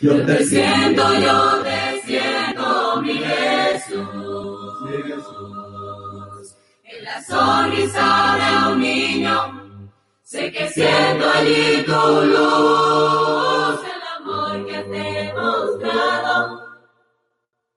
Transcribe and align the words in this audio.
Yo 0.00 0.24
te 0.26 0.44
siento, 0.44 1.14
yo 1.14 1.62
te 1.62 2.02
siento, 2.04 3.00
mi 3.02 3.14
Jesús. 3.14 4.06
En 6.84 7.04
la 7.04 7.22
sonrisa 7.24 8.36
de 8.36 8.72
un 8.72 8.80
niño, 8.80 9.92
sé 10.22 10.52
que 10.52 10.68
siento 10.68 11.30
allí 11.30 11.82
tu 11.84 11.92
luz, 11.92 13.80
el 13.94 14.02
amor 14.18 14.66
que 14.66 14.78
te 14.82 15.20
he 15.20 15.32
mostrado. 15.32 16.66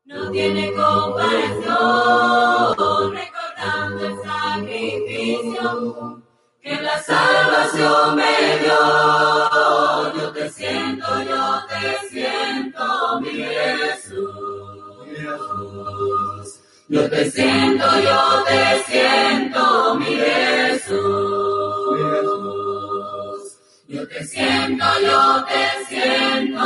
No 0.06 0.32
tiene 0.32 0.74
comparación, 0.74 3.14
recordando 3.14 4.06
el 4.06 4.16
sacrificio 4.24 6.24
que 6.62 6.76
la 6.82 7.02
salvación 7.02 8.16
me 8.16 8.57
dio. 8.60 8.80
Yo 10.16 10.32
te 10.32 10.50
siento, 10.50 11.24
yo 11.24 11.62
te 11.68 12.10
siento, 12.10 13.21
mi 13.21 13.30
Jesús. 13.30 14.60
Yo 16.88 17.10
te 17.10 17.30
siento, 17.32 17.86
yo 18.02 18.43
te 18.47 18.83
siento, 18.88 19.96
mi 19.96 20.06
Jesús. 20.06 21.00
Yo 23.88 24.07
te 24.07 24.24
siento, 24.25 24.86
yo 25.02 25.46
te 25.46 25.86
siento. 25.88 26.60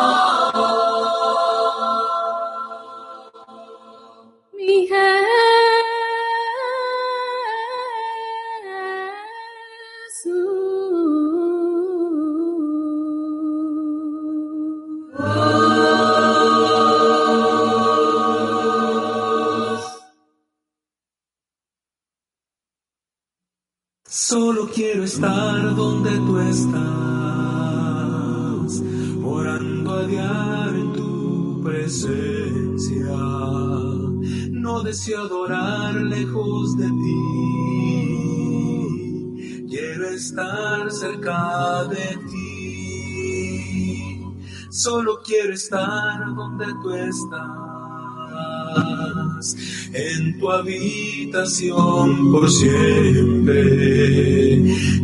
Quiero 24.74 25.04
estar 25.04 25.76
donde 25.76 26.18
tú 26.18 26.40
estás, 26.40 26.82
orando 29.24 29.94
a 29.94 30.08
diario 30.08 30.82
en 30.82 30.94
tu 30.94 31.62
presencia. 31.64 33.16
No 34.52 34.82
deseo 34.82 35.22
adorar 35.22 35.94
lejos 35.96 36.76
de 36.78 36.88
ti, 36.88 37.20
quiero 39.70 40.08
estar 40.10 40.90
cerca 40.92 41.84
de 41.86 42.18
ti. 42.32 44.20
Solo 44.72 45.22
quiero 45.24 45.54
estar 45.54 46.34
donde 46.36 46.66
tú 46.82 46.90
estás 46.92 47.73
en 49.94 50.40
tu 50.40 50.52
habitación 50.52 52.32
por 52.32 52.50
siempre. 52.50 53.54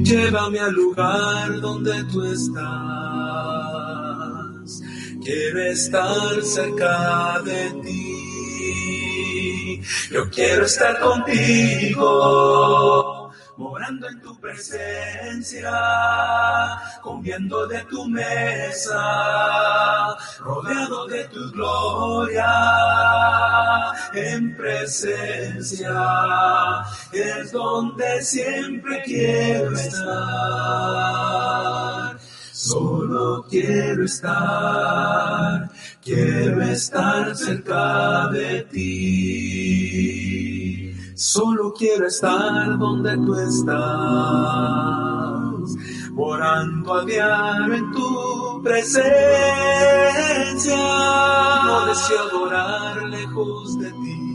Llévame 0.03 0.59
al 0.59 0.73
lugar 0.73 1.59
donde 1.61 2.03
tú 2.05 2.23
estás. 2.23 2.63
Quiero 5.23 5.61
estar 5.63 6.41
cerca 6.43 7.41
de 7.45 7.69
ti. 7.83 8.09
Yo 10.11 10.29
quiero 10.29 10.65
estar 10.65 10.99
contigo 10.99 12.09
morando 13.59 14.07
en 14.07 14.21
tu 14.21 14.39
presencia, 14.39 15.69
comiendo 17.01 17.67
de 17.67 17.83
tu 17.91 18.07
mesa, 18.07 18.95
rodeado 20.39 21.05
de 21.07 21.25
tu 21.25 21.51
gloria, 21.51 22.47
en 24.13 24.55
presencia, 24.55 25.93
es 27.11 27.51
donde 27.51 28.21
siempre 28.21 29.03
quiero 29.03 29.73
estar. 29.73 30.07
Solo 32.53 33.45
quiero 33.49 34.05
estar, 34.05 35.69
quiero 36.01 36.61
estar 36.61 37.35
cerca 37.35 38.29
de 38.29 38.61
ti. 38.71 40.58
Solo 41.19 41.73
quiero 41.73 42.07
estar 42.07 42.77
donde 42.77 43.17
tú 43.17 43.35
estás, 43.35 43.75
morando 46.13 46.93
a 46.93 47.03
diario 47.03 47.73
en 47.73 47.91
tu 47.91 48.61
presencia. 48.63 49.03
No 51.65 51.87
deseo 51.87 52.21
adorar 52.21 53.03
lejos 53.03 53.77
de 53.79 53.91
ti. 53.91 54.28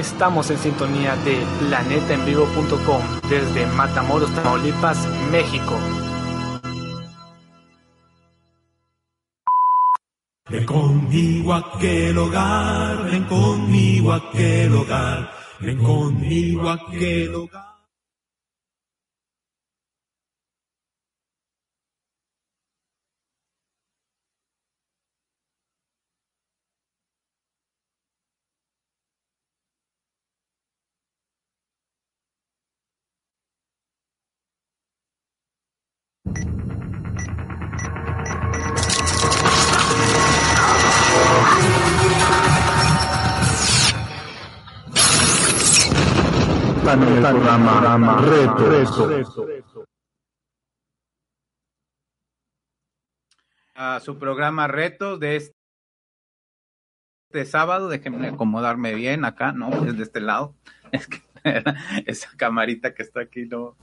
Estamos 0.00 0.50
en 0.50 0.56
sintonía 0.56 1.14
de 1.16 1.44
planetaenvivo.com 1.58 3.02
desde 3.28 3.66
Matamoros, 3.66 4.34
Tamaulipas, 4.34 5.06
México. 5.30 5.76
Ven 10.48 10.64
conmigo 10.64 11.52
a 11.52 11.58
aquel 11.58 12.16
hogar, 12.16 13.10
ven 13.10 13.24
conmigo 13.24 14.12
a 14.12 14.16
aquel 14.16 14.74
hogar, 14.74 15.32
ven 15.60 15.76
conmigo 15.76 16.70
a 16.70 16.72
aquel 16.72 17.34
hogar. 17.34 17.69
Reto. 46.96 47.84
A 53.74 54.00
su 54.00 54.18
programa 54.18 54.66
Retos 54.66 55.20
de 55.20 55.36
este, 55.36 55.54
sábado. 57.44 57.88
Déjenme 57.88 58.28
acomodarme 58.28 58.94
bien 58.94 59.24
acá, 59.24 59.52
¿no? 59.52 59.70
Es 59.86 59.96
de 59.96 60.02
este 60.02 60.20
lado. 60.20 60.56
Es 60.92 61.06
que 61.06 61.22
esa 62.06 62.28
camarita 62.36 62.92
que 62.92 63.04
está 63.04 63.20
aquí 63.20 63.46
no. 63.46 63.76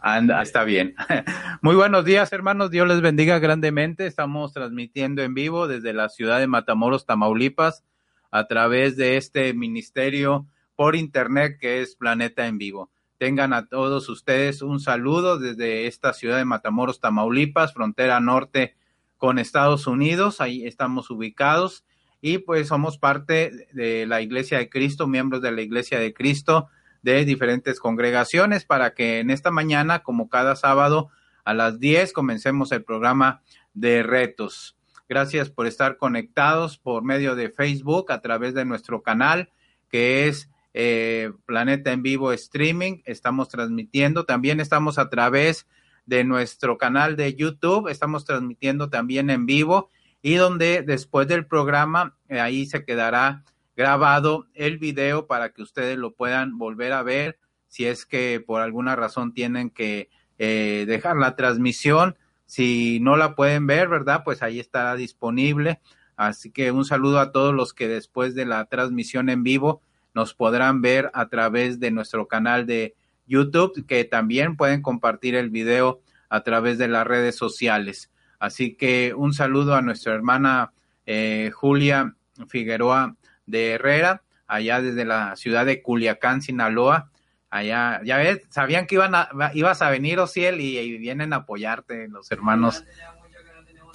Anda, 0.00 0.42
está 0.42 0.64
bien. 0.64 0.94
Muy 1.62 1.76
buenos 1.76 2.04
días, 2.04 2.30
hermanos. 2.30 2.70
Dios 2.70 2.86
les 2.86 3.00
bendiga 3.00 3.38
grandemente. 3.38 4.06
Estamos 4.06 4.52
transmitiendo 4.52 5.22
en 5.22 5.32
vivo 5.32 5.66
desde 5.66 5.94
la 5.94 6.10
ciudad 6.10 6.40
de 6.40 6.46
Matamoros, 6.46 7.06
Tamaulipas, 7.06 7.86
a 8.30 8.46
través 8.46 8.98
de 8.98 9.16
este 9.16 9.54
ministerio 9.54 10.46
por 10.76 10.94
internet 10.94 11.56
que 11.60 11.80
es 11.80 11.96
Planeta 11.96 12.46
en 12.46 12.58
Vivo. 12.58 12.90
Tengan 13.18 13.54
a 13.54 13.66
todos 13.66 14.08
ustedes 14.08 14.60
un 14.60 14.78
saludo 14.78 15.38
desde 15.38 15.86
esta 15.86 16.12
ciudad 16.12 16.36
de 16.36 16.44
Matamoros, 16.44 17.00
Tamaulipas, 17.00 17.72
frontera 17.72 18.20
norte 18.20 18.76
con 19.16 19.38
Estados 19.38 19.86
Unidos. 19.86 20.40
Ahí 20.42 20.66
estamos 20.66 21.10
ubicados 21.10 21.84
y 22.20 22.38
pues 22.38 22.68
somos 22.68 22.98
parte 22.98 23.68
de 23.72 24.06
la 24.06 24.20
Iglesia 24.20 24.58
de 24.58 24.68
Cristo, 24.68 25.06
miembros 25.06 25.40
de 25.40 25.52
la 25.52 25.62
Iglesia 25.62 25.98
de 25.98 26.12
Cristo 26.12 26.68
de 27.02 27.24
diferentes 27.24 27.80
congregaciones 27.80 28.64
para 28.64 28.92
que 28.92 29.20
en 29.20 29.30
esta 29.30 29.50
mañana, 29.50 30.02
como 30.02 30.28
cada 30.28 30.56
sábado 30.56 31.08
a 31.44 31.54
las 31.54 31.78
10, 31.78 32.12
comencemos 32.12 32.72
el 32.72 32.84
programa 32.84 33.42
de 33.74 34.02
retos. 34.02 34.76
Gracias 35.08 35.48
por 35.48 35.66
estar 35.66 35.96
conectados 35.96 36.78
por 36.78 37.04
medio 37.04 37.36
de 37.36 37.48
Facebook 37.48 38.10
a 38.10 38.20
través 38.20 38.54
de 38.54 38.64
nuestro 38.64 39.02
canal 39.02 39.50
que 39.88 40.26
es 40.26 40.50
eh, 40.78 41.32
Planeta 41.46 41.90
en 41.90 42.02
Vivo 42.02 42.32
Streaming. 42.32 43.00
Estamos 43.06 43.48
transmitiendo. 43.48 44.26
También 44.26 44.60
estamos 44.60 44.98
a 44.98 45.08
través 45.08 45.66
de 46.04 46.22
nuestro 46.22 46.76
canal 46.76 47.16
de 47.16 47.34
YouTube. 47.34 47.88
Estamos 47.88 48.26
transmitiendo 48.26 48.90
también 48.90 49.30
en 49.30 49.46
vivo 49.46 49.88
y 50.20 50.34
donde 50.34 50.82
después 50.82 51.28
del 51.28 51.46
programa 51.46 52.18
eh, 52.28 52.40
ahí 52.40 52.66
se 52.66 52.84
quedará 52.84 53.42
grabado 53.74 54.48
el 54.52 54.76
video 54.76 55.26
para 55.26 55.48
que 55.48 55.62
ustedes 55.62 55.96
lo 55.96 56.14
puedan 56.14 56.58
volver 56.58 56.92
a 56.92 57.02
ver 57.02 57.38
si 57.68 57.86
es 57.86 58.04
que 58.04 58.44
por 58.46 58.60
alguna 58.60 58.96
razón 58.96 59.32
tienen 59.32 59.70
que 59.70 60.10
eh, 60.38 60.84
dejar 60.86 61.16
la 61.16 61.36
transmisión. 61.36 62.18
Si 62.44 63.00
no 63.00 63.16
la 63.16 63.34
pueden 63.34 63.66
ver, 63.66 63.88
¿verdad? 63.88 64.24
Pues 64.26 64.42
ahí 64.42 64.60
estará 64.60 64.94
disponible. 64.94 65.80
Así 66.16 66.50
que 66.50 66.70
un 66.70 66.84
saludo 66.84 67.18
a 67.18 67.32
todos 67.32 67.54
los 67.54 67.72
que 67.72 67.88
después 67.88 68.34
de 68.34 68.44
la 68.44 68.66
transmisión 68.66 69.30
en 69.30 69.42
vivo 69.42 69.80
nos 70.16 70.32
podrán 70.32 70.80
ver 70.80 71.10
a 71.12 71.28
través 71.28 71.78
de 71.78 71.90
nuestro 71.90 72.26
canal 72.26 72.64
de 72.64 72.94
YouTube, 73.26 73.84
que 73.86 74.02
también 74.04 74.56
pueden 74.56 74.80
compartir 74.80 75.34
el 75.34 75.50
video 75.50 76.00
a 76.30 76.40
través 76.40 76.78
de 76.78 76.88
las 76.88 77.06
redes 77.06 77.36
sociales. 77.36 78.10
Así 78.38 78.76
que 78.76 79.12
un 79.14 79.34
saludo 79.34 79.74
a 79.74 79.82
nuestra 79.82 80.14
hermana 80.14 80.72
eh, 81.04 81.50
Julia 81.52 82.14
Figueroa 82.48 83.14
de 83.44 83.72
Herrera, 83.72 84.22
allá 84.46 84.80
desde 84.80 85.04
la 85.04 85.36
ciudad 85.36 85.66
de 85.66 85.82
Culiacán, 85.82 86.40
Sinaloa. 86.40 87.10
Allá, 87.50 88.00
ya 88.02 88.16
ves, 88.16 88.40
sabían 88.48 88.86
que 88.86 88.94
iban 88.94 89.14
a, 89.14 89.28
ibas 89.52 89.82
a 89.82 89.90
venir, 89.90 90.18
Ociel, 90.18 90.62
y, 90.62 90.78
y 90.78 90.96
vienen 90.96 91.34
a 91.34 91.36
apoyarte 91.36 92.08
los 92.08 92.32
hermanos. 92.32 92.84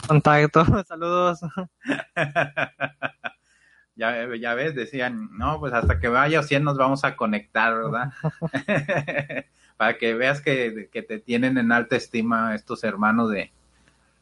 Contacto, 0.08 0.64
saludos. 0.88 1.40
ya, 4.02 4.36
ya 4.36 4.56
ves, 4.56 4.74
decían, 4.74 5.30
no, 5.38 5.60
pues 5.60 5.74
hasta 5.74 6.00
que 6.00 6.08
vaya 6.08 6.40
Ociel 6.40 6.64
nos 6.64 6.76
vamos 6.76 7.06
a 7.06 7.16
conectar, 7.16 7.76
¿verdad? 7.76 8.12
Para 9.78 10.00
que 10.00 10.16
veas 10.16 10.42
que, 10.42 10.90
que, 10.92 11.04
te 11.04 11.20
tienen 11.20 11.60
en 11.60 11.72
alta 11.72 11.98
estima 11.98 12.56
estos 12.56 12.84
hermanos 12.84 13.30
de, 13.30 13.52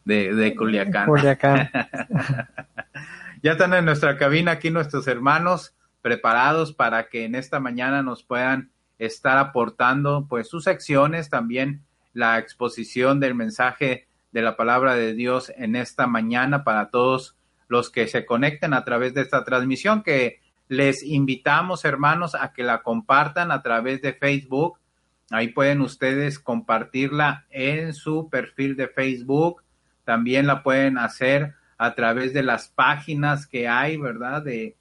de, 0.04 0.36
de 0.36 0.54
Culiacán. 0.54 1.06
Culiacán. 1.06 1.70
ya 3.42 3.54
están 3.54 3.74
en 3.74 3.86
nuestra 3.86 4.18
cabina 4.18 4.52
aquí 4.52 4.70
nuestros 4.70 5.08
hermanos 5.08 5.74
preparados 6.02 6.74
para 6.74 7.08
que 7.08 7.24
en 7.24 7.36
esta 7.36 7.62
mañana 7.62 8.04
nos 8.04 8.24
puedan 8.24 8.72
estar 8.98 9.38
aportando 9.38 10.26
pues 10.28 10.50
sus 10.50 10.66
secciones, 10.66 11.30
también 11.30 11.84
la 12.12 12.38
exposición 12.38 13.22
del 13.22 13.34
mensaje 13.34 14.08
de 14.34 14.42
la 14.42 14.58
palabra 14.58 14.96
de 14.96 15.14
Dios 15.14 15.54
en 15.56 15.78
esta 15.78 16.06
mañana 16.06 16.66
para 16.66 16.90
todos 16.90 17.38
los 17.69 17.89
que 17.89 18.07
se 18.07 18.25
conecten 18.25 18.74
a 18.74 18.83
través 18.83 19.13
de 19.13 19.21
esta 19.21 19.45
transmisión 19.45 20.04
que 20.04 20.42
les 20.68 21.01
invitamos 21.04 21.86
hermanos 21.86 22.36
a 22.36 22.51
que 22.51 22.63
la 22.63 22.81
compartan 22.81 23.51
a 23.51 23.62
través 23.62 24.01
de 24.01 24.13
Facebook. 24.13 24.77
Ahí 25.31 25.48
pueden 25.48 25.80
ustedes 25.81 26.39
compartirla 26.39 27.45
en 27.50 27.94
su 27.94 28.30
perfil 28.30 28.75
de 28.75 28.88
Facebook. 28.88 29.63
También 30.04 30.48
la 30.48 30.63
pueden 30.63 30.98
hacer 30.98 31.54
a 31.77 31.95
través 31.95 32.33
de 32.33 32.44
las 32.44 32.68
páginas 32.68 33.48
que 33.48 33.68
hay, 33.68 33.98
¿verdad? 33.98 34.42
De, 34.42 34.75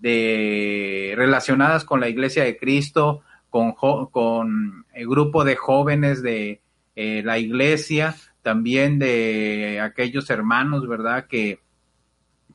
de 0.00 1.14
relacionadas 1.16 1.84
con 1.84 2.00
la 2.00 2.08
Iglesia 2.08 2.44
de 2.44 2.58
Cristo, 2.58 3.22
con, 3.48 3.72
con 3.72 4.84
el 4.92 5.06
grupo 5.08 5.44
de 5.44 5.56
jóvenes 5.56 6.22
de 6.22 6.60
eh, 6.94 7.22
la 7.24 7.38
iglesia, 7.38 8.14
también 8.42 8.98
de 8.98 9.80
aquellos 9.80 10.28
hermanos, 10.30 10.86
¿verdad? 10.86 11.26
Que 11.26 11.60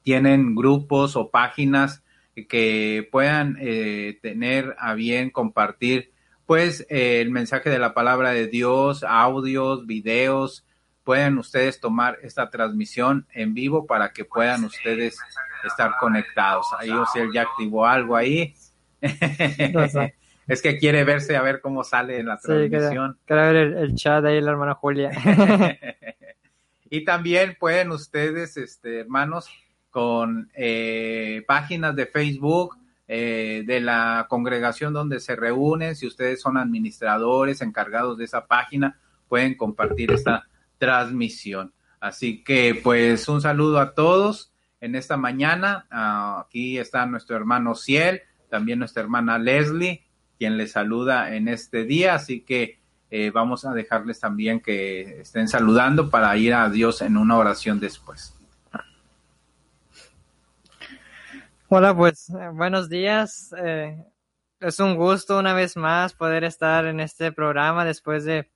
tienen 0.07 0.55
grupos 0.55 1.17
o 1.17 1.31
páginas 1.31 2.01
que 2.47 3.09
puedan 3.11 3.57
eh, 3.59 4.17
tener 4.21 4.73
a 4.79 4.93
bien 4.93 5.31
compartir 5.31 6.13
pues 6.45 6.87
eh, 6.89 7.19
el 7.19 7.29
mensaje 7.29 7.69
de 7.69 7.77
la 7.77 7.93
palabra 7.93 8.31
de 8.31 8.47
Dios, 8.47 9.03
audios, 9.03 9.85
videos, 9.85 10.65
pueden 11.03 11.37
ustedes 11.37 11.81
tomar 11.81 12.19
esta 12.23 12.49
transmisión 12.49 13.27
en 13.33 13.53
vivo 13.53 13.85
para 13.85 14.13
que 14.13 14.23
puedan 14.23 14.63
ustedes 14.63 15.17
estar 15.65 15.97
conectados. 15.99 16.67
Ahí 16.79 16.89
o 16.89 17.05
sea, 17.07 17.25
ya 17.33 17.41
activó 17.41 17.85
algo 17.85 18.15
ahí. 18.15 18.55
es 20.47 20.61
que 20.61 20.77
quiere 20.77 21.03
verse 21.03 21.35
a 21.35 21.41
ver 21.41 21.59
cómo 21.59 21.83
sale 21.83 22.23
la 22.23 22.37
transmisión. 22.37 23.11
Sí, 23.11 23.19
quiere 23.25 23.41
ver 23.41 23.55
el, 23.57 23.77
el, 23.77 23.95
chat 23.95 24.23
ahí 24.23 24.39
la 24.39 24.51
hermana 24.51 24.73
Julia. 24.73 25.11
y 26.89 27.03
también 27.03 27.57
pueden 27.59 27.91
ustedes, 27.91 28.55
este, 28.55 29.01
hermanos, 29.01 29.49
con 29.97 30.51
eh, 30.53 31.43
páginas 31.47 31.95
de 31.95 32.05
Facebook 32.05 32.77
eh, 33.07 33.63
de 33.65 33.81
la 33.81 34.27
congregación 34.29 34.93
donde 34.93 35.19
se 35.19 35.35
reúnen, 35.35 35.95
si 35.95 36.05
ustedes 36.05 36.39
son 36.39 36.55
administradores 36.55 37.63
encargados 37.63 38.15
de 38.19 38.25
esa 38.25 38.45
página, 38.45 38.99
pueden 39.27 39.55
compartir 39.57 40.11
esta 40.11 40.45
transmisión. 40.77 41.73
Así 41.99 42.43
que 42.43 42.79
pues 42.83 43.27
un 43.27 43.41
saludo 43.41 43.79
a 43.79 43.95
todos 43.95 44.51
en 44.81 44.93
esta 44.93 45.17
mañana. 45.17 45.87
Aquí 45.89 46.77
está 46.77 47.07
nuestro 47.07 47.35
hermano 47.35 47.73
Ciel, 47.73 48.21
también 48.51 48.77
nuestra 48.77 49.01
hermana 49.01 49.39
Leslie, 49.39 50.05
quien 50.37 50.57
les 50.57 50.73
saluda 50.73 51.33
en 51.33 51.47
este 51.47 51.85
día. 51.85 52.13
Así 52.13 52.41
que 52.41 52.77
eh, 53.09 53.31
vamos 53.31 53.65
a 53.65 53.73
dejarles 53.73 54.19
también 54.19 54.59
que 54.59 55.21
estén 55.21 55.47
saludando 55.47 56.11
para 56.11 56.37
ir 56.37 56.53
a 56.53 56.69
Dios 56.69 57.01
en 57.01 57.17
una 57.17 57.35
oración 57.35 57.79
después. 57.79 58.36
Hola, 61.69 61.93
pues 61.93 62.29
eh, 62.29 62.47
buenos 62.53 62.87
días. 62.87 63.53
Eh, 63.57 64.01
es 64.61 64.79
un 64.79 64.95
gusto 64.95 65.37
una 65.37 65.53
vez 65.53 65.75
más 65.75 66.13
poder 66.13 66.45
estar 66.45 66.85
en 66.85 67.01
este 67.01 67.33
programa 67.33 67.83
después 67.83 68.23
de, 68.23 68.49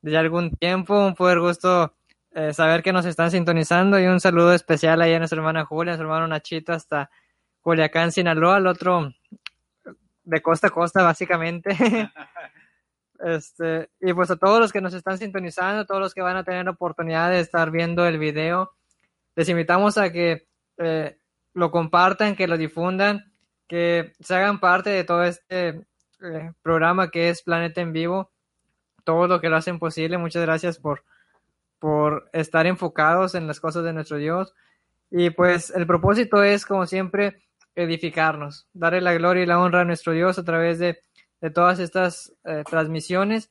de 0.00 0.16
algún 0.16 0.52
tiempo. 0.52 0.96
Un 0.96 1.16
poder 1.16 1.40
gusto 1.40 1.96
eh, 2.30 2.52
saber 2.52 2.84
que 2.84 2.92
nos 2.92 3.04
están 3.04 3.32
sintonizando 3.32 3.98
y 3.98 4.06
un 4.06 4.20
saludo 4.20 4.52
especial 4.52 5.02
ahí 5.02 5.12
a 5.12 5.18
nuestra 5.18 5.38
hermana 5.38 5.64
Julia, 5.64 5.94
a 5.94 5.96
su 5.96 6.02
hermano 6.02 6.28
Nachito 6.28 6.72
hasta 6.72 7.10
Culiacán, 7.62 8.12
Sinaloa, 8.12 8.56
al 8.56 8.68
otro 8.68 9.12
de 10.22 10.40
costa 10.40 10.68
a 10.68 10.70
costa 10.70 11.02
básicamente. 11.02 11.70
este, 13.24 13.90
y 14.00 14.12
pues 14.12 14.30
a 14.30 14.36
todos 14.36 14.60
los 14.60 14.72
que 14.72 14.80
nos 14.80 14.94
están 14.94 15.18
sintonizando, 15.18 15.84
todos 15.84 16.00
los 16.00 16.14
que 16.14 16.22
van 16.22 16.36
a 16.36 16.44
tener 16.44 16.68
oportunidad 16.68 17.28
de 17.28 17.40
estar 17.40 17.72
viendo 17.72 18.06
el 18.06 18.18
video, 18.18 18.72
les 19.34 19.48
invitamos 19.48 19.98
a 19.98 20.12
que 20.12 20.46
eh, 20.78 21.18
lo 21.56 21.70
compartan, 21.70 22.36
que 22.36 22.46
lo 22.46 22.58
difundan, 22.58 23.32
que 23.66 24.12
se 24.20 24.34
hagan 24.34 24.60
parte 24.60 24.90
de 24.90 25.04
todo 25.04 25.24
este 25.24 25.86
eh, 26.20 26.52
programa 26.60 27.10
que 27.10 27.30
es 27.30 27.42
Planeta 27.42 27.80
en 27.80 27.94
Vivo, 27.94 28.30
todo 29.04 29.26
lo 29.26 29.40
que 29.40 29.48
lo 29.48 29.56
hacen 29.56 29.78
posible. 29.78 30.18
Muchas 30.18 30.42
gracias 30.42 30.78
por, 30.78 31.02
por 31.78 32.28
estar 32.34 32.66
enfocados 32.66 33.34
en 33.34 33.46
las 33.46 33.58
cosas 33.58 33.84
de 33.84 33.94
nuestro 33.94 34.18
Dios. 34.18 34.52
Y 35.10 35.30
pues 35.30 35.70
el 35.70 35.86
propósito 35.86 36.42
es, 36.42 36.66
como 36.66 36.84
siempre, 36.84 37.42
edificarnos, 37.74 38.68
darle 38.74 39.00
la 39.00 39.14
gloria 39.14 39.42
y 39.42 39.46
la 39.46 39.58
honra 39.58 39.80
a 39.80 39.84
nuestro 39.86 40.12
Dios 40.12 40.38
a 40.38 40.44
través 40.44 40.78
de, 40.78 41.00
de 41.40 41.50
todas 41.50 41.78
estas 41.78 42.34
eh, 42.44 42.64
transmisiones. 42.68 43.50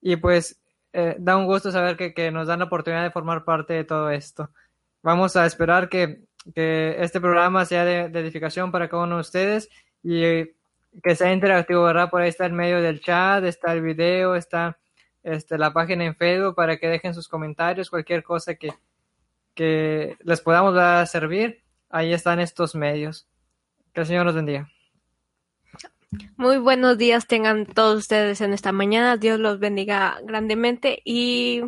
Y 0.00 0.14
pues 0.14 0.60
eh, 0.92 1.16
da 1.18 1.36
un 1.36 1.46
gusto 1.46 1.72
saber 1.72 1.96
que, 1.96 2.14
que, 2.14 2.30
nos 2.30 2.46
dan 2.46 2.60
la 2.60 2.66
oportunidad 2.66 3.02
de 3.02 3.10
formar 3.10 3.42
parte 3.42 3.74
de 3.74 3.82
todo 3.82 4.10
esto. 4.10 4.50
Vamos 5.02 5.34
a 5.34 5.44
esperar 5.44 5.88
que 5.88 6.22
que 6.54 6.96
este 6.98 7.20
programa 7.20 7.64
sea 7.64 7.84
de, 7.84 8.00
edificación 8.18 8.72
para 8.72 8.88
cada 8.88 9.04
uno 9.04 9.16
de 9.16 9.20
ustedes 9.20 9.68
y 10.02 10.22
que 11.02 11.14
sea 11.14 11.32
interactivo, 11.32 11.82
¿verdad? 11.84 12.10
Por 12.10 12.22
ahí 12.22 12.28
está 12.28 12.46
el 12.46 12.52
medio 12.52 12.82
del 12.82 13.00
chat, 13.00 13.44
está 13.44 13.72
el 13.72 13.82
video, 13.82 14.34
está 14.34 14.78
este, 15.22 15.56
la 15.56 15.72
página 15.72 16.04
en 16.04 16.16
Facebook 16.16 16.54
para 16.54 16.76
que 16.76 16.88
dejen 16.88 17.14
sus 17.14 17.28
comentarios, 17.28 17.90
cualquier 17.90 18.22
cosa 18.22 18.54
que, 18.56 18.72
que 19.54 20.16
les 20.20 20.40
podamos 20.40 20.74
dar 20.74 21.02
a 21.02 21.06
servir. 21.06 21.62
Ahí 21.88 22.12
están 22.12 22.40
estos 22.40 22.74
medios. 22.74 23.28
Que 23.92 24.00
el 24.00 24.06
Señor 24.06 24.26
los 24.26 24.34
bendiga. 24.34 24.70
Muy 26.36 26.58
buenos 26.58 26.98
días 26.98 27.26
tengan 27.26 27.64
todos 27.66 27.98
ustedes 27.98 28.40
en 28.40 28.52
esta 28.52 28.72
mañana. 28.72 29.16
Dios 29.16 29.38
los 29.38 29.58
bendiga 29.58 30.18
grandemente 30.24 31.00
y 31.04 31.62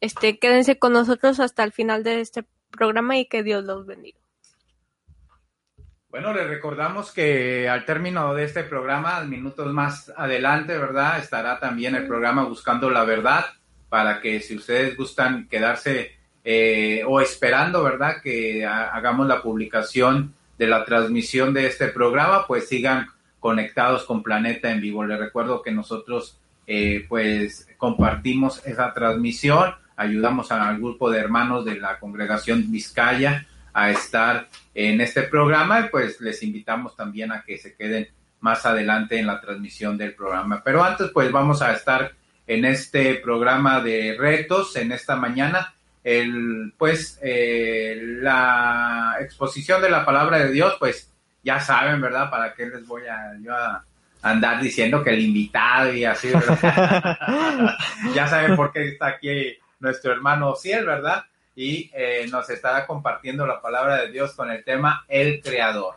este 0.00 0.38
quédense 0.38 0.78
con 0.78 0.92
nosotros 0.92 1.40
hasta 1.40 1.64
el 1.64 1.72
final 1.72 2.04
de 2.04 2.20
este 2.20 2.44
programa 2.70 3.18
y 3.18 3.26
que 3.26 3.42
Dios 3.42 3.64
los 3.64 3.86
bendiga. 3.86 4.18
Bueno, 6.10 6.32
les 6.32 6.48
recordamos 6.48 7.12
que 7.12 7.68
al 7.68 7.84
término 7.84 8.34
de 8.34 8.44
este 8.44 8.64
programa, 8.64 9.20
minutos 9.24 9.72
más 9.72 10.10
adelante, 10.16 10.78
¿verdad? 10.78 11.18
Estará 11.18 11.60
también 11.60 11.94
el 11.94 12.06
programa 12.06 12.44
Buscando 12.44 12.88
la 12.88 13.04
Verdad 13.04 13.44
para 13.90 14.20
que 14.20 14.40
si 14.40 14.56
ustedes 14.56 14.96
gustan 14.96 15.48
quedarse 15.48 16.12
eh, 16.44 17.02
o 17.06 17.20
esperando, 17.20 17.82
¿verdad? 17.82 18.22
Que 18.22 18.64
hagamos 18.64 19.26
la 19.26 19.42
publicación 19.42 20.34
de 20.56 20.66
la 20.66 20.84
transmisión 20.84 21.52
de 21.52 21.66
este 21.66 21.88
programa, 21.88 22.46
pues 22.46 22.68
sigan 22.68 23.08
conectados 23.38 24.04
con 24.04 24.22
Planeta 24.22 24.70
en 24.70 24.80
Vivo. 24.80 25.04
Les 25.04 25.18
recuerdo 25.18 25.62
que 25.62 25.72
nosotros 25.72 26.38
eh, 26.66 27.04
pues 27.08 27.68
compartimos 27.76 28.64
esa 28.66 28.92
transmisión 28.92 29.74
ayudamos 29.98 30.50
al 30.52 30.78
grupo 30.78 31.10
de 31.10 31.18
hermanos 31.18 31.64
de 31.64 31.78
la 31.78 31.98
congregación 31.98 32.70
Vizcaya 32.70 33.44
a 33.74 33.90
estar 33.90 34.48
en 34.74 35.00
este 35.00 35.22
programa 35.22 35.80
y 35.80 35.88
pues 35.88 36.20
les 36.20 36.42
invitamos 36.42 36.96
también 36.96 37.32
a 37.32 37.42
que 37.42 37.58
se 37.58 37.74
queden 37.74 38.08
más 38.40 38.64
adelante 38.64 39.18
en 39.18 39.26
la 39.26 39.40
transmisión 39.40 39.98
del 39.98 40.14
programa. 40.14 40.62
Pero 40.64 40.84
antes 40.84 41.10
pues 41.12 41.32
vamos 41.32 41.62
a 41.62 41.72
estar 41.72 42.12
en 42.46 42.64
este 42.64 43.16
programa 43.16 43.80
de 43.80 44.16
retos 44.16 44.76
en 44.76 44.92
esta 44.92 45.16
mañana. 45.16 45.74
El, 46.04 46.72
pues 46.78 47.18
eh, 47.20 48.00
la 48.22 49.16
exposición 49.20 49.82
de 49.82 49.90
la 49.90 50.06
palabra 50.06 50.38
de 50.38 50.52
Dios 50.52 50.76
pues 50.78 51.12
ya 51.42 51.58
saben, 51.58 52.00
¿verdad? 52.00 52.30
¿Para 52.30 52.54
qué 52.54 52.66
les 52.66 52.86
voy 52.86 53.02
a, 53.06 53.36
yo 53.42 53.52
a 53.52 53.84
andar 54.22 54.60
diciendo 54.60 55.02
que 55.02 55.10
el 55.10 55.20
invitado 55.20 55.92
y 55.92 56.04
así, 56.04 56.28
ya 58.14 58.26
saben 58.28 58.54
por 58.54 58.72
qué 58.72 58.88
está 58.88 59.08
aquí 59.08 59.58
nuestro 59.80 60.12
hermano 60.12 60.54
Ciel, 60.56 60.86
¿verdad? 60.86 61.24
Y 61.54 61.90
eh, 61.94 62.26
nos 62.30 62.48
estará 62.50 62.86
compartiendo 62.86 63.46
la 63.46 63.60
palabra 63.60 63.96
de 64.02 64.12
Dios 64.12 64.34
con 64.34 64.50
el 64.50 64.64
tema 64.64 65.04
El 65.08 65.42
Creador. 65.42 65.96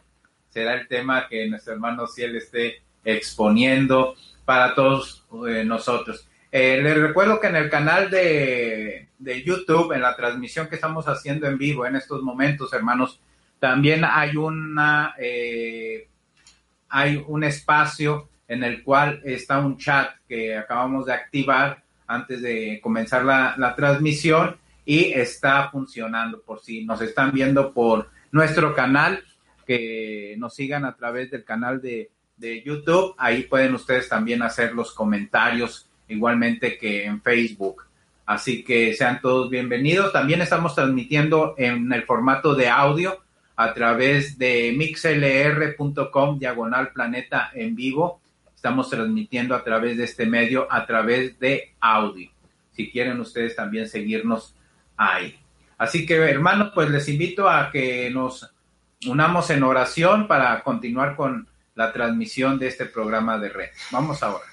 será 0.49 0.73
el 0.73 0.87
tema 0.87 1.27
que 1.29 1.47
nuestro 1.47 1.73
hermano 1.73 2.07
Ciel 2.07 2.35
esté 2.35 2.81
exponiendo 3.03 4.15
para 4.43 4.75
todos 4.75 5.25
eh, 5.47 5.63
nosotros. 5.63 6.27
Eh, 6.51 6.81
les 6.81 6.97
recuerdo 6.97 7.39
que 7.39 7.47
en 7.47 7.55
el 7.55 7.69
canal 7.69 8.09
de, 8.09 9.07
de, 9.17 9.43
YouTube, 9.43 9.93
en 9.93 10.01
la 10.01 10.15
transmisión 10.15 10.67
que 10.67 10.75
estamos 10.75 11.07
haciendo 11.07 11.47
en 11.47 11.57
vivo 11.57 11.85
en 11.85 11.95
estos 11.95 12.21
momentos, 12.21 12.73
hermanos, 12.73 13.21
también 13.59 14.03
hay 14.03 14.35
una 14.35 15.15
hay 16.89 17.23
un 17.25 17.43
espacio 17.45 18.29
en 18.47 18.63
el 18.63 18.83
cual 18.83 19.21
está 19.23 19.59
un 19.59 19.77
chat 19.77 20.09
que 20.27 20.57
acabamos 20.57 21.05
de 21.05 21.13
activar 21.13 21.81
antes 22.13 22.41
de 22.41 22.79
comenzar 22.81 23.23
la, 23.23 23.55
la 23.57 23.75
transmisión 23.75 24.57
y 24.85 25.11
está 25.13 25.69
funcionando 25.69 26.41
por 26.41 26.59
si 26.59 26.85
nos 26.85 27.01
están 27.01 27.31
viendo 27.31 27.73
por 27.73 28.09
nuestro 28.31 28.73
canal, 28.73 29.23
que 29.65 30.35
nos 30.37 30.55
sigan 30.55 30.85
a 30.85 30.95
través 30.95 31.31
del 31.31 31.43
canal 31.43 31.81
de, 31.81 32.09
de 32.37 32.63
YouTube, 32.63 33.13
ahí 33.17 33.43
pueden 33.43 33.75
ustedes 33.75 34.09
también 34.09 34.41
hacer 34.41 34.73
los 34.73 34.93
comentarios 34.93 35.87
igualmente 36.07 36.77
que 36.77 37.05
en 37.05 37.21
Facebook. 37.21 37.83
Así 38.25 38.63
que 38.63 38.93
sean 38.93 39.19
todos 39.21 39.49
bienvenidos. 39.49 40.13
También 40.13 40.41
estamos 40.41 40.75
transmitiendo 40.75 41.55
en 41.57 41.91
el 41.91 42.03
formato 42.03 42.55
de 42.55 42.69
audio 42.69 43.19
a 43.55 43.73
través 43.73 44.37
de 44.37 44.73
mixlr.com 44.75 46.39
diagonal 46.39 46.91
planeta 46.93 47.51
en 47.53 47.75
vivo. 47.75 48.20
Estamos 48.61 48.91
transmitiendo 48.91 49.55
a 49.55 49.63
través 49.63 49.97
de 49.97 50.03
este 50.03 50.27
medio, 50.27 50.67
a 50.71 50.85
través 50.85 51.39
de 51.39 51.73
audio. 51.79 52.29
Si 52.73 52.91
quieren 52.91 53.19
ustedes 53.19 53.55
también 53.55 53.87
seguirnos 53.87 54.53
ahí. 54.95 55.35
Así 55.79 56.05
que 56.05 56.17
hermanos, 56.17 56.71
pues 56.75 56.91
les 56.91 57.09
invito 57.09 57.49
a 57.49 57.71
que 57.71 58.11
nos 58.11 58.53
unamos 59.07 59.49
en 59.49 59.63
oración 59.63 60.27
para 60.27 60.61
continuar 60.61 61.15
con 61.15 61.49
la 61.73 61.91
transmisión 61.91 62.59
de 62.59 62.67
este 62.67 62.85
programa 62.85 63.39
de 63.39 63.49
red. 63.49 63.69
Vamos 63.91 64.21
ahora. 64.21 64.45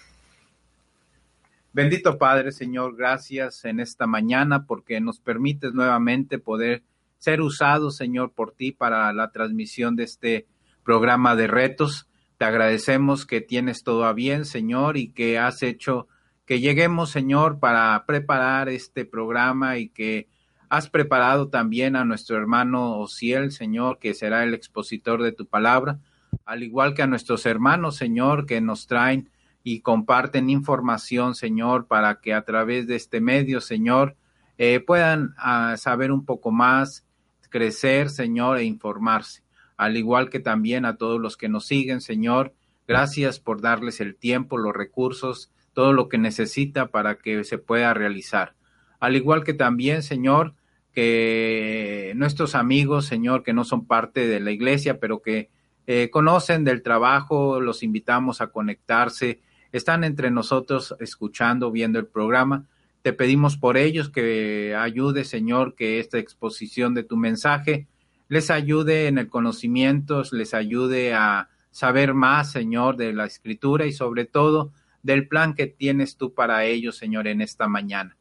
Bendito 1.74 2.16
Padre, 2.16 2.50
Señor, 2.52 2.96
gracias 2.96 3.66
en 3.66 3.78
esta 3.78 4.06
mañana 4.06 4.64
porque 4.64 5.02
nos 5.02 5.20
permites 5.20 5.74
nuevamente 5.74 6.38
poder 6.38 6.82
ser 7.18 7.42
usados, 7.42 7.96
Señor, 7.96 8.32
por 8.32 8.52
ti 8.52 8.72
para 8.72 9.12
la 9.12 9.32
transmisión 9.32 9.96
de 9.96 10.04
este 10.04 10.46
programa 10.82 11.36
de 11.36 11.46
retos. 11.46 12.07
Te 12.38 12.44
agradecemos 12.44 13.26
que 13.26 13.40
tienes 13.40 13.82
todo 13.82 14.04
a 14.04 14.12
bien, 14.12 14.44
Señor, 14.44 14.96
y 14.96 15.08
que 15.08 15.38
has 15.38 15.64
hecho 15.64 16.06
que 16.46 16.60
lleguemos, 16.60 17.10
Señor, 17.10 17.58
para 17.58 18.02
preparar 18.06 18.68
este 18.68 19.04
programa 19.04 19.76
y 19.76 19.88
que 19.88 20.28
has 20.68 20.88
preparado 20.88 21.48
también 21.48 21.96
a 21.96 22.04
nuestro 22.04 22.36
hermano 22.36 22.98
Ociel, 23.00 23.50
Señor, 23.50 23.98
que 23.98 24.14
será 24.14 24.44
el 24.44 24.54
expositor 24.54 25.22
de 25.22 25.32
tu 25.32 25.46
palabra, 25.46 25.98
al 26.44 26.62
igual 26.62 26.94
que 26.94 27.02
a 27.02 27.08
nuestros 27.08 27.44
hermanos, 27.44 27.96
Señor, 27.96 28.46
que 28.46 28.60
nos 28.60 28.86
traen 28.86 29.30
y 29.64 29.80
comparten 29.80 30.48
información, 30.48 31.34
Señor, 31.34 31.86
para 31.86 32.20
que 32.20 32.34
a 32.34 32.42
través 32.42 32.86
de 32.86 32.94
este 32.94 33.20
medio, 33.20 33.60
Señor, 33.60 34.14
eh, 34.58 34.78
puedan 34.78 35.34
uh, 35.44 35.76
saber 35.76 36.12
un 36.12 36.24
poco 36.24 36.52
más, 36.52 37.04
crecer, 37.50 38.10
Señor, 38.10 38.58
e 38.58 38.64
informarse. 38.64 39.42
Al 39.78 39.96
igual 39.96 40.28
que 40.28 40.40
también 40.40 40.84
a 40.84 40.96
todos 40.96 41.20
los 41.20 41.36
que 41.36 41.48
nos 41.48 41.66
siguen, 41.66 42.00
Señor, 42.00 42.52
gracias 42.88 43.38
por 43.38 43.60
darles 43.62 44.00
el 44.00 44.16
tiempo, 44.16 44.58
los 44.58 44.74
recursos, 44.74 45.52
todo 45.72 45.92
lo 45.92 46.08
que 46.08 46.18
necesita 46.18 46.88
para 46.88 47.18
que 47.18 47.44
se 47.44 47.58
pueda 47.58 47.94
realizar. 47.94 48.54
Al 48.98 49.14
igual 49.14 49.44
que 49.44 49.54
también, 49.54 50.02
Señor, 50.02 50.54
que 50.92 52.12
nuestros 52.16 52.56
amigos, 52.56 53.06
Señor, 53.06 53.44
que 53.44 53.52
no 53.52 53.62
son 53.62 53.86
parte 53.86 54.26
de 54.26 54.40
la 54.40 54.50
iglesia, 54.50 54.98
pero 54.98 55.22
que 55.22 55.48
eh, 55.86 56.10
conocen 56.10 56.64
del 56.64 56.82
trabajo, 56.82 57.60
los 57.60 57.84
invitamos 57.84 58.40
a 58.40 58.48
conectarse, 58.48 59.40
están 59.70 60.02
entre 60.02 60.32
nosotros 60.32 60.96
escuchando, 60.98 61.70
viendo 61.70 62.00
el 62.00 62.06
programa. 62.06 62.66
Te 63.02 63.12
pedimos 63.12 63.56
por 63.56 63.76
ellos 63.76 64.10
que 64.10 64.74
ayude, 64.76 65.22
Señor, 65.22 65.76
que 65.76 66.00
esta 66.00 66.18
exposición 66.18 66.94
de 66.94 67.04
tu 67.04 67.16
mensaje 67.16 67.86
les 68.28 68.50
ayude 68.50 69.06
en 69.06 69.18
el 69.18 69.28
conocimiento, 69.28 70.22
les 70.32 70.54
ayude 70.54 71.14
a 71.14 71.48
saber 71.70 72.14
más, 72.14 72.52
Señor, 72.52 72.96
de 72.96 73.12
la 73.12 73.26
escritura 73.26 73.86
y 73.86 73.92
sobre 73.92 74.24
todo 74.24 74.72
del 75.02 75.28
plan 75.28 75.54
que 75.54 75.66
tienes 75.66 76.16
tú 76.16 76.34
para 76.34 76.64
ellos, 76.64 76.96
Señor, 76.96 77.26
en 77.26 77.40
esta 77.40 77.68
mañana. 77.68 78.16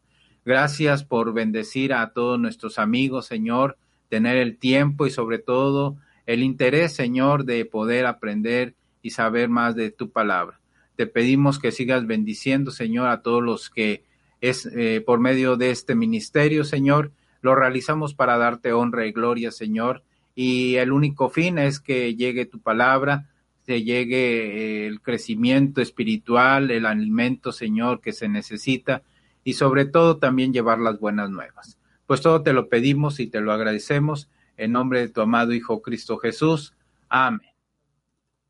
Gracias 0.45 1.03
por 1.03 1.33
bendecir 1.33 1.93
a 1.93 2.13
todos 2.13 2.39
nuestros 2.39 2.79
amigos, 2.79 3.25
Señor, 3.25 3.77
tener 4.09 4.37
el 4.37 4.57
tiempo 4.57 5.05
y 5.05 5.09
sobre 5.09 5.39
todo 5.39 5.97
el 6.25 6.43
interés, 6.43 6.93
Señor, 6.93 7.45
de 7.45 7.65
poder 7.65 8.05
aprender 8.05 8.75
y 9.01 9.09
saber 9.09 9.49
más 9.49 9.75
de 9.75 9.91
tu 9.91 10.09
palabra. 10.11 10.59
Te 10.95 11.07
pedimos 11.07 11.59
que 11.59 11.71
sigas 11.71 12.07
bendiciendo, 12.07 12.71
Señor, 12.71 13.09
a 13.09 13.21
todos 13.21 13.43
los 13.43 13.69
que 13.69 14.03
es 14.41 14.65
eh, 14.67 15.01
por 15.05 15.19
medio 15.19 15.57
de 15.57 15.71
este 15.71 15.95
ministerio, 15.95 16.63
Señor. 16.63 17.11
Lo 17.41 17.55
realizamos 17.55 18.13
para 18.13 18.37
darte 18.37 18.73
honra 18.73 19.05
y 19.05 19.11
gloria, 19.11 19.51
Señor. 19.51 20.03
Y 20.35 20.75
el 20.75 20.91
único 20.91 21.29
fin 21.29 21.57
es 21.57 21.79
que 21.79 22.15
llegue 22.15 22.45
tu 22.45 22.59
palabra, 22.59 23.29
que 23.65 23.83
llegue 23.83 24.85
eh, 24.85 24.87
el 24.87 25.01
crecimiento 25.01 25.81
espiritual, 25.81 26.71
el 26.71 26.85
alimento, 26.85 27.51
Señor, 27.51 28.01
que 28.01 28.13
se 28.13 28.29
necesita 28.29 29.03
y 29.43 29.53
sobre 29.53 29.85
todo 29.85 30.17
también 30.17 30.53
llevar 30.53 30.79
las 30.79 30.99
buenas 30.99 31.29
nuevas. 31.29 31.77
Pues 32.05 32.21
todo 32.21 32.43
te 32.43 32.53
lo 32.53 32.69
pedimos 32.69 33.19
y 33.19 33.27
te 33.27 33.41
lo 33.41 33.51
agradecemos 33.51 34.29
en 34.57 34.71
nombre 34.71 35.01
de 35.01 35.09
tu 35.09 35.21
amado 35.21 35.53
Hijo 35.53 35.81
Cristo 35.81 36.17
Jesús. 36.17 36.73
Amén. 37.09 37.41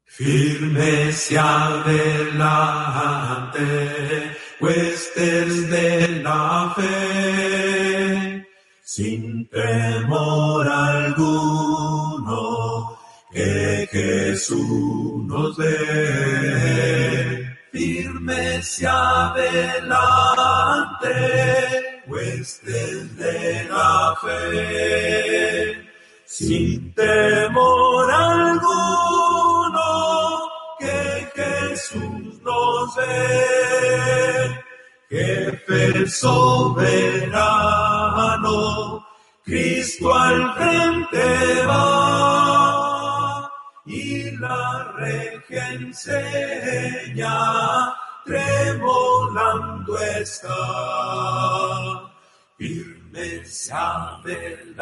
Firme 0.09 1.11
se 1.11 1.37
adelante, 1.37 1.97
huestes 4.59 5.69
de 5.69 6.21
la 6.23 6.73
fe, 6.75 8.26
sin 8.87 9.45
temor 9.49 10.65
alguno, 10.65 12.39
que 13.29 13.85
Jesús 13.91 15.25
nos 15.25 15.57
dé. 15.57 15.67
Firme 17.73 18.63
se 18.63 18.87
adelante, 18.87 19.91
huestes 22.07 23.17
de 23.17 23.67
la 23.69 24.15
fe, 24.21 25.85
sin 26.25 26.93
temor 26.93 28.09
alguno, 28.09 29.89
que 30.79 31.29
Jesús 31.35 32.41
nos 32.41 32.95
ve, 32.95 34.66
jefe 35.09 36.07
soberano, 36.07 37.47
Cristo 39.43 40.13
al 40.13 40.53
frente 40.55 41.65
va 41.65 43.49
y 43.85 44.31
la 44.37 44.91
regia 44.97 45.69
enseña, 45.69 47.35
tremolando 48.25 49.97
está. 49.97 50.53
Firme 52.57 53.45
se 53.45 53.71
adelante, 53.71 54.77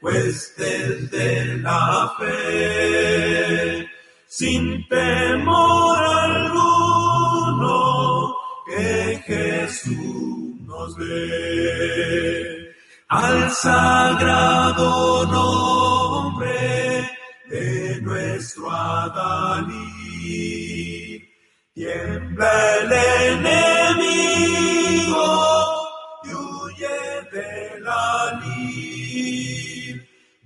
pues 0.00 0.54
desde 0.56 1.58
la 1.58 2.12
fe, 2.18 3.86
sin 4.26 4.88
temor 4.88 5.98
alguno, 5.98 6.39
Jesús 9.82 10.60
nos 10.66 10.96
ve. 10.96 12.74
Al 13.08 13.50
sagrado 13.50 15.26
nombre 15.26 17.10
de 17.48 18.00
nuestro 18.02 18.70
Adalí. 18.70 19.78
Tiembla 21.74 22.76
el 22.76 22.92
enemigo 23.42 23.96
y 26.24 26.28
huye 26.34 27.22
de 27.32 27.80
la 27.80 28.40
lid. 28.44 29.96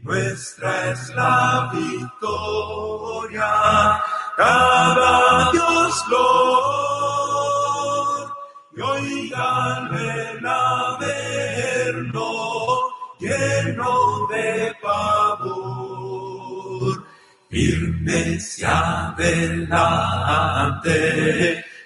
Nuestra 0.03 0.93
es 0.93 1.09
la 1.15 1.71
victoria, 1.75 3.51
cada 4.37 5.51
Dios 5.51 6.05
glor, 6.07 6.94
y 8.77 8.81
oiganle 8.81 10.31
el 10.33 10.47
averno 10.47 12.29
lleno 13.19 14.27
de 14.29 14.73
pavor 14.83 16.35
firme 17.55 18.41
se 18.41 18.67
adelante, 18.67 19.75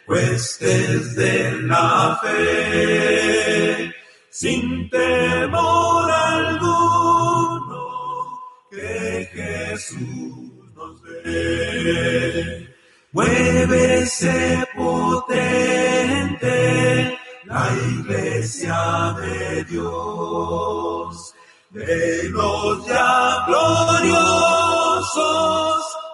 huestes 0.06 1.14
de 1.14 1.52
la 1.62 2.18
fe, 2.22 3.92
sin 4.30 4.88
temor 4.88 6.10
alguno, 6.10 7.84
que 8.70 9.28
Jesús 9.30 9.98
nos 10.74 11.02
ve. 11.02 12.67
Muévese 13.12 14.66
potente 14.76 16.48
la 17.44 17.70
iglesia 17.90 19.16
de 19.18 19.64
Dios. 19.64 21.34
De 21.70 22.28
los 22.30 22.86
ya 22.86 23.46
gloriosos 23.46 25.08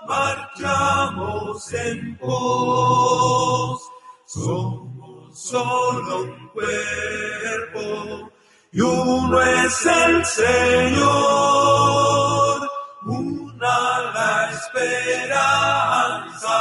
marchamos 0.07 1.73
en 1.73 2.17
pos. 2.19 3.83
Somos 4.27 5.37
solo 5.37 6.23
un 6.23 6.49
cuerpo 6.51 8.31
y 8.71 8.81
uno 8.81 9.41
es 9.41 9.87
el 9.87 10.25
Señor. 10.25 11.05
Una 13.07 14.13
la 14.15 14.44
esperanza 14.66 16.59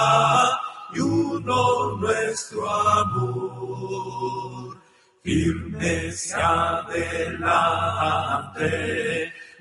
y 0.94 1.00
uno 1.00 1.98
nuestro 1.98 2.70
amor. 2.70 4.78
Firme 5.24 6.12
se 6.12 6.36
adelante, 6.36 6.94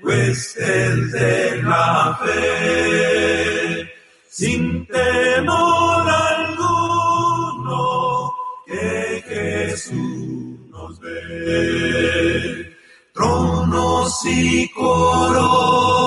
huestes 0.01 1.11
de 1.13 1.61
la 1.63 2.19
fe, 2.21 3.89
sin 4.29 4.85
temor 4.87 6.09
alguno, 6.09 8.33
que 8.65 9.23
Jesús 9.25 10.59
nos 10.69 10.99
ve. 10.99 12.75
Tronos 13.13 14.25
y 14.25 14.69
coronas 14.73 16.03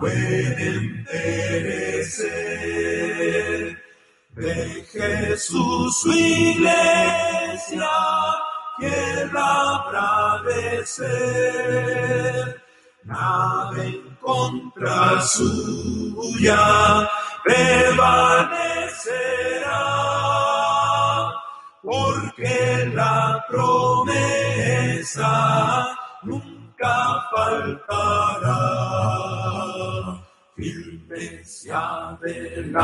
pueden 0.00 0.89
De 4.36 4.86
Jesús 4.92 6.00
su 6.00 6.12
iglesia, 6.12 7.90
tierra 8.78 9.44
habrá 9.74 10.40
de 10.44 10.86
ser. 10.86 12.62
Nada 13.02 13.84
en 13.84 14.16
contra 14.20 15.20
suya 15.22 17.08
prevalecerá, 17.42 18.54
porque 21.82 22.90
la 22.94 23.44
promesa 23.48 25.28
nunca 26.22 27.26
faltará. 27.34 28.90
Se 31.10 31.72
adelante, 31.72 32.78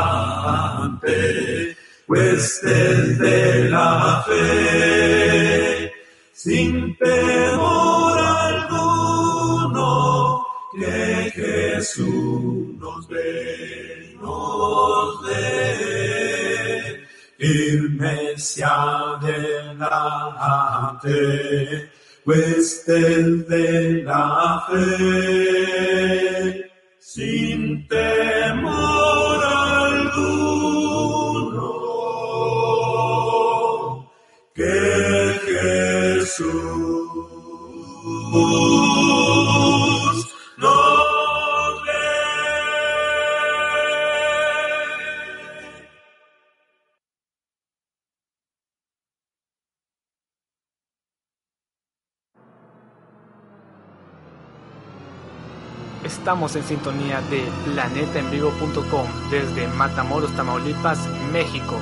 pues 2.08 2.60
desde 2.60 3.70
la 3.70 4.24
fe, 4.26 5.92
sin 6.32 6.96
temor 6.96 8.18
alguno, 8.18 9.24
que 10.72 11.30
Jesús 11.36 12.74
nos 12.80 13.06
ve, 13.06 14.16
nos 14.20 15.22
ve. 15.22 17.06
Firme 17.38 18.36
se 18.36 18.64
adelante, 18.64 19.52
pues 22.24 22.82
desde 22.84 24.02
la 24.02 24.66
fe, 24.68 26.66
sin 27.08 27.86
temor 27.86 29.40
alguno, 29.94 30.50
que 34.52 35.38
Jesús 35.46 36.96
Estamos 56.26 56.56
en 56.56 56.64
sintonía 56.64 57.20
de 57.30 57.40
planetaenvivo.com 57.66 59.06
desde 59.30 59.68
Matamoros, 59.68 60.34
Tamaulipas, 60.34 61.08
México. 61.32 61.78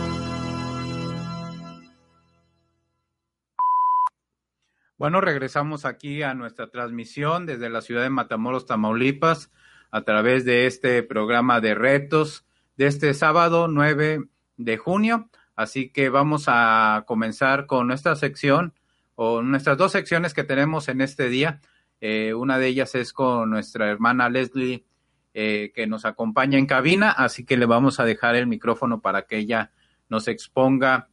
Bueno, 4.99 5.23
regresamos 5.23 5.87
aquí 5.87 6.23
a 6.23 6.35
nuestra 6.35 6.69
transmisión 6.69 7.47
desde 7.47 7.71
la 7.71 7.81
ciudad 7.81 8.03
de 8.03 8.11
Matamoros, 8.11 8.67
Tamaulipas, 8.67 9.51
a 9.91 10.03
través 10.03 10.45
de 10.45 10.67
este 10.67 11.03
programa 11.03 11.63
de 11.63 11.75
retos 11.75 12.45
de 12.77 12.89
este 12.89 13.15
sábado 13.15 13.67
9 13.67 14.29
de 14.59 14.77
junio. 14.77 15.31
Así 15.57 15.89
que 15.89 16.11
vamos 16.11 16.45
a 16.49 17.05
comenzar 17.07 17.65
con 17.65 17.87
nuestra 17.87 18.15
sección 18.15 18.75
o 19.15 19.41
nuestras 19.41 19.79
dos 19.79 19.93
secciones 19.93 20.35
que 20.35 20.45
tenemos 20.45 20.89
en 20.89 21.01
este 21.01 21.31
día. 21.31 21.63
Eh, 22.01 22.35
una 22.35 22.59
de 22.59 22.69
ellas 22.69 22.95
es 22.95 23.13
con 23.13 23.51
nuestra 23.51 23.89
hermana 23.89 24.29
Leslie, 24.29 24.85
eh, 25.33 25.73
que 25.75 25.87
nos 25.87 26.05
acompaña 26.05 26.59
en 26.59 26.67
cabina, 26.67 27.11
así 27.11 27.45
que 27.45 27.57
le 27.57 27.67
vamos 27.67 27.99
a 27.99 28.05
dejar 28.05 28.37
el 28.37 28.47
micrófono 28.47 29.01
para 29.01 29.27
que 29.27 29.39
ella 29.39 29.73
nos 30.09 30.29
exponga 30.29 31.09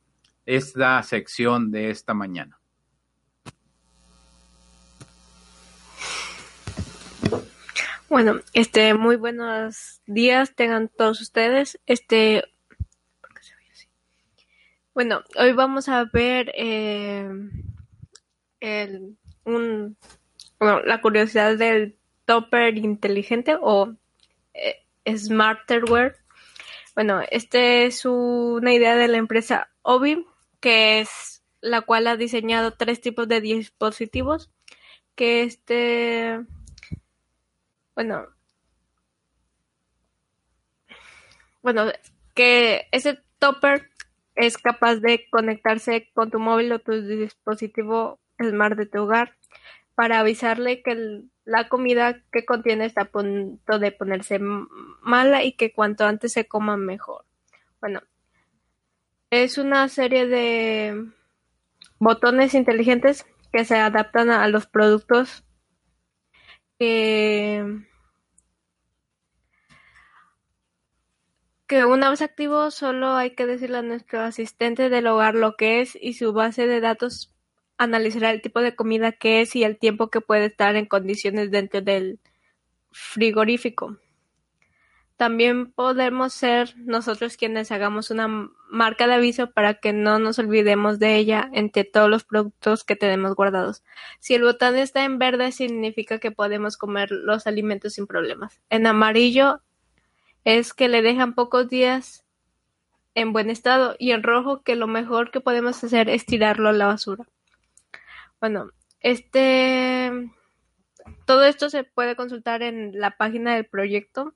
esta 0.46 1.02
sección 1.04 1.72
de 1.72 1.90
esta 1.90 2.14
mañana. 2.14 2.62
Bueno, 8.12 8.42
este, 8.52 8.94
muy 8.94 9.16
buenos 9.16 10.02
días 10.06 10.54
tengan 10.54 10.90
todos 10.90 11.22
ustedes. 11.22 11.80
Este. 11.86 12.44
Bueno, 14.94 15.24
hoy 15.40 15.54
vamos 15.54 15.88
a 15.88 16.04
ver 16.12 16.52
eh, 16.54 17.30
el, 18.60 19.18
un, 19.46 19.98
bueno, 20.62 20.82
la 20.82 21.02
curiosidad 21.02 21.58
del 21.58 21.98
topper 22.26 22.78
inteligente 22.78 23.58
o 23.60 23.96
eh, 24.54 24.86
smarterware. 25.08 26.18
Bueno, 26.94 27.22
este 27.32 27.86
es 27.86 28.06
una 28.06 28.72
idea 28.72 28.96
de 28.96 29.08
la 29.08 29.18
empresa 29.18 29.72
Obi, 29.82 30.24
que 30.60 31.00
es 31.00 31.42
la 31.62 31.82
cual 31.82 32.06
ha 32.06 32.16
diseñado 32.16 32.74
tres 32.74 33.02
tipos 33.02 33.28
de 33.28 33.42
dispositivos. 33.42 34.52
Que 35.16 35.42
este 35.42 36.42
bueno, 37.96 38.28
bueno, 41.64 41.92
que 42.36 42.88
ese 42.92 43.20
topper 43.40 43.90
es 44.36 44.60
capaz 44.60 44.98
de 44.98 45.28
conectarse 45.32 46.12
con 46.14 46.30
tu 46.30 46.40
móvil 46.40 46.72
o 46.72 46.78
tu 46.78 47.02
dispositivo 47.02 48.20
smart 48.40 48.78
de 48.78 48.86
tu 48.86 49.00
hogar 49.00 49.36
para 49.96 50.20
avisarle 50.20 50.82
que 50.82 51.24
la 51.46 51.70
comida 51.70 52.22
que 52.32 52.46
contiene 52.46 52.86
está 52.86 53.02
a 53.02 53.12
punto 53.12 53.80
de 53.80 53.92
ponerse 53.92 54.40
mala 54.40 55.44
y 55.44 55.54
que 55.54 55.74
cuanto 55.74 56.06
antes 56.06 56.34
se 56.34 56.48
coma 56.48 56.78
mejor. 56.78 57.26
Bueno, 57.80 58.02
es 59.30 59.58
una 59.58 59.88
serie 59.88 60.28
de 60.28 61.06
botones 62.00 62.54
inteligentes 62.54 63.26
que 63.52 63.66
se 63.66 63.76
adaptan 63.76 64.30
a 64.30 64.48
los 64.48 64.66
productos 64.68 65.44
que 66.80 67.86
que 71.68 71.86
una 71.86 72.10
vez 72.10 72.22
activo 72.22 72.70
solo 72.70 73.14
hay 73.14 73.34
que 73.34 73.46
decirle 73.46 73.78
a 73.78 73.82
nuestro 73.82 74.20
asistente 74.20 74.90
del 74.90 75.08
hogar 75.08 75.36
lo 75.36 75.56
que 75.56 75.80
es 75.80 75.98
y 76.00 76.16
su 76.16 76.34
base 76.34 76.68
de 76.68 76.82
datos 76.82 77.34
analizará 77.82 78.30
el 78.30 78.44
tipo 78.44 78.62
de 78.62 78.76
comida 78.76 79.12
que 79.12 79.42
es 79.42 79.56
y 79.56 79.64
el 79.64 79.80
tiempo 79.80 80.12
que 80.12 80.22
puede 80.22 80.46
estar 80.46 80.76
en 80.76 80.86
condiciones 80.86 81.50
dentro 81.50 81.82
del 81.82 82.20
frigorífico. 82.92 83.98
También 85.18 85.72
podemos 85.72 86.32
ser 86.32 86.76
nosotros 86.78 87.38
quienes 87.38 87.72
hagamos 87.72 88.12
una 88.12 88.28
marca 88.70 89.08
de 89.08 89.16
aviso 89.16 89.50
para 89.50 89.76
que 89.76 89.94
no 89.94 90.20
nos 90.20 90.38
olvidemos 90.38 91.00
de 91.00 91.16
ella 91.16 91.50
entre 91.54 91.84
todos 91.84 92.08
los 92.08 92.24
productos 92.24 92.84
que 92.84 92.96
tenemos 92.96 93.34
guardados. 93.34 93.84
Si 94.20 94.36
el 94.36 94.44
botón 94.44 94.78
está 94.78 95.04
en 95.04 95.18
verde 95.18 95.52
significa 95.52 96.20
que 96.20 96.30
podemos 96.30 96.78
comer 96.78 97.10
los 97.10 97.48
alimentos 97.48 97.94
sin 97.94 98.06
problemas. 98.06 98.62
En 98.70 98.86
amarillo 98.86 99.62
es 100.44 100.76
que 100.76 100.88
le 100.88 101.02
dejan 101.02 101.34
pocos 101.34 101.68
días 101.68 102.26
en 103.16 103.34
buen 103.34 103.50
estado 103.50 103.96
y 103.98 104.12
en 104.12 104.22
rojo 104.22 104.62
que 104.62 104.76
lo 104.76 104.86
mejor 104.86 105.32
que 105.32 105.42
podemos 105.42 105.84
hacer 105.84 106.10
es 106.10 106.28
tirarlo 106.28 106.70
a 106.70 106.74
la 106.74 106.86
basura. 106.86 107.26
Bueno, 108.42 108.72
este 109.02 110.12
todo 111.26 111.46
esto 111.46 111.70
se 111.70 111.84
puede 111.84 112.16
consultar 112.16 112.64
en 112.64 113.00
la 113.00 113.16
página 113.16 113.54
del 113.54 113.68
proyecto 113.68 114.34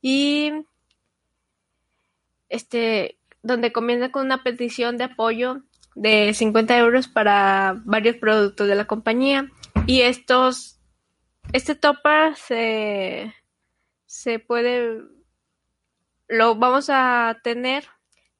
y 0.00 0.52
este 2.48 3.18
donde 3.42 3.70
comienza 3.70 4.10
con 4.10 4.24
una 4.24 4.42
petición 4.42 4.96
de 4.96 5.04
apoyo 5.04 5.62
de 5.94 6.32
50 6.32 6.78
euros 6.78 7.08
para 7.08 7.80
varios 7.84 8.16
productos 8.16 8.68
de 8.68 8.74
la 8.74 8.86
compañía 8.86 9.50
y 9.86 10.00
estos 10.00 10.80
este 11.52 11.74
topper 11.74 12.34
se 12.36 13.34
se 14.06 14.38
puede 14.38 15.02
lo 16.28 16.54
vamos 16.54 16.88
a 16.88 17.38
tener 17.44 17.84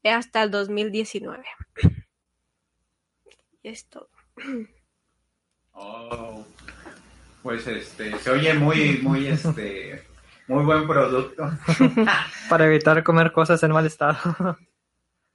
hasta 0.05 0.43
el 0.43 0.51
2019 0.51 1.45
y 3.63 3.69
es 3.69 3.87
todo. 3.91 4.09
Oh, 5.73 6.45
pues 7.43 7.67
este, 7.67 8.17
se 8.19 8.31
oye 8.31 8.55
muy, 8.55 8.99
muy, 9.03 9.27
este, 9.27 10.05
muy 10.47 10.65
buen 10.65 10.87
producto. 10.87 11.51
Para 12.49 12.67
evitar 12.67 13.03
comer 13.03 13.33
cosas 13.33 13.63
en 13.63 13.73
mal 13.73 13.87
estado. 13.87 14.19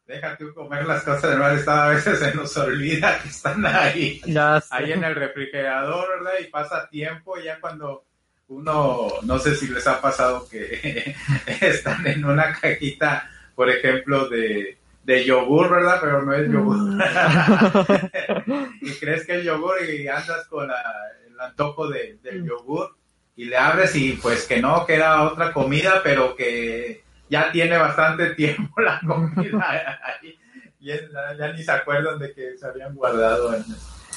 Deja 0.05 0.37
tú 0.37 0.53
comer 0.53 0.85
las 0.85 1.03
cosas 1.03 1.33
en 1.33 1.39
mal 1.39 1.57
estado, 1.57 1.81
a 1.81 1.89
veces 1.89 2.19
se 2.19 2.33
nos 2.33 2.55
olvida 2.55 3.19
que 3.21 3.27
están 3.27 3.65
ahí, 3.65 4.21
Ya 4.25 4.63
ahí 4.69 4.93
en 4.93 5.03
el 5.03 5.15
refrigerador, 5.15 6.07
¿verdad? 6.17 6.39
Y 6.39 6.45
pasa 6.45 6.87
tiempo, 6.89 7.37
ya 7.37 7.59
cuando 7.59 8.05
uno, 8.47 9.09
no 9.23 9.39
sé 9.39 9.55
si 9.55 9.67
les 9.67 9.85
ha 9.85 9.99
pasado 9.99 10.47
que 10.47 11.13
están 11.61 12.07
en 12.07 12.23
una 12.23 12.53
cajita, 12.53 13.29
por 13.53 13.69
ejemplo, 13.69 14.29
de, 14.29 14.76
de 15.07 15.23
yogur, 15.23 15.69
¿verdad? 15.71 15.97
Pero 16.01 16.21
no 16.21 16.33
es 16.33 16.51
yogur. 16.51 16.77
y 18.81 18.91
crees 18.99 19.25
que 19.25 19.39
es 19.39 19.45
yogur 19.45 19.75
y 19.83 20.07
andas 20.07 20.45
con 20.47 20.67
la- 20.67 20.83
el 21.27 21.39
antojo 21.39 21.87
de- 21.87 22.17
del 22.21 22.43
yogur 22.45 22.95
y 23.35 23.45
le 23.45 23.55
abres 23.57 23.95
y 23.95 24.13
pues 24.21 24.45
que 24.45 24.61
no, 24.61 24.85
que 24.85 24.95
era 24.95 25.23
otra 25.23 25.53
comida, 25.53 26.01
pero 26.03 26.35
que 26.35 27.03
ya 27.29 27.51
tiene 27.53 27.77
bastante 27.77 28.29
tiempo 28.35 28.81
la 28.81 28.99
comida 28.99 29.99
ahí. 30.03 30.37
Y 30.79 30.91
es- 30.91 31.09
ya 31.39 31.53
ni 31.53 31.63
se 31.63 31.71
acuerdan 31.71 32.19
de 32.19 32.33
que 32.33 32.57
se 32.57 32.67
habían 32.67 32.93
guardado, 32.93 33.55
en- 33.55 33.63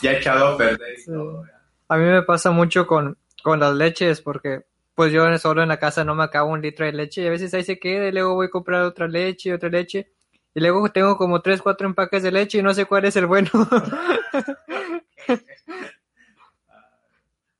ya 0.02 0.12
echado 0.12 0.48
a 0.48 0.56
perder 0.56 0.94
y 0.98 1.02
Sí. 1.02 1.12
todo. 1.12 1.42
¿verdad? 1.42 1.60
A 1.88 1.96
mí 1.98 2.04
me 2.04 2.22
pasa 2.22 2.50
mucho 2.50 2.86
con, 2.88 3.16
con 3.44 3.60
las 3.60 3.74
leches 3.74 4.20
porque 4.20 4.64
pues 4.96 5.12
yo 5.12 5.38
solo 5.38 5.62
en 5.62 5.68
la 5.68 5.78
casa 5.78 6.04
no 6.04 6.14
me 6.16 6.24
acabo 6.24 6.50
un 6.50 6.60
litro 6.62 6.84
de 6.84 6.92
leche 6.92 7.22
y 7.22 7.26
a 7.28 7.30
veces 7.30 7.54
ahí 7.54 7.62
se 7.62 7.78
queda 7.78 8.08
y 8.08 8.12
luego 8.12 8.34
voy 8.34 8.48
a 8.48 8.50
comprar 8.50 8.82
otra 8.82 9.06
leche 9.08 9.48
y 9.48 9.52
otra 9.52 9.68
leche 9.68 10.10
y 10.54 10.60
luego 10.60 10.90
tengo 10.90 11.16
como 11.16 11.40
tres, 11.42 11.62
cuatro 11.62 11.86
empaques 11.86 12.22
de 12.22 12.32
leche 12.32 12.58
y 12.58 12.62
no 12.62 12.74
sé 12.74 12.84
cuál 12.86 13.04
es 13.04 13.16
el 13.16 13.26
bueno. 13.26 13.50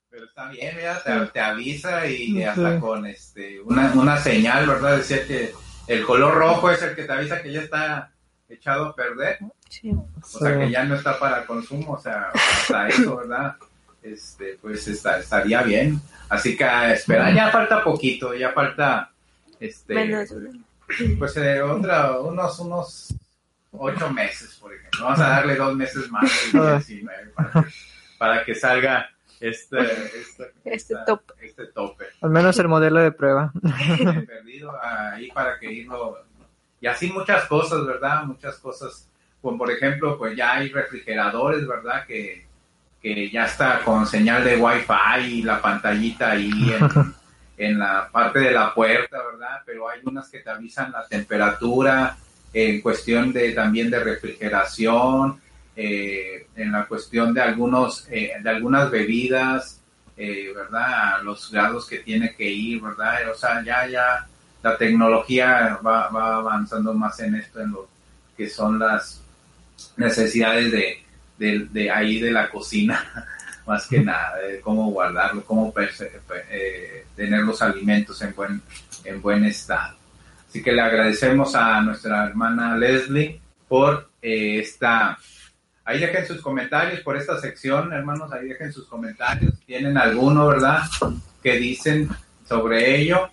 Pero 0.09 0.25
está 0.25 0.49
bien, 0.49 0.75
mira, 0.75 1.01
te, 1.03 1.11
te 1.27 1.39
avisa 1.39 2.05
y 2.07 2.33
Sí. 2.33 2.43
hasta 2.43 2.79
con 2.79 3.05
este 3.05 3.61
una, 3.61 3.91
una 3.93 4.17
señal, 4.17 4.67
¿verdad? 4.67 4.97
Decía 4.97 5.25
que 5.25 5.53
el 5.87 6.05
color 6.05 6.33
rojo 6.35 6.69
es 6.69 6.81
el 6.81 6.95
que 6.95 7.03
te 7.03 7.13
avisa 7.13 7.41
que 7.41 7.51
ya 7.53 7.61
está 7.61 8.11
echado 8.49 8.87
a 8.87 8.95
perder, 8.95 9.39
Sí. 9.69 9.91
o 9.93 10.21
sea, 10.25 10.59
que 10.59 10.69
ya 10.69 10.83
no 10.83 10.95
está 10.95 11.17
para 11.17 11.45
consumo, 11.45 11.93
o 11.93 11.99
sea, 11.99 12.29
hasta 12.33 12.89
eso, 12.89 13.15
¿verdad? 13.17 13.55
Este, 14.03 14.57
pues 14.61 14.85
está, 14.89 15.19
estaría 15.19 15.61
bien. 15.63 16.01
Así 16.27 16.57
que 16.57 16.65
a 16.65 16.91
esperar, 16.93 17.33
ya 17.33 17.49
falta 17.49 17.81
poquito, 17.83 18.33
ya 18.33 18.51
falta, 18.51 19.11
este, 19.61 19.93
Menos. 19.93 20.29
pues 21.19 21.37
eh, 21.37 21.61
otra, 21.61 22.19
unos, 22.19 22.59
unos 22.59 23.13
ocho 23.71 24.11
meses, 24.11 24.57
por 24.59 24.73
ejemplo. 24.73 25.03
Vamos 25.05 25.19
a 25.19 25.29
darle 25.29 25.55
dos 25.55 25.75
meses 25.75 26.09
más 26.11 26.29
del 26.53 26.77
19 26.77 27.29
para 27.35 27.51
que, 27.51 27.69
para 28.17 28.43
que 28.45 28.55
salga 28.55 29.09
este, 29.39 29.79
este, 29.81 30.51
Este 30.65 30.93
esta- 30.93 31.05
tope. 31.05 31.33
este 31.41 31.65
tope. 31.67 32.05
Al 32.21 32.29
menos 32.29 32.57
el 32.59 32.67
modelo 32.67 32.99
de 32.99 33.11
prueba. 33.11 33.51
He 33.89 34.21
perdido 34.21 34.71
ahí 34.83 35.31
para 35.31 35.57
que 35.59 35.71
irlo. 35.71 36.17
Y 36.79 36.87
así 36.87 37.11
muchas 37.11 37.45
cosas, 37.45 37.85
¿verdad? 37.85 38.23
Muchas 38.25 38.57
cosas. 38.57 39.07
Como 39.41 39.57
por 39.57 39.71
ejemplo, 39.71 40.17
pues 40.17 40.35
ya 40.37 40.53
hay 40.53 40.69
refrigeradores, 40.69 41.67
¿verdad? 41.67 42.05
Que, 42.05 42.45
que 43.01 43.29
ya 43.31 43.45
está 43.45 43.83
con 43.83 44.05
señal 44.05 44.43
de 44.43 44.57
Wi-Fi 44.57 45.25
y 45.25 45.41
la 45.43 45.59
pantallita 45.61 46.31
ahí 46.31 46.51
en, 46.73 47.13
en 47.61 47.77
la 47.77 48.09
parte 48.11 48.39
de 48.39 48.51
la 48.51 48.73
puerta, 48.73 49.17
¿verdad? 49.23 49.61
Pero 49.63 49.87
hay 49.87 49.99
unas 50.03 50.29
que 50.29 50.39
te 50.39 50.49
avisan 50.49 50.91
la 50.91 51.05
temperatura, 51.05 52.17
en 52.51 52.81
cuestión 52.81 53.31
de 53.31 53.51
también 53.51 53.91
de 53.91 53.99
refrigeración, 53.99 55.39
eh, 55.75 56.47
en 56.55 56.71
la 56.71 56.87
cuestión 56.87 57.35
de 57.35 57.41
algunos, 57.41 58.07
eh, 58.09 58.31
de 58.41 58.49
algunas 58.49 58.89
bebidas, 58.89 59.79
eh, 60.17 60.51
¿verdad? 60.55 61.21
Los 61.23 61.51
grados 61.51 61.87
que 61.87 61.99
tiene 61.99 62.33
que 62.35 62.49
ir, 62.49 62.81
¿verdad? 62.81 63.29
O 63.29 63.35
sea, 63.35 63.63
ya, 63.63 63.87
ya 63.87 64.25
la 64.63 64.75
tecnología 64.75 65.79
va, 65.85 66.09
va 66.09 66.37
avanzando 66.37 66.95
más 66.95 67.19
en 67.19 67.35
esto, 67.35 67.61
en 67.61 67.71
lo 67.73 67.87
que 68.35 68.49
son 68.49 68.79
las 68.79 69.21
necesidades 69.97 70.71
de, 70.71 71.03
de, 71.37 71.67
de 71.71 71.91
ahí 71.91 72.19
de 72.19 72.31
la 72.31 72.49
cocina, 72.49 73.27
más 73.65 73.87
que 73.87 73.99
nada, 73.99 74.35
cómo 74.61 74.91
guardarlo, 74.91 75.43
cómo 75.43 75.73
eh, 76.49 77.05
tener 77.15 77.41
los 77.41 77.61
alimentos 77.61 78.21
en 78.21 78.33
buen, 78.35 78.61
en 79.03 79.21
buen 79.21 79.45
estado. 79.45 79.95
Así 80.47 80.61
que 80.61 80.71
le 80.71 80.81
agradecemos 80.81 81.55
a 81.55 81.81
nuestra 81.81 82.25
hermana 82.25 82.77
Leslie 82.77 83.39
por 83.67 84.09
eh, 84.21 84.59
esta... 84.59 85.17
Ahí 85.83 85.99
dejen 85.99 86.27
sus 86.27 86.41
comentarios 86.41 86.99
por 87.01 87.17
esta 87.17 87.39
sección, 87.39 87.91
hermanos, 87.91 88.31
ahí 88.31 88.47
dejen 88.49 88.71
sus 88.71 88.87
comentarios. 88.87 89.53
¿Tienen 89.65 89.97
alguno, 89.97 90.47
verdad? 90.47 90.81
que 91.41 91.57
dicen 91.57 92.09
sobre 92.47 92.97
ello? 92.97 93.29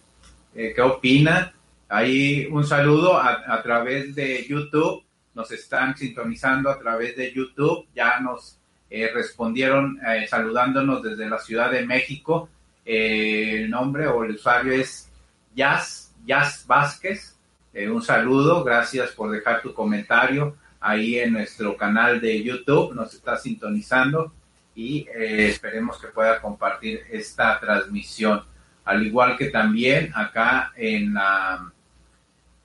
Eh, 0.54 0.72
¿Qué 0.74 0.80
opinan? 0.80 1.52
Ahí 1.88 2.46
un 2.50 2.64
saludo 2.64 3.18
a, 3.18 3.42
a 3.46 3.62
través 3.62 4.14
de 4.14 4.46
YouTube. 4.46 5.04
Nos 5.34 5.50
están 5.50 5.96
sintonizando 5.96 6.70
a 6.70 6.78
través 6.78 7.16
de 7.16 7.32
YouTube. 7.32 7.86
Ya 7.94 8.18
nos 8.20 8.58
eh, 8.90 9.10
respondieron 9.12 10.00
eh, 10.06 10.26
saludándonos 10.28 11.02
desde 11.02 11.28
la 11.28 11.38
Ciudad 11.38 11.70
de 11.70 11.84
México. 11.84 12.48
Eh, 12.84 13.62
el 13.62 13.70
nombre 13.70 14.06
o 14.06 14.24
el 14.24 14.32
usuario 14.32 14.72
es 14.72 15.10
Jazz, 15.54 16.14
Jazz 16.24 16.64
Vázquez. 16.66 17.34
Un 17.74 18.02
saludo, 18.02 18.64
gracias 18.64 19.12
por 19.12 19.30
dejar 19.30 19.62
tu 19.62 19.72
comentario 19.72 20.56
ahí 20.80 21.16
en 21.16 21.32
nuestro 21.32 21.76
canal 21.76 22.20
de 22.20 22.42
YouTube. 22.42 22.92
Nos 22.92 23.14
está 23.14 23.36
sintonizando 23.36 24.32
y 24.74 25.06
esperemos 25.14 26.00
que 26.00 26.08
pueda 26.08 26.40
compartir 26.40 27.02
esta 27.08 27.60
transmisión. 27.60 28.42
Al 28.84 29.06
igual 29.06 29.36
que 29.36 29.50
también 29.50 30.10
acá 30.12 30.72
en 30.76 31.14
la 31.14 31.72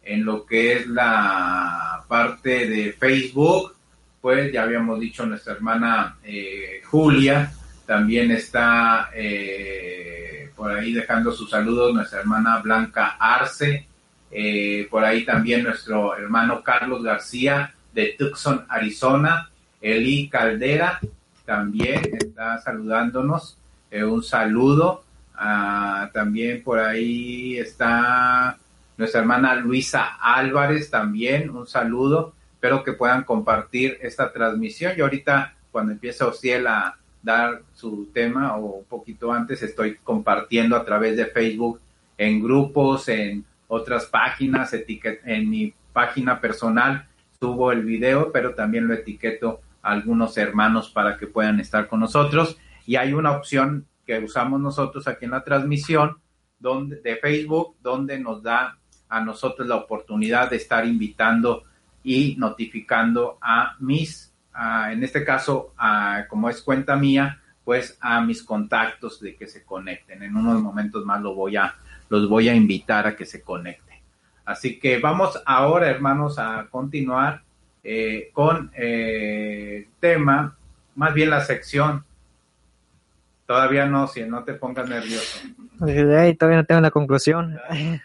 en 0.04 0.26
lo 0.26 0.46
que 0.46 0.74
es 0.74 0.88
la 0.88 2.04
parte 2.08 2.68
de 2.68 2.94
Facebook, 2.94 3.76
pues 4.24 4.54
ya 4.54 4.64
habíamos 4.64 5.02
dicho 5.02 5.26
nuestra 5.26 5.52
hermana 5.52 6.16
eh, 6.24 6.82
Julia, 6.86 7.52
también 7.86 8.32
está 8.32 9.10
eh, 9.14 10.50
por 10.56 10.72
ahí 10.72 10.94
dejando 10.94 11.34
sus 11.34 11.50
saludos 11.50 11.94
nuestra 11.94 12.22
hermana 12.22 12.60
Blanca 12.60 13.18
Arce, 13.20 13.86
eh, 14.32 14.88
por 14.90 15.04
ahí 15.04 15.26
también 15.26 15.64
nuestro 15.64 16.16
hermano 16.16 16.64
Carlos 16.64 17.04
García 17.04 17.74
de 17.94 18.16
Tucson, 18.18 18.66
Arizona, 18.70 19.50
Eli 19.82 20.30
Caldera 20.30 21.02
también 21.44 22.02
está 22.18 22.60
saludándonos, 22.60 23.58
un 23.92 24.24
saludo, 24.24 25.04
Ah, 25.36 26.10
también 26.14 26.64
por 26.64 26.80
ahí 26.80 27.58
está 27.58 28.58
nuestra 28.98 29.22
hermana 29.22 29.56
Luisa 29.56 30.18
Álvarez 30.22 30.90
también, 30.90 31.50
un 31.50 31.68
saludo. 31.68 32.34
Espero 32.64 32.82
que 32.82 32.94
puedan 32.94 33.26
compartir 33.26 33.98
esta 34.02 34.32
transmisión. 34.32 34.96
Yo 34.96 35.04
ahorita, 35.04 35.54
cuando 35.70 35.92
empiece 35.92 36.24
Ociel 36.24 36.66
a 36.68 36.98
dar 37.22 37.62
su 37.74 38.10
tema 38.14 38.56
o 38.56 38.78
un 38.78 38.86
poquito 38.86 39.34
antes, 39.34 39.62
estoy 39.64 39.98
compartiendo 39.98 40.78
a 40.78 40.86
través 40.86 41.18
de 41.18 41.26
Facebook 41.26 41.82
en 42.18 42.42
grupos, 42.42 43.10
en 43.10 43.44
otras 43.68 44.06
páginas, 44.06 44.74
en 44.74 45.50
mi 45.50 45.74
página 45.92 46.40
personal 46.40 47.06
subo 47.38 47.74
el 47.74 47.84
video, 47.84 48.32
pero 48.32 48.56
también 48.56 48.88
lo 48.88 48.94
etiqueto 48.94 49.60
a 49.82 49.92
algunos 49.92 50.38
hermanos 50.38 50.90
para 50.90 51.18
que 51.18 51.28
puedan 51.28 51.60
estar 51.60 51.90
con 51.90 52.00
nosotros. 52.00 52.58
Y 52.86 52.96
hay 52.96 53.12
una 53.12 53.32
opción 53.32 53.88
que 54.06 54.20
usamos 54.20 54.62
nosotros 54.62 55.06
aquí 55.10 55.26
en 55.26 55.32
la 55.32 55.44
transmisión 55.44 56.16
donde, 56.60 57.02
de 57.02 57.18
Facebook, 57.18 57.76
donde 57.82 58.18
nos 58.20 58.42
da 58.42 58.78
a 59.10 59.20
nosotros 59.20 59.68
la 59.68 59.76
oportunidad 59.76 60.50
de 60.50 60.56
estar 60.56 60.88
invitando 60.88 61.64
y 62.04 62.36
notificando 62.38 63.38
a 63.42 63.76
mis, 63.80 64.34
a, 64.54 64.92
en 64.92 65.04
este 65.04 65.24
caso, 65.24 65.74
a, 65.78 66.26
como 66.28 66.50
es 66.50 66.62
cuenta 66.62 66.96
mía, 66.96 67.42
pues 67.64 67.98
a 68.02 68.22
mis 68.22 68.44
contactos 68.44 69.20
de 69.22 69.36
que 69.36 69.48
se 69.48 69.64
conecten. 69.64 70.24
En 70.24 70.36
unos 70.36 70.62
momentos 70.62 71.06
más 71.06 71.22
lo 71.22 71.34
voy 71.34 71.56
a, 71.56 71.76
los 72.10 72.28
voy 72.28 72.50
a 72.50 72.56
invitar 72.56 73.08
a 73.08 73.16
que 73.16 73.26
se 73.26 73.42
conecten. 73.42 74.00
Así 74.46 74.80
que 74.80 75.00
vamos 75.00 75.42
ahora, 75.46 75.90
hermanos, 75.90 76.38
a 76.38 76.68
continuar 76.70 77.42
eh, 77.84 78.30
con 78.34 78.72
eh, 78.76 79.88
tema, 80.00 80.58
más 80.96 81.14
bien 81.14 81.30
la 81.30 81.42
sección 81.42 82.04
Todavía 83.46 83.86
no, 83.86 84.08
si 84.08 84.24
no 84.24 84.44
te 84.44 84.54
pongas 84.54 84.88
nervioso. 84.88 85.40
Ay, 85.82 86.36
todavía 86.36 86.60
no 86.60 86.66
tengo 86.66 86.82
la 86.82 86.92
conclusión. 86.92 87.60
Me 87.70 88.02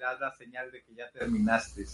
das 0.00 0.20
la 0.20 0.32
señal 0.36 0.70
de 0.72 0.82
que 0.82 0.94
ya 0.94 1.08
terminaste. 1.10 1.84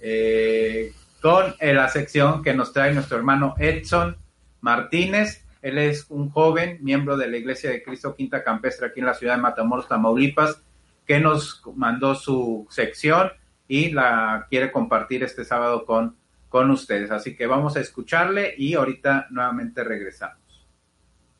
Eh, 0.00 0.92
con 1.20 1.54
eh, 1.58 1.74
la 1.74 1.88
sección 1.88 2.42
que 2.42 2.54
nos 2.54 2.72
trae 2.72 2.94
nuestro 2.94 3.16
hermano 3.16 3.54
Edson 3.58 4.16
Martínez. 4.60 5.44
Él 5.62 5.78
es 5.78 6.06
un 6.08 6.30
joven 6.30 6.78
miembro 6.80 7.16
de 7.16 7.28
la 7.28 7.36
Iglesia 7.36 7.70
de 7.70 7.82
Cristo 7.82 8.14
Quinta 8.14 8.44
Campestre 8.44 8.86
aquí 8.86 9.00
en 9.00 9.06
la 9.06 9.14
ciudad 9.14 9.34
de 9.36 9.42
Matamoros, 9.42 9.88
Tamaulipas, 9.88 10.62
que 11.04 11.18
nos 11.18 11.62
mandó 11.74 12.14
su 12.14 12.66
sección 12.70 13.30
y 13.66 13.90
la 13.90 14.46
quiere 14.48 14.70
compartir 14.70 15.24
este 15.24 15.44
sábado 15.44 15.84
con, 15.84 16.16
con 16.48 16.70
ustedes. 16.70 17.10
Así 17.10 17.36
que 17.36 17.46
vamos 17.46 17.76
a 17.76 17.80
escucharle 17.80 18.54
y 18.56 18.74
ahorita 18.74 19.26
nuevamente 19.30 19.82
regresamos. 19.82 20.38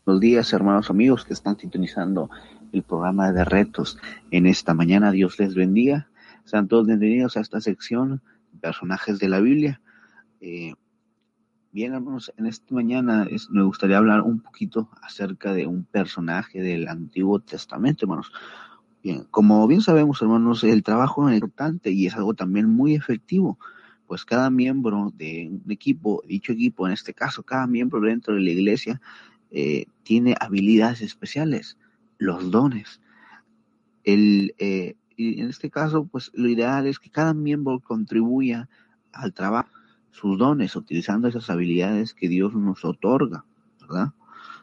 Buenos 0.04 0.20
días, 0.20 0.52
hermanos 0.52 0.90
amigos 0.90 1.24
que 1.24 1.34
están 1.34 1.58
sintonizando 1.58 2.30
el 2.72 2.82
programa 2.82 3.30
de 3.30 3.44
retos. 3.44 3.98
En 4.30 4.46
esta 4.46 4.74
mañana, 4.74 5.12
Dios 5.12 5.38
les 5.38 5.54
bendiga. 5.54 6.08
Sean 6.44 6.66
todos 6.66 6.86
bienvenidos 6.86 7.36
a 7.36 7.40
esta 7.40 7.60
sección, 7.60 8.22
personajes 8.58 9.18
de 9.18 9.28
la 9.28 9.40
Biblia. 9.40 9.80
Eh, 10.40 10.74
bien, 11.72 11.94
hermanos, 11.94 12.32
en 12.36 12.46
esta 12.46 12.74
mañana 12.74 13.26
me 13.50 13.62
gustaría 13.62 13.98
hablar 13.98 14.22
un 14.22 14.40
poquito 14.40 14.88
acerca 15.02 15.52
de 15.52 15.66
un 15.66 15.84
personaje 15.84 16.60
del 16.60 16.88
Antiguo 16.88 17.40
Testamento, 17.40 18.04
hermanos. 18.04 18.32
Bien, 19.02 19.24
como 19.30 19.66
bien 19.66 19.80
sabemos, 19.80 20.20
hermanos, 20.20 20.64
el 20.64 20.82
trabajo 20.82 21.28
es 21.28 21.34
importante 21.34 21.90
y 21.90 22.06
es 22.06 22.14
algo 22.14 22.34
también 22.34 22.68
muy 22.68 22.94
efectivo, 22.94 23.58
pues 24.06 24.24
cada 24.24 24.50
miembro 24.50 25.12
de 25.14 25.50
un 25.64 25.70
equipo, 25.70 26.22
dicho 26.26 26.52
equipo, 26.52 26.86
en 26.86 26.94
este 26.94 27.14
caso, 27.14 27.42
cada 27.42 27.66
miembro 27.66 28.00
dentro 28.00 28.34
de 28.34 28.40
la 28.40 28.50
iglesia, 28.50 29.00
eh, 29.50 29.86
tiene 30.02 30.34
habilidades 30.40 31.00
especiales, 31.00 31.78
los 32.18 32.50
dones. 32.50 33.00
El, 34.04 34.54
eh, 34.58 34.96
y 35.18 35.40
en 35.40 35.48
este 35.48 35.68
caso, 35.68 36.06
pues 36.06 36.30
lo 36.32 36.48
ideal 36.48 36.86
es 36.86 37.00
que 37.00 37.10
cada 37.10 37.34
miembro 37.34 37.80
contribuya 37.80 38.68
al 39.12 39.34
trabajo, 39.34 39.68
sus 40.12 40.38
dones, 40.38 40.76
utilizando 40.76 41.26
esas 41.26 41.50
habilidades 41.50 42.14
que 42.14 42.28
Dios 42.28 42.54
nos 42.54 42.84
otorga, 42.84 43.44
¿verdad? 43.80 44.12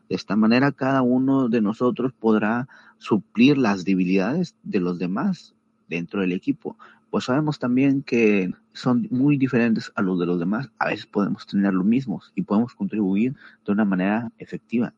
De 0.08 0.16
esta 0.16 0.38
manera 0.38 0.72
cada 0.72 1.02
uno 1.02 1.50
de 1.50 1.60
nosotros 1.60 2.14
podrá 2.14 2.70
suplir 3.00 3.58
las 3.58 3.84
debilidades 3.84 4.56
de 4.64 4.80
los 4.80 4.98
demás 4.98 5.54
dentro 5.90 6.22
del 6.22 6.32
equipo. 6.32 6.78
Pues 7.10 7.26
sabemos 7.26 7.60
también 7.60 8.02
que 8.02 8.54
son 8.72 9.10
muy 9.12 9.38
diferentes 9.38 9.92
a 9.96 10.02
los 10.02 10.18
de 10.20 10.26
los 10.26 10.40
demás. 10.40 10.72
A 10.80 10.88
veces 10.88 11.06
podemos 11.06 11.46
tener 11.48 11.74
los 11.74 11.86
mismos 11.86 12.32
y 12.34 12.44
podemos 12.44 12.76
contribuir 12.76 13.36
de 13.66 13.72
una 13.74 13.84
manera 13.84 14.32
efectiva. 14.38 14.94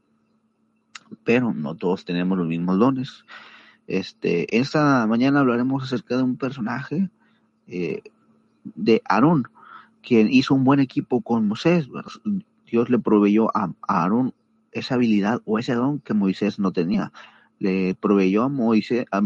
Pero 1.24 1.52
no 1.52 1.74
todos 1.74 2.06
tenemos 2.06 2.38
los 2.38 2.48
mismos 2.48 2.78
dones. 2.78 3.26
Este, 3.88 4.58
esta 4.58 5.08
mañana 5.08 5.40
hablaremos 5.40 5.84
acerca 5.84 6.18
de 6.18 6.24
un 6.24 6.36
personaje 6.36 7.10
eh, 7.68 8.02
de 8.64 9.02
Aarón, 9.06 9.48
quien 10.02 10.30
hizo 10.30 10.54
un 10.54 10.66
buen 10.66 10.82
equipo 10.82 11.22
con 11.22 11.48
Moisés. 11.48 11.88
Dios 12.70 12.90
le 12.90 13.00
proveyó 13.00 13.50
a, 13.56 13.72
Aarón 13.88 14.34
esa 14.74 14.96
habilidad 14.96 15.42
o 15.46 15.58
ese 15.58 15.74
don 15.74 16.00
que 16.00 16.14
Moisés 16.14 16.60
no 16.60 16.72
tenía. 16.72 17.14
Le 17.60 17.96
proveyó 17.96 18.44
a 18.44 18.50
Moisés, 18.50 19.06
a 19.12 19.22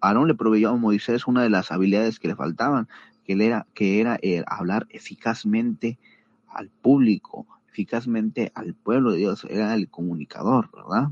Aarón 0.00 0.28
le 0.28 0.34
proveyó 0.34 0.70
a 0.70 0.76
Moisés 0.76 1.26
una 1.28 1.42
de 1.42 1.50
las 1.50 1.70
habilidades 1.70 2.18
que 2.18 2.28
le 2.28 2.36
faltaban, 2.36 2.88
que 3.24 3.32
era, 3.32 3.66
que 3.74 4.00
era 4.00 4.18
el 4.22 4.44
hablar 4.48 4.86
eficazmente 4.90 5.98
al 6.48 6.68
público, 6.68 7.46
eficazmente 7.68 8.50
al 8.56 8.74
pueblo 8.74 9.12
de 9.12 9.18
Dios, 9.18 9.46
era 9.48 9.72
el 9.74 9.88
comunicador, 9.88 10.68
¿verdad? 10.72 11.10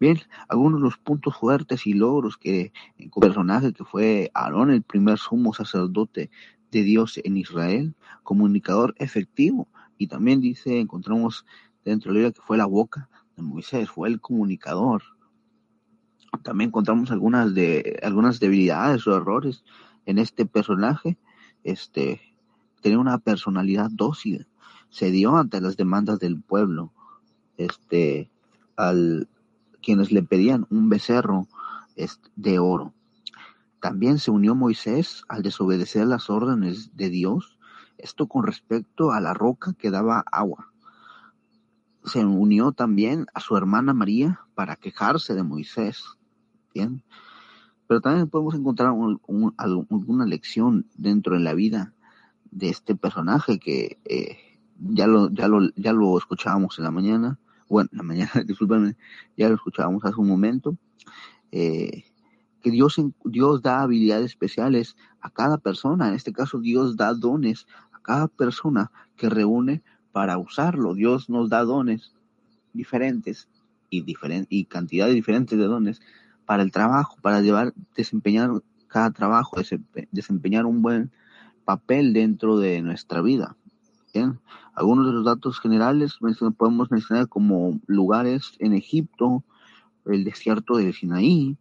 Bien, 0.00 0.18
algunos 0.48 0.80
de 0.80 0.84
los 0.84 0.96
puntos 0.96 1.36
fuertes 1.36 1.86
y 1.86 1.92
logros 1.92 2.38
que 2.38 2.72
en 2.96 3.10
personaje 3.10 3.74
que 3.74 3.84
fue 3.84 4.30
Aarón, 4.32 4.70
el 4.70 4.82
primer 4.82 5.18
sumo 5.18 5.52
sacerdote 5.52 6.30
de 6.70 6.82
Dios 6.82 7.20
en 7.22 7.36
Israel, 7.36 7.94
comunicador 8.22 8.94
efectivo, 8.96 9.68
y 9.98 10.06
también 10.06 10.40
dice, 10.40 10.80
encontramos 10.80 11.44
dentro 11.84 12.14
de 12.14 12.22
la 12.22 12.32
que 12.32 12.40
fue 12.40 12.56
la 12.56 12.64
boca 12.64 13.10
de 13.36 13.42
Moisés, 13.42 13.90
fue 13.90 14.08
el 14.08 14.22
comunicador. 14.22 15.02
También 16.42 16.68
encontramos 16.68 17.10
algunas 17.10 17.52
de 17.52 18.00
algunas 18.02 18.40
debilidades 18.40 19.06
o 19.06 19.14
errores 19.14 19.64
en 20.06 20.16
este 20.16 20.46
personaje. 20.46 21.18
Este 21.62 22.22
tenía 22.80 22.98
una 22.98 23.18
personalidad 23.18 23.90
dócil, 23.90 24.46
se 24.88 25.10
dio 25.10 25.36
ante 25.36 25.60
las 25.60 25.76
demandas 25.76 26.18
del 26.20 26.40
pueblo. 26.40 26.90
Este 27.58 28.30
al 28.76 29.28
quienes 29.82 30.12
le 30.12 30.22
pedían 30.22 30.66
un 30.70 30.88
becerro 30.88 31.48
de 32.36 32.58
oro. 32.58 32.94
También 33.80 34.18
se 34.18 34.30
unió 34.30 34.54
Moisés 34.54 35.24
al 35.28 35.42
desobedecer 35.42 36.06
las 36.06 36.30
órdenes 36.30 36.96
de 36.96 37.10
Dios, 37.10 37.58
esto 37.98 38.26
con 38.26 38.44
respecto 38.44 39.12
a 39.12 39.20
la 39.20 39.34
roca 39.34 39.74
que 39.74 39.90
daba 39.90 40.24
agua 40.32 40.70
se 42.04 42.24
unió 42.24 42.72
también 42.72 43.26
a 43.34 43.40
su 43.40 43.56
hermana 43.56 43.94
María 43.94 44.40
para 44.54 44.76
quejarse 44.76 45.34
de 45.34 45.42
Moisés. 45.42 46.04
Bien. 46.74 47.02
Pero 47.86 48.00
también 48.00 48.28
podemos 48.28 48.54
encontrar 48.54 48.92
un, 48.92 49.20
un, 49.26 49.54
alguna 49.56 50.24
lección 50.24 50.86
dentro 50.96 51.34
de 51.34 51.40
la 51.40 51.54
vida 51.54 51.92
de 52.50 52.68
este 52.68 52.94
personaje 52.94 53.58
que 53.58 53.98
eh, 54.04 54.38
ya, 54.78 55.06
lo, 55.06 55.30
ya, 55.30 55.48
lo, 55.48 55.68
ya 55.74 55.92
lo 55.92 56.16
escuchábamos 56.16 56.78
en 56.78 56.84
la 56.84 56.90
mañana. 56.90 57.38
Bueno, 57.70 57.88
en 57.92 57.98
la 57.98 58.02
mañana, 58.02 58.30
discúlpenme, 58.46 58.96
ya 59.36 59.48
lo 59.48 59.54
escuchábamos 59.54 60.04
hace 60.04 60.20
un 60.20 60.28
momento. 60.28 60.76
Eh, 61.52 62.04
que 62.60 62.70
Dios, 62.70 63.00
Dios 63.24 63.62
da 63.62 63.82
habilidades 63.82 64.26
especiales 64.26 64.96
a 65.20 65.30
cada 65.30 65.56
persona. 65.56 66.08
En 66.08 66.14
este 66.14 66.32
caso, 66.32 66.58
Dios 66.58 66.96
da 66.96 67.14
dones 67.14 67.66
a 67.92 68.02
cada 68.02 68.26
persona 68.26 68.90
que 69.16 69.30
reúne 69.30 69.82
para 70.10 70.36
usarlo. 70.36 70.94
Dios 70.94 71.30
nos 71.30 71.48
da 71.48 71.62
dones 71.62 72.12
diferentes 72.72 73.48
y, 73.88 74.02
diferen 74.02 74.46
y 74.50 74.64
cantidades 74.64 75.14
diferentes 75.14 75.56
de 75.56 75.64
dones 75.64 76.02
para 76.46 76.64
el 76.64 76.72
trabajo, 76.72 77.16
para 77.22 77.40
llevar, 77.40 77.72
desempeñar 77.94 78.50
cada 78.88 79.12
trabajo, 79.12 79.56
desempeñar 80.10 80.66
un 80.66 80.82
buen 80.82 81.12
papel 81.64 82.12
dentro 82.12 82.58
de 82.58 82.82
nuestra 82.82 83.22
vida. 83.22 83.56
¿Bien? 84.12 84.40
Algunos 84.74 85.06
de 85.06 85.12
los 85.12 85.24
datos 85.24 85.60
generales 85.60 86.18
podemos 86.56 86.90
mencionar 86.90 87.28
como 87.28 87.80
lugares 87.86 88.52
en 88.58 88.72
Egipto, 88.72 89.44
el 90.06 90.24
desierto 90.24 90.76
de 90.76 90.92
Sinaí. 90.92 91.56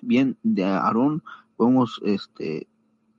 Bien, 0.00 0.38
de 0.42 0.64
Aarón 0.64 1.22
podemos 1.56 2.00
este, 2.04 2.68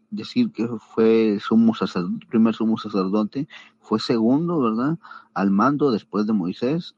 decir 0.09 0.51
que 0.51 0.67
fue 0.67 1.39
sumo 1.39 1.73
sacerdote, 1.75 2.25
primer 2.27 2.53
sumo 2.53 2.77
sacerdote, 2.77 3.47
fue 3.79 3.99
segundo, 3.99 4.59
¿verdad? 4.59 4.97
Al 5.33 5.51
mando 5.51 5.91
después 5.91 6.25
de 6.25 6.33
Moisés. 6.33 6.95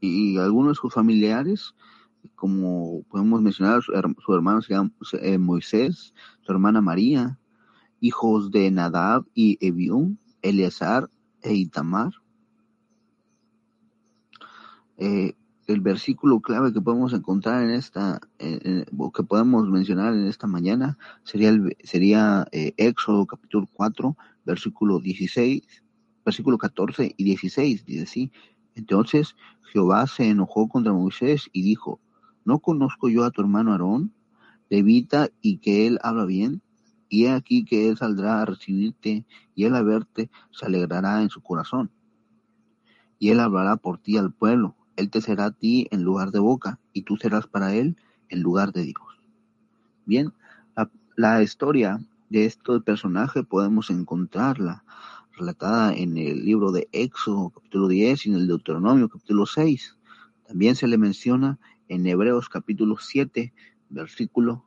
Y 0.00 0.36
algunos 0.38 0.72
de 0.72 0.80
sus 0.80 0.92
familiares, 0.92 1.74
como 2.34 3.02
podemos 3.04 3.40
mencionar, 3.40 3.82
su, 3.82 3.92
hermano 4.34 4.60
se 4.60 4.74
llama 4.74 4.90
eh, 5.20 5.38
Moisés, 5.38 6.14
su 6.42 6.52
hermana 6.52 6.80
María, 6.80 7.38
hijos 8.04 8.50
de 8.50 8.70
Nadab 8.70 9.24
y 9.34 9.56
Ebiú, 9.66 10.14
Eleazar 10.42 11.08
e 11.40 11.54
Itamar. 11.54 12.12
Eh, 14.98 15.32
el 15.66 15.80
versículo 15.80 16.40
clave 16.40 16.74
que 16.74 16.82
podemos 16.82 17.14
encontrar 17.14 17.64
en 17.64 17.70
esta, 17.70 18.20
eh, 18.38 18.84
o 18.98 19.10
que 19.10 19.22
podemos 19.22 19.70
mencionar 19.70 20.12
en 20.12 20.26
esta 20.26 20.46
mañana, 20.46 20.98
sería, 21.22 21.48
el, 21.48 21.78
sería 21.82 22.46
eh, 22.52 22.74
Éxodo 22.76 23.24
capítulo 23.24 23.66
4, 23.72 24.14
versículo 24.44 25.00
16, 25.00 25.62
versículo 26.26 26.58
14 26.58 27.14
y 27.16 27.24
16, 27.24 27.86
dice 27.86 28.02
así. 28.02 28.32
Entonces 28.74 29.34
Jehová 29.72 30.06
se 30.08 30.28
enojó 30.28 30.68
contra 30.68 30.92
Moisés 30.92 31.48
y 31.54 31.62
dijo, 31.62 32.00
¿no 32.44 32.58
conozco 32.58 33.08
yo 33.08 33.24
a 33.24 33.30
tu 33.30 33.40
hermano 33.40 33.72
Aarón, 33.72 34.12
levita, 34.68 35.30
y 35.40 35.56
que 35.56 35.86
él 35.86 35.98
habla 36.02 36.26
bien? 36.26 36.60
Y 37.08 37.26
he 37.26 37.30
aquí 37.30 37.64
que 37.64 37.88
él 37.88 37.96
saldrá 37.96 38.42
a 38.42 38.44
recibirte, 38.46 39.24
y 39.54 39.64
él 39.64 39.74
a 39.74 39.82
verte 39.82 40.30
se 40.50 40.66
alegrará 40.66 41.22
en 41.22 41.30
su 41.30 41.40
corazón. 41.40 41.90
Y 43.18 43.30
él 43.30 43.40
hablará 43.40 43.76
por 43.76 43.98
ti 43.98 44.16
al 44.16 44.32
pueblo, 44.32 44.74
él 44.96 45.10
te 45.10 45.20
será 45.20 45.46
a 45.46 45.50
ti 45.50 45.88
en 45.90 46.02
lugar 46.02 46.30
de 46.30 46.38
boca, 46.38 46.78
y 46.92 47.02
tú 47.02 47.16
serás 47.16 47.46
para 47.46 47.74
él 47.74 47.96
en 48.28 48.42
lugar 48.42 48.72
de 48.72 48.82
Dios. 48.82 49.14
Bien, 50.06 50.32
la, 51.16 51.42
historia 51.42 52.00
de 52.28 52.46
este 52.46 52.80
personaje 52.80 53.42
podemos 53.42 53.90
encontrarla 53.90 54.84
relatada 55.32 55.94
en 55.94 56.16
el 56.18 56.44
libro 56.44 56.72
de 56.72 56.88
Éxodo 56.92 57.50
capítulo 57.50 57.88
10 57.88 58.26
y 58.26 58.28
en 58.30 58.36
el 58.36 58.46
Deuteronomio 58.46 59.08
capítulo 59.08 59.46
6. 59.46 59.96
También 60.46 60.76
se 60.76 60.86
le 60.86 60.98
menciona 60.98 61.58
en 61.88 62.06
Hebreos 62.06 62.48
capítulo 62.48 62.96
7, 62.98 63.52
versículo 63.88 64.64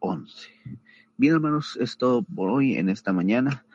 11. 0.00 0.48
Bien, 1.20 1.34
hermanos, 1.34 1.76
es 1.78 1.98
todo 1.98 2.22
por 2.22 2.48
hoy 2.48 2.76
en 2.76 2.88
esta 2.88 3.12
mañana. 3.12 3.66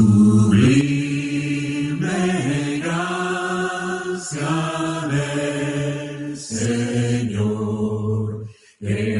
gracia 2.81 4.51
Señor, 6.37 8.47
que 8.79 9.19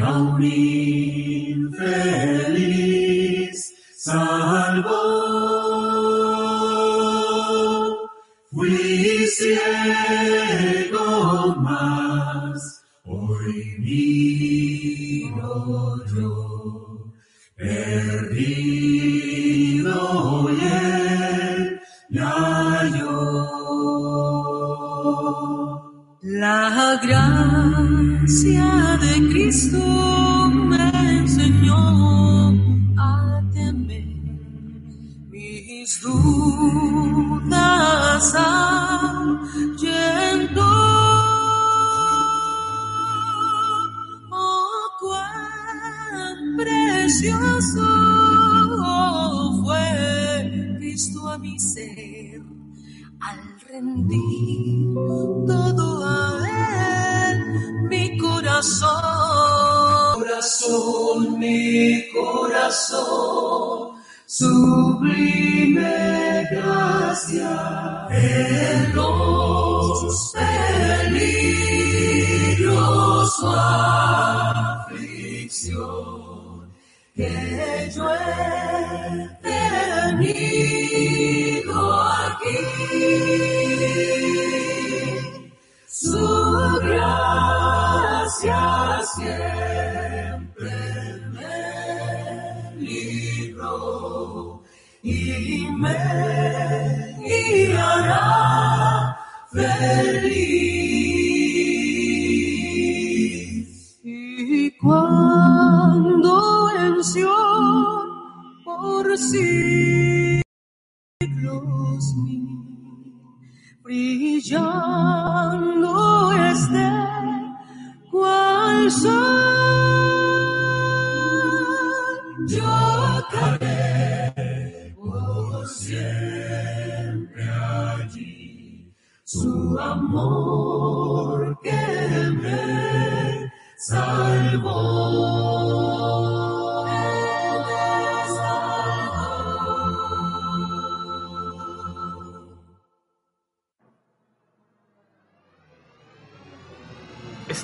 amor 130.35 131.57
que. 131.63 132.05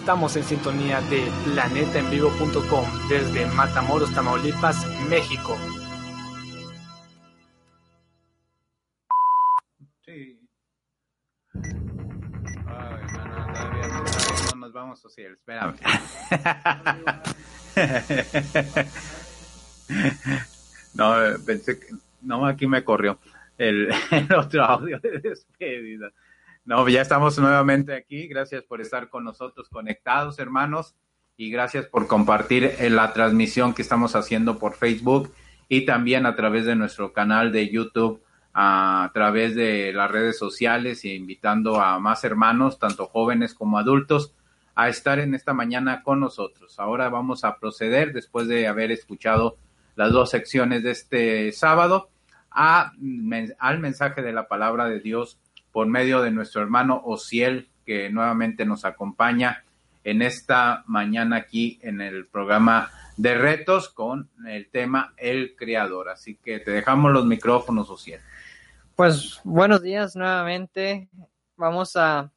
Estamos 0.01 0.35
en 0.35 0.43
sintonía 0.43 1.01
de 1.01 1.31
planetaenvivo.com 1.43 2.85
desde 3.09 3.45
Matamoros, 3.47 4.13
Tamaulipas, 4.13 4.85
México. 5.09 5.57
Vamos, 14.91 15.17
espérame. 15.17 15.75
No, 20.93 21.25
eh, 21.25 21.37
pensé 21.45 21.79
que... 21.79 21.87
No, 22.21 22.45
aquí 22.45 22.67
me 22.67 22.83
corrió 22.83 23.17
el, 23.57 23.89
el 24.11 24.33
otro 24.33 24.63
audio 24.63 24.99
de 24.99 25.19
despedida. 25.19 26.11
No, 26.65 26.87
ya 26.89 27.01
estamos 27.01 27.39
nuevamente 27.39 27.93
aquí. 27.93 28.27
Gracias 28.27 28.63
por 28.63 28.81
estar 28.81 29.09
con 29.09 29.23
nosotros 29.23 29.69
conectados, 29.69 30.37
hermanos. 30.37 30.95
Y 31.37 31.49
gracias 31.49 31.85
por 31.85 32.07
compartir 32.07 32.75
en 32.79 32.97
la 32.97 33.13
transmisión 33.13 33.73
que 33.73 33.81
estamos 33.81 34.15
haciendo 34.15 34.59
por 34.59 34.73
Facebook 34.73 35.33
y 35.69 35.85
también 35.85 36.25
a 36.25 36.35
través 36.35 36.65
de 36.65 36.75
nuestro 36.75 37.13
canal 37.13 37.53
de 37.53 37.69
YouTube, 37.69 38.21
a 38.53 39.09
través 39.13 39.55
de 39.55 39.93
las 39.93 40.11
redes 40.11 40.37
sociales 40.37 41.05
e 41.05 41.15
invitando 41.15 41.79
a 41.79 41.99
más 41.99 42.25
hermanos, 42.25 42.79
tanto 42.79 43.07
jóvenes 43.07 43.53
como 43.53 43.79
adultos, 43.79 44.35
a 44.75 44.89
estar 44.89 45.19
en 45.19 45.33
esta 45.33 45.53
mañana 45.53 46.03
con 46.03 46.19
nosotros. 46.19 46.79
Ahora 46.79 47.09
vamos 47.09 47.43
a 47.43 47.57
proceder, 47.57 48.13
después 48.13 48.47
de 48.47 48.67
haber 48.67 48.91
escuchado 48.91 49.57
las 49.95 50.11
dos 50.11 50.29
secciones 50.29 50.83
de 50.83 50.91
este 50.91 51.51
sábado, 51.51 52.09
a, 52.49 52.91
al 53.59 53.79
mensaje 53.79 54.21
de 54.21 54.33
la 54.33 54.47
palabra 54.47 54.85
de 54.85 54.99
Dios 54.99 55.39
por 55.71 55.87
medio 55.87 56.21
de 56.21 56.31
nuestro 56.31 56.61
hermano 56.61 57.01
Ociel, 57.05 57.69
que 57.85 58.09
nuevamente 58.09 58.65
nos 58.65 58.85
acompaña 58.85 59.63
en 60.03 60.21
esta 60.21 60.83
mañana 60.87 61.37
aquí 61.37 61.79
en 61.81 62.01
el 62.01 62.27
programa 62.27 62.91
de 63.17 63.35
retos 63.35 63.89
con 63.89 64.29
el 64.47 64.69
tema 64.69 65.13
El 65.17 65.55
Creador. 65.55 66.09
Así 66.09 66.35
que 66.35 66.59
te 66.59 66.71
dejamos 66.71 67.11
los 67.11 67.25
micrófonos, 67.25 67.89
Ociel. 67.89 68.21
Pues 68.95 69.39
buenos 69.43 69.81
días 69.81 70.15
nuevamente. 70.15 71.09
Vamos 71.55 71.95
a 71.95 72.31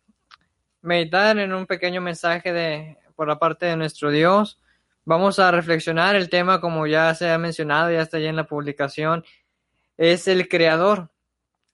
meditar 0.84 1.38
en 1.38 1.54
un 1.54 1.66
pequeño 1.66 2.00
mensaje 2.02 2.52
de 2.52 2.98
por 3.16 3.26
la 3.26 3.38
parte 3.38 3.66
de 3.66 3.76
nuestro 3.76 4.10
Dios. 4.10 4.60
Vamos 5.04 5.38
a 5.38 5.50
reflexionar 5.50 6.14
el 6.14 6.28
tema 6.28 6.60
como 6.60 6.86
ya 6.86 7.14
se 7.14 7.30
ha 7.30 7.38
mencionado, 7.38 7.90
ya 7.90 8.02
está 8.02 8.18
ahí 8.18 8.26
en 8.26 8.36
la 8.36 8.46
publicación, 8.46 9.24
es 9.96 10.28
el 10.28 10.48
creador. 10.48 11.10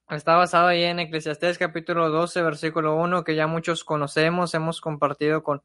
Está 0.08 0.36
basado 0.36 0.68
ahí 0.68 0.82
en 0.84 1.00
Eclesiastés 1.00 1.58
capítulo 1.58 2.08
12, 2.10 2.42
versículo 2.42 2.96
1, 2.96 3.24
que 3.24 3.34
ya 3.34 3.46
muchos 3.46 3.84
conocemos, 3.84 4.54
hemos 4.54 4.80
compartido 4.80 5.42
con, 5.42 5.62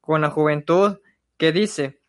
con 0.00 0.20
la 0.20 0.30
juventud, 0.30 0.98
que 1.36 1.52
dice, 1.52 2.00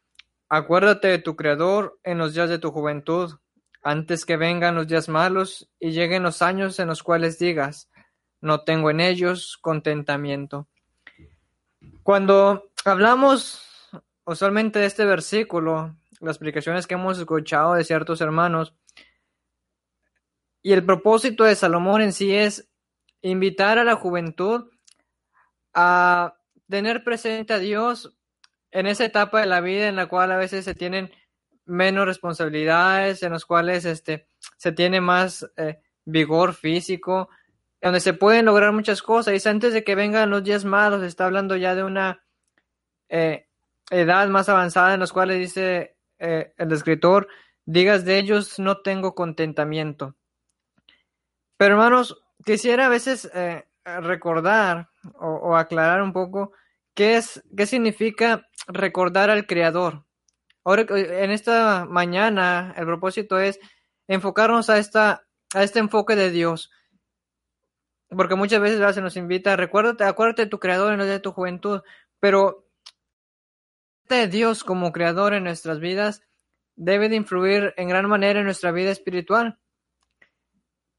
acuérdate 0.50 1.08
de 1.08 1.20
tu 1.20 1.36
creador 1.36 2.00
en 2.04 2.18
los 2.20 2.34
días 2.34 2.50
de 2.50 2.60
tu 2.60 2.72
juventud, 2.72 3.34
antes 3.82 4.26
que 4.26 4.38
vengan 4.38 4.76
los 4.76 4.88
días 4.88 5.10
malos 5.10 5.70
y 5.80 5.92
lleguen 5.92 6.24
los 6.24 6.42
años 6.42 6.80
en 6.80 6.88
los 6.88 7.04
cuales 7.04 7.40
digas, 7.40 7.90
no 8.42 8.62
tengo 8.62 8.90
en 8.90 9.00
ellos 9.00 9.58
contentamiento. 9.62 10.68
Cuando 12.04 12.72
hablamos 12.86 13.62
usualmente 14.26 14.80
de 14.80 14.86
este 14.86 15.06
versículo, 15.06 15.96
las 16.20 16.36
explicaciones 16.36 16.88
que 16.88 16.96
hemos 16.96 17.18
escuchado 17.18 17.74
de 17.74 17.84
ciertos 17.84 18.22
hermanos, 18.22 18.74
y 20.62 20.74
el 20.74 20.86
propósito 20.86 21.44
de 21.44 21.56
Salomón 21.56 22.02
en 22.02 22.14
sí 22.14 22.36
es 22.36 22.70
invitar 23.22 23.78
a 23.78 23.84
la 23.84 23.96
juventud 23.96 24.70
a 25.74 26.38
tener 26.70 27.04
presente 27.04 27.54
a 27.54 27.60
Dios 27.60 28.14
en 28.72 28.88
esa 28.88 29.06
etapa 29.06 29.40
de 29.40 29.46
la 29.46 29.62
vida 29.62 29.88
en 29.88 29.96
la 29.96 30.08
cual 30.08 30.32
a 30.32 30.38
veces 30.38 30.66
se 30.66 30.76
tienen 30.76 31.12
menos 31.66 32.06
responsabilidades, 32.06 33.24
en 33.24 33.32
los 33.32 33.46
cuales 33.46 33.86
este, 33.86 34.28
se 34.58 34.72
tiene 34.72 35.02
más 35.02 35.50
eh, 35.58 35.80
vigor 36.06 36.54
físico, 36.54 37.30
donde 37.82 38.00
se 38.00 38.14
pueden 38.14 38.46
lograr 38.46 38.72
muchas 38.74 39.02
cosas. 39.02 39.46
Y 39.46 39.50
antes 39.50 39.74
de 39.74 39.84
que 39.84 39.96
vengan 39.96 40.30
los 40.30 40.44
días 40.44 40.66
malos, 40.66 41.04
está 41.04 41.26
hablando 41.26 41.56
ya 41.56 41.76
de 41.76 41.84
una 41.84 42.24
eh, 43.10 43.48
edad 43.90 44.28
más 44.28 44.50
avanzada 44.50 44.94
en 44.94 45.00
los 45.00 45.14
cuales 45.14 45.40
dice 45.40 45.96
eh, 46.20 46.54
el 46.58 46.72
escritor, 46.72 47.28
digas 47.66 48.06
de 48.06 48.18
ellos 48.18 48.60
no 48.60 48.82
tengo 48.82 49.16
contentamiento. 49.16 50.16
Pero 51.58 51.76
hermanos, 51.76 52.22
quisiera 52.46 52.88
a 52.88 52.90
veces 52.90 53.30
eh, 53.34 53.66
recordar 53.86 54.90
o, 55.16 55.28
o 55.28 55.56
aclarar 55.56 56.02
un 56.02 56.14
poco 56.14 56.52
qué 56.94 57.18
es, 57.18 57.44
qué 57.56 57.66
significa 57.66 58.48
recordar 58.68 59.30
al 59.30 59.46
Creador. 59.46 60.04
Ahora, 60.64 60.86
en 60.90 61.32
esta 61.32 61.86
mañana, 61.86 62.74
el 62.76 62.86
propósito 62.86 63.40
es 63.40 63.58
enfocarnos 64.08 64.70
a 64.70 64.78
esta, 64.78 65.26
a 65.54 65.64
este 65.64 65.80
enfoque 65.80 66.16
de 66.18 66.30
Dios. 66.30 66.72
Porque 68.10 68.36
muchas 68.36 68.62
veces 68.62 68.80
¿verdad? 68.80 68.96
se 68.96 69.02
nos 69.02 69.18
invita, 69.18 69.56
recuérdate, 69.56 70.04
acuérdate 70.04 70.44
de 70.44 70.50
tu 70.50 70.60
creador 70.60 70.94
en 70.94 71.00
los 71.00 71.08
de 71.08 71.20
tu 71.20 71.32
juventud, 71.32 71.82
pero 72.20 72.66
de 74.08 74.28
Dios 74.28 74.64
como 74.64 74.92
creador 74.92 75.34
en 75.34 75.44
nuestras 75.44 75.80
vidas 75.80 76.24
debe 76.76 77.10
de 77.10 77.18
influir 77.18 77.74
en 77.76 77.90
gran 77.90 78.08
manera 78.08 78.40
en 78.40 78.46
nuestra 78.46 78.72
vida 78.72 78.92
espiritual. 78.92 79.60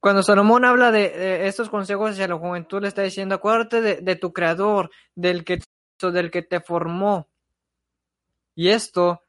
Cuando 0.01 0.23
Salomón 0.23 0.65
habla 0.65 0.93
de, 0.93 1.09
de 1.09 1.49
estos 1.49 1.71
consejos 1.71 2.11
hacia 2.11 2.29
la 2.29 2.37
juventud, 2.37 2.83
le 2.83 2.89
está 2.89 3.03
diciendo, 3.03 3.35
acuérdate 3.35 3.81
de, 3.81 3.97
de 3.97 4.17
tu 4.17 4.33
creador, 4.33 4.91
del 5.15 5.45
que, 5.45 5.61
del 6.01 6.31
que 6.31 6.43
te 6.43 6.61
formó. 6.61 7.29
Y 8.55 8.69
esto 8.69 9.23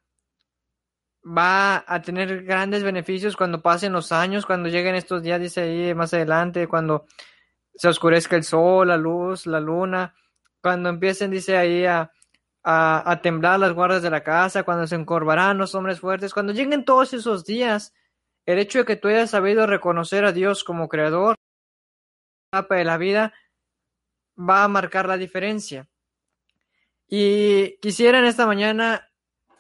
va 1.26 1.84
a 1.88 2.02
tener 2.02 2.44
grandes 2.44 2.84
beneficios 2.84 3.36
cuando 3.36 3.62
pasen 3.62 3.94
los 3.94 4.12
años, 4.12 4.46
cuando 4.46 4.70
lleguen 4.70 4.96
estos 4.96 5.22
días, 5.22 5.40
dice 5.40 5.62
ahí 5.62 5.94
más 5.94 6.14
adelante, 6.14 6.68
cuando 6.68 7.06
se 7.80 7.88
oscurezca 7.88 8.36
el 8.36 8.44
sol, 8.44 8.90
la 8.90 8.98
luz, 8.98 9.48
la 9.48 9.62
luna, 9.62 10.14
cuando 10.62 10.90
empiecen, 10.90 11.32
dice 11.32 11.56
ahí, 11.56 11.86
a, 11.86 12.12
a, 12.62 13.10
a, 13.10 13.22
temblar 13.22 13.58
las 13.58 13.72
guardas 13.72 14.02
de 14.02 14.10
la 14.10 14.22
casa, 14.22 14.64
cuando 14.64 14.86
se 14.86 14.96
encorvarán 14.96 15.58
los 15.58 15.74
hombres 15.76 16.02
fuertes, 16.02 16.34
cuando 16.34 16.52
lleguen 16.52 16.84
todos 16.84 17.14
esos 17.14 17.46
días, 17.46 17.94
el 18.46 18.60
hecho 18.60 18.80
de 18.80 18.86
que 18.86 18.98
tú 18.98 19.08
hayas 19.08 19.30
sabido 19.30 19.66
reconocer 19.66 20.26
a 20.26 20.34
Dios 20.34 20.66
como 20.66 20.90
creador 20.90 21.38
de 22.70 22.84
la 22.84 22.98
vida 22.98 23.34
va 24.38 24.66
a 24.66 24.68
marcar 24.68 25.08
la 25.08 25.16
diferencia. 25.16 25.88
Y 27.08 27.78
quisiera 27.78 28.20
en 28.20 28.26
esta 28.26 28.46
mañana 28.46 29.10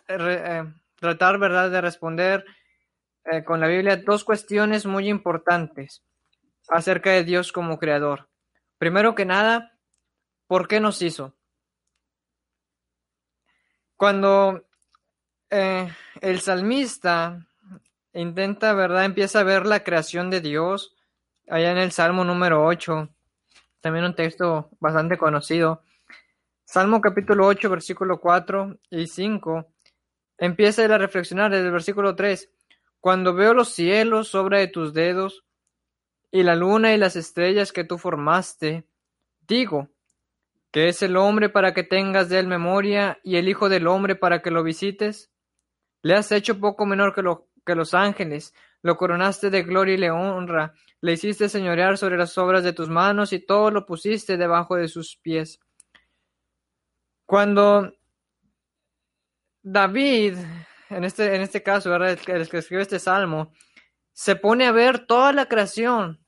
eh, 0.09 0.65
tratar, 0.95 1.37
¿verdad?, 1.39 1.71
de 1.71 1.79
responder 1.79 2.43
eh, 3.31 3.45
con 3.45 3.61
la 3.61 3.67
Biblia 3.67 3.95
dos 3.95 4.25
cuestiones 4.25 4.85
muy 4.85 5.07
importantes 5.07 6.03
acerca 6.69 7.11
de 7.11 7.23
Dios 7.23 7.51
como 7.51 7.79
creador. 7.79 8.29
Primero 8.77 9.15
que 9.15 9.25
nada, 9.25 9.77
¿por 10.47 10.67
qué 10.67 10.79
nos 10.79 11.01
hizo? 11.01 11.35
Cuando 13.97 14.65
eh, 15.49 15.91
el 16.21 16.39
salmista 16.39 17.45
intenta, 18.13 18.73
¿verdad? 18.73 19.05
Empieza 19.05 19.41
a 19.41 19.43
ver 19.43 19.65
la 19.65 19.83
creación 19.83 20.29
de 20.29 20.41
Dios, 20.41 20.95
allá 21.49 21.71
en 21.71 21.77
el 21.77 21.91
Salmo 21.91 22.23
número 22.23 22.65
8, 22.65 23.09
también 23.81 24.05
un 24.05 24.15
texto 24.15 24.69
bastante 24.79 25.17
conocido. 25.17 25.83
Salmo 26.63 27.01
capítulo 27.01 27.47
8, 27.47 27.69
versículo 27.69 28.19
4 28.19 28.77
y 28.91 29.07
5, 29.07 29.67
empieza 30.37 30.85
a 30.85 30.97
reflexionar 30.97 31.51
desde 31.51 31.65
el 31.65 31.71
versículo 31.71 32.15
3. 32.15 32.49
Cuando 32.99 33.33
veo 33.33 33.53
los 33.53 33.69
cielos 33.69 34.27
sobre 34.27 34.67
tus 34.67 34.93
dedos, 34.93 35.43
y 36.31 36.43
la 36.43 36.55
luna 36.55 36.93
y 36.93 36.97
las 36.97 37.15
estrellas 37.15 37.71
que 37.71 37.83
tú 37.83 37.97
formaste, 37.97 38.85
digo, 39.47 39.89
que 40.71 40.87
es 40.87 41.01
el 41.01 41.17
hombre 41.17 41.49
para 41.49 41.73
que 41.73 41.83
tengas 41.83 42.29
de 42.29 42.39
él 42.39 42.47
memoria 42.47 43.19
y 43.23 43.37
el 43.37 43.49
Hijo 43.49 43.69
del 43.69 43.87
hombre 43.87 44.15
para 44.15 44.41
que 44.41 44.51
lo 44.51 44.63
visites? 44.63 45.31
Le 46.01 46.13
has 46.13 46.31
hecho 46.31 46.59
poco 46.59 46.85
menor 46.85 47.13
que, 47.13 47.21
lo, 47.21 47.47
que 47.65 47.75
los 47.75 47.93
ángeles, 47.93 48.53
lo 48.81 48.95
coronaste 48.95 49.49
de 49.49 49.63
gloria 49.63 49.95
y 49.95 49.97
le 49.97 50.11
honra, 50.11 50.73
le 51.01 51.13
hiciste 51.13 51.49
señorear 51.49 51.97
sobre 51.97 52.17
las 52.17 52.37
obras 52.37 52.63
de 52.63 52.73
tus 52.73 52.89
manos 52.89 53.33
y 53.33 53.39
todo 53.39 53.71
lo 53.71 53.85
pusiste 53.85 54.37
debajo 54.37 54.75
de 54.75 54.87
sus 54.87 55.17
pies. 55.17 55.59
Cuando 57.25 57.93
David, 59.61 60.37
en 60.89 61.03
este, 61.03 61.35
en 61.35 61.41
este 61.41 61.61
caso, 61.61 61.93
el 61.95 62.17
que 62.17 62.57
escribe 62.57 62.81
este 62.81 62.99
salmo, 62.99 63.51
se 64.13 64.35
pone 64.35 64.65
a 64.65 64.71
ver 64.71 65.05
toda 65.05 65.31
la 65.33 65.47
creación. 65.47 66.19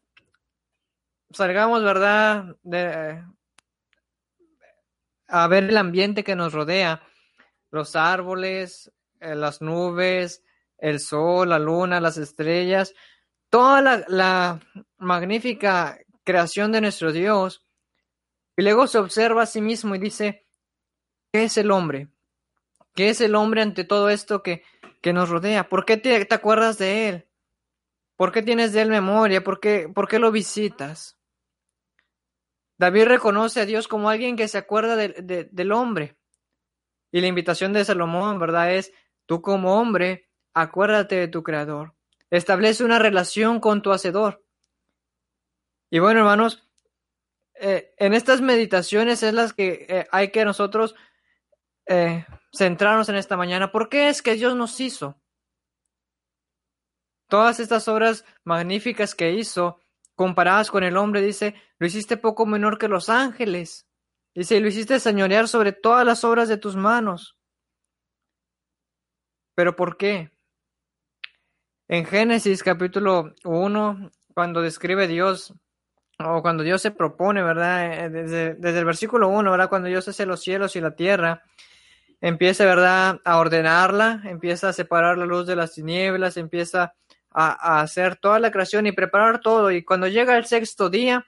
Salgamos, 1.31 1.83
¿verdad? 1.83 2.55
De, 2.63 3.23
a 5.27 5.47
ver 5.47 5.63
el 5.63 5.77
ambiente 5.77 6.23
que 6.23 6.35
nos 6.35 6.53
rodea, 6.53 7.01
los 7.71 7.95
árboles, 7.95 8.91
eh, 9.19 9.35
las 9.35 9.61
nubes, 9.61 10.43
el 10.77 10.99
sol, 10.99 11.49
la 11.49 11.59
luna, 11.59 12.01
las 12.01 12.17
estrellas, 12.17 12.93
toda 13.49 14.03
la, 14.07 14.59
magnífica 14.97 15.97
creación 16.23 16.71
de 16.71 16.81
nuestro 16.81 17.11
Dios. 17.11 17.65
Y 18.57 18.63
luego 18.63 18.87
se 18.87 18.97
observa 18.97 19.43
a 19.43 19.47
sí 19.47 19.61
mismo 19.61 19.95
y 19.95 19.99
dice, 19.99 20.45
¿qué 21.31 21.45
es 21.45 21.57
el 21.57 21.71
hombre? 21.71 22.09
¿Qué 22.93 23.09
es 23.09 23.21
el 23.21 23.35
hombre 23.35 23.61
ante 23.61 23.83
todo 23.83 24.09
esto 24.09 24.43
que, 24.43 24.63
que 25.01 25.13
nos 25.13 25.29
rodea? 25.29 25.69
¿Por 25.69 25.85
qué 25.85 25.97
te, 25.97 26.27
acuerdas 26.29 26.77
de 26.77 27.09
él? 27.09 27.27
¿Por 28.21 28.31
qué 28.31 28.43
tienes 28.43 28.71
de 28.71 28.83
él 28.83 28.89
memoria? 28.89 29.43
¿Por 29.43 29.59
qué, 29.59 29.89
¿Por 29.89 30.07
qué 30.07 30.19
lo 30.19 30.31
visitas? 30.31 31.17
David 32.77 33.05
reconoce 33.05 33.61
a 33.61 33.65
Dios 33.65 33.87
como 33.87 34.11
alguien 34.11 34.35
que 34.35 34.47
se 34.47 34.59
acuerda 34.59 34.95
de, 34.95 35.07
de, 35.23 35.45
del 35.45 35.71
hombre. 35.71 36.19
Y 37.11 37.19
la 37.19 37.25
invitación 37.25 37.73
de 37.73 37.83
Salomón, 37.83 38.37
¿verdad? 38.37 38.75
Es, 38.75 38.93
tú 39.25 39.41
como 39.41 39.73
hombre, 39.73 40.29
acuérdate 40.53 41.15
de 41.15 41.29
tu 41.29 41.41
creador. 41.41 41.95
Establece 42.29 42.83
una 42.83 42.99
relación 42.99 43.59
con 43.59 43.81
tu 43.81 43.91
hacedor. 43.91 44.45
Y 45.89 45.97
bueno, 45.97 46.19
hermanos, 46.19 46.69
eh, 47.55 47.95
en 47.97 48.13
estas 48.13 48.39
meditaciones 48.39 49.23
es 49.23 49.33
las 49.33 49.51
que 49.51 49.87
eh, 49.89 50.07
hay 50.11 50.29
que 50.29 50.45
nosotros 50.45 50.93
eh, 51.87 52.23
centrarnos 52.53 53.09
en 53.09 53.15
esta 53.15 53.35
mañana. 53.35 53.71
¿Por 53.71 53.89
qué 53.89 54.09
es 54.09 54.21
que 54.21 54.35
Dios 54.35 54.55
nos 54.55 54.79
hizo? 54.79 55.20
Todas 57.31 57.61
estas 57.61 57.87
obras 57.87 58.25
magníficas 58.43 59.15
que 59.15 59.31
hizo, 59.31 59.79
comparadas 60.15 60.69
con 60.69 60.83
el 60.83 60.97
hombre, 60.97 61.21
dice, 61.21 61.55
lo 61.79 61.87
hiciste 61.87 62.17
poco 62.17 62.45
menor 62.45 62.77
que 62.77 62.89
los 62.89 63.07
ángeles. 63.07 63.87
Dice, 64.35 64.59
lo 64.59 64.67
hiciste 64.67 64.99
señorear 64.99 65.47
sobre 65.47 65.71
todas 65.71 66.05
las 66.05 66.25
obras 66.25 66.49
de 66.49 66.57
tus 66.57 66.75
manos. 66.75 67.37
¿Pero 69.55 69.77
por 69.77 69.95
qué? 69.95 70.33
En 71.87 72.03
Génesis 72.05 72.63
capítulo 72.63 73.33
1, 73.45 74.11
cuando 74.33 74.61
describe 74.61 75.07
Dios, 75.07 75.53
o 76.19 76.41
cuando 76.41 76.63
Dios 76.63 76.81
se 76.81 76.91
propone, 76.91 77.41
¿verdad? 77.43 78.09
Desde, 78.09 78.55
desde 78.55 78.79
el 78.79 78.85
versículo 78.85 79.29
1, 79.29 79.49
¿verdad? 79.49 79.69
Cuando 79.69 79.87
Dios 79.87 80.05
hace 80.05 80.25
los 80.25 80.41
cielos 80.41 80.75
y 80.75 80.81
la 80.81 80.97
tierra, 80.97 81.43
empieza, 82.19 82.65
¿verdad?, 82.65 83.21
a 83.23 83.37
ordenarla, 83.37 84.21
empieza 84.25 84.67
a 84.67 84.73
separar 84.73 85.17
la 85.17 85.25
luz 85.25 85.47
de 85.47 85.55
las 85.55 85.71
tinieblas, 85.71 86.35
empieza 86.35 86.93
a, 87.31 87.81
hacer 87.81 88.17
toda 88.17 88.39
la 88.39 88.51
creación 88.51 88.87
y 88.87 88.91
preparar 88.91 89.41
todo. 89.41 89.71
Y 89.71 89.83
cuando 89.83 90.07
llega 90.07 90.37
el 90.37 90.45
sexto 90.45 90.89
día, 90.89 91.25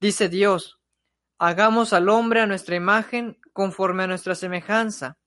dice 0.00 0.28
Dios, 0.28 0.80
hagamos 1.38 1.92
al 1.92 2.08
hombre 2.08 2.40
a 2.40 2.46
nuestra 2.46 2.76
imagen 2.76 3.38
conforme 3.52 4.04
a 4.04 4.06
nuestra 4.06 4.34
semejanza. 4.34 5.18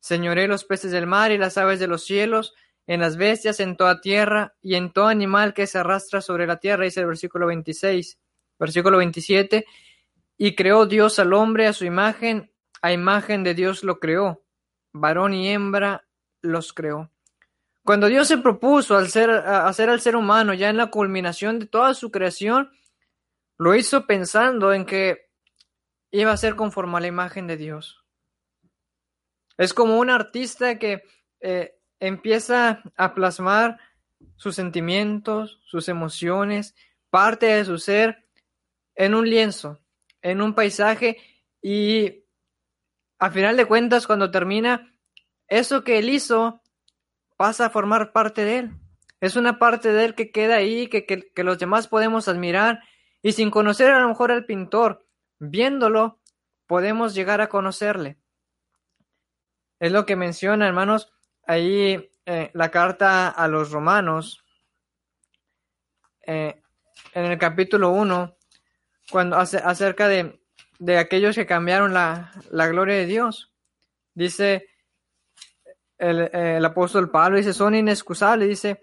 Señoré 0.00 0.48
los 0.48 0.64
peces 0.64 0.90
del 0.90 1.06
mar 1.06 1.32
y 1.32 1.38
las 1.38 1.56
aves 1.56 1.80
de 1.80 1.86
los 1.86 2.04
cielos, 2.04 2.54
en 2.86 3.00
las 3.00 3.16
bestias, 3.16 3.60
en 3.60 3.76
toda 3.76 4.02
tierra 4.02 4.54
y 4.60 4.74
en 4.74 4.92
todo 4.92 5.06
animal 5.06 5.54
que 5.54 5.66
se 5.66 5.78
arrastra 5.78 6.20
sobre 6.20 6.46
la 6.46 6.58
tierra, 6.58 6.84
dice 6.84 7.00
el 7.00 7.06
versículo 7.06 7.46
26. 7.46 8.18
Versículo 8.58 8.98
27. 8.98 9.64
Y 10.36 10.54
creó 10.54 10.84
Dios 10.84 11.18
al 11.18 11.32
hombre 11.32 11.66
a 11.66 11.72
su 11.72 11.86
imagen, 11.86 12.52
a 12.82 12.92
imagen 12.92 13.44
de 13.44 13.54
Dios 13.54 13.84
lo 13.84 13.98
creó, 13.98 14.44
varón 14.92 15.32
y 15.32 15.48
hembra 15.48 16.06
los 16.42 16.74
creó. 16.74 17.13
Cuando 17.84 18.06
Dios 18.06 18.28
se 18.28 18.38
propuso 18.38 19.04
ser, 19.06 19.30
hacer 19.30 19.90
al 19.90 20.00
ser 20.00 20.16
humano 20.16 20.54
ya 20.54 20.70
en 20.70 20.78
la 20.78 20.86
culminación 20.86 21.58
de 21.58 21.66
toda 21.66 21.92
su 21.92 22.10
creación, 22.10 22.70
lo 23.58 23.74
hizo 23.74 24.06
pensando 24.06 24.72
en 24.72 24.86
que 24.86 25.30
iba 26.10 26.32
a 26.32 26.36
ser 26.36 26.56
conforme 26.56 26.96
a 26.96 27.00
la 27.00 27.08
imagen 27.08 27.46
de 27.46 27.58
Dios. 27.58 28.02
Es 29.58 29.74
como 29.74 29.98
un 29.98 30.08
artista 30.08 30.78
que 30.78 31.04
eh, 31.40 31.78
empieza 32.00 32.82
a 32.96 33.14
plasmar 33.14 33.78
sus 34.36 34.56
sentimientos, 34.56 35.60
sus 35.66 35.88
emociones, 35.88 36.74
parte 37.10 37.46
de 37.46 37.64
su 37.66 37.78
ser 37.78 38.26
en 38.94 39.14
un 39.14 39.28
lienzo, 39.28 39.80
en 40.22 40.40
un 40.40 40.54
paisaje 40.54 41.18
y 41.60 42.24
a 43.18 43.30
final 43.30 43.56
de 43.56 43.66
cuentas, 43.66 44.06
cuando 44.06 44.30
termina, 44.30 44.92
eso 45.48 45.84
que 45.84 45.98
él 45.98 46.08
hizo 46.08 46.62
pasa 47.36 47.66
a 47.66 47.70
formar 47.70 48.12
parte 48.12 48.44
de 48.44 48.58
él. 48.58 48.70
Es 49.20 49.36
una 49.36 49.58
parte 49.58 49.92
de 49.92 50.04
él 50.04 50.14
que 50.14 50.30
queda 50.30 50.56
ahí, 50.56 50.88
que, 50.88 51.06
que, 51.06 51.44
los 51.44 51.58
demás 51.58 51.88
podemos 51.88 52.28
admirar. 52.28 52.82
Y 53.22 53.32
sin 53.32 53.50
conocer 53.50 53.90
a 53.90 54.00
lo 54.00 54.08
mejor 54.08 54.30
al 54.30 54.44
pintor, 54.44 55.06
viéndolo, 55.38 56.20
podemos 56.66 57.14
llegar 57.14 57.40
a 57.40 57.48
conocerle. 57.48 58.18
Es 59.80 59.92
lo 59.92 60.04
que 60.04 60.16
menciona, 60.16 60.66
hermanos, 60.66 61.12
ahí 61.46 62.10
eh, 62.26 62.50
la 62.52 62.70
carta 62.70 63.28
a 63.28 63.48
los 63.48 63.70
romanos. 63.70 64.44
Eh, 66.26 66.60
en 67.12 67.24
el 67.24 67.38
capítulo 67.38 67.90
1, 67.90 68.36
cuando 69.10 69.36
hace, 69.36 69.58
acerca 69.58 70.08
de, 70.08 70.40
de 70.78 70.98
aquellos 70.98 71.34
que 71.34 71.46
cambiaron 71.46 71.94
la, 71.94 72.32
la 72.50 72.66
gloria 72.66 72.96
de 72.96 73.06
Dios. 73.06 73.52
Dice 74.14 74.68
el, 75.98 76.30
el 76.34 76.64
apóstol 76.64 77.10
Pablo, 77.10 77.36
dice, 77.38 77.52
son 77.52 77.74
inexcusables, 77.74 78.48
dice 78.48 78.80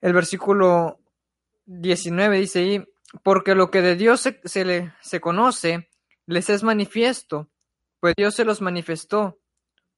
el 0.00 0.12
versículo 0.12 1.00
19, 1.66 2.38
dice, 2.38 2.62
y 2.62 2.84
porque 3.22 3.54
lo 3.54 3.70
que 3.70 3.82
de 3.82 3.96
Dios 3.96 4.20
se, 4.20 4.40
se, 4.44 4.64
le, 4.64 4.94
se 5.00 5.20
conoce, 5.20 5.90
les 6.26 6.48
es 6.48 6.62
manifiesto, 6.62 7.50
pues 8.00 8.14
Dios 8.16 8.34
se 8.34 8.44
los 8.44 8.60
manifestó, 8.60 9.38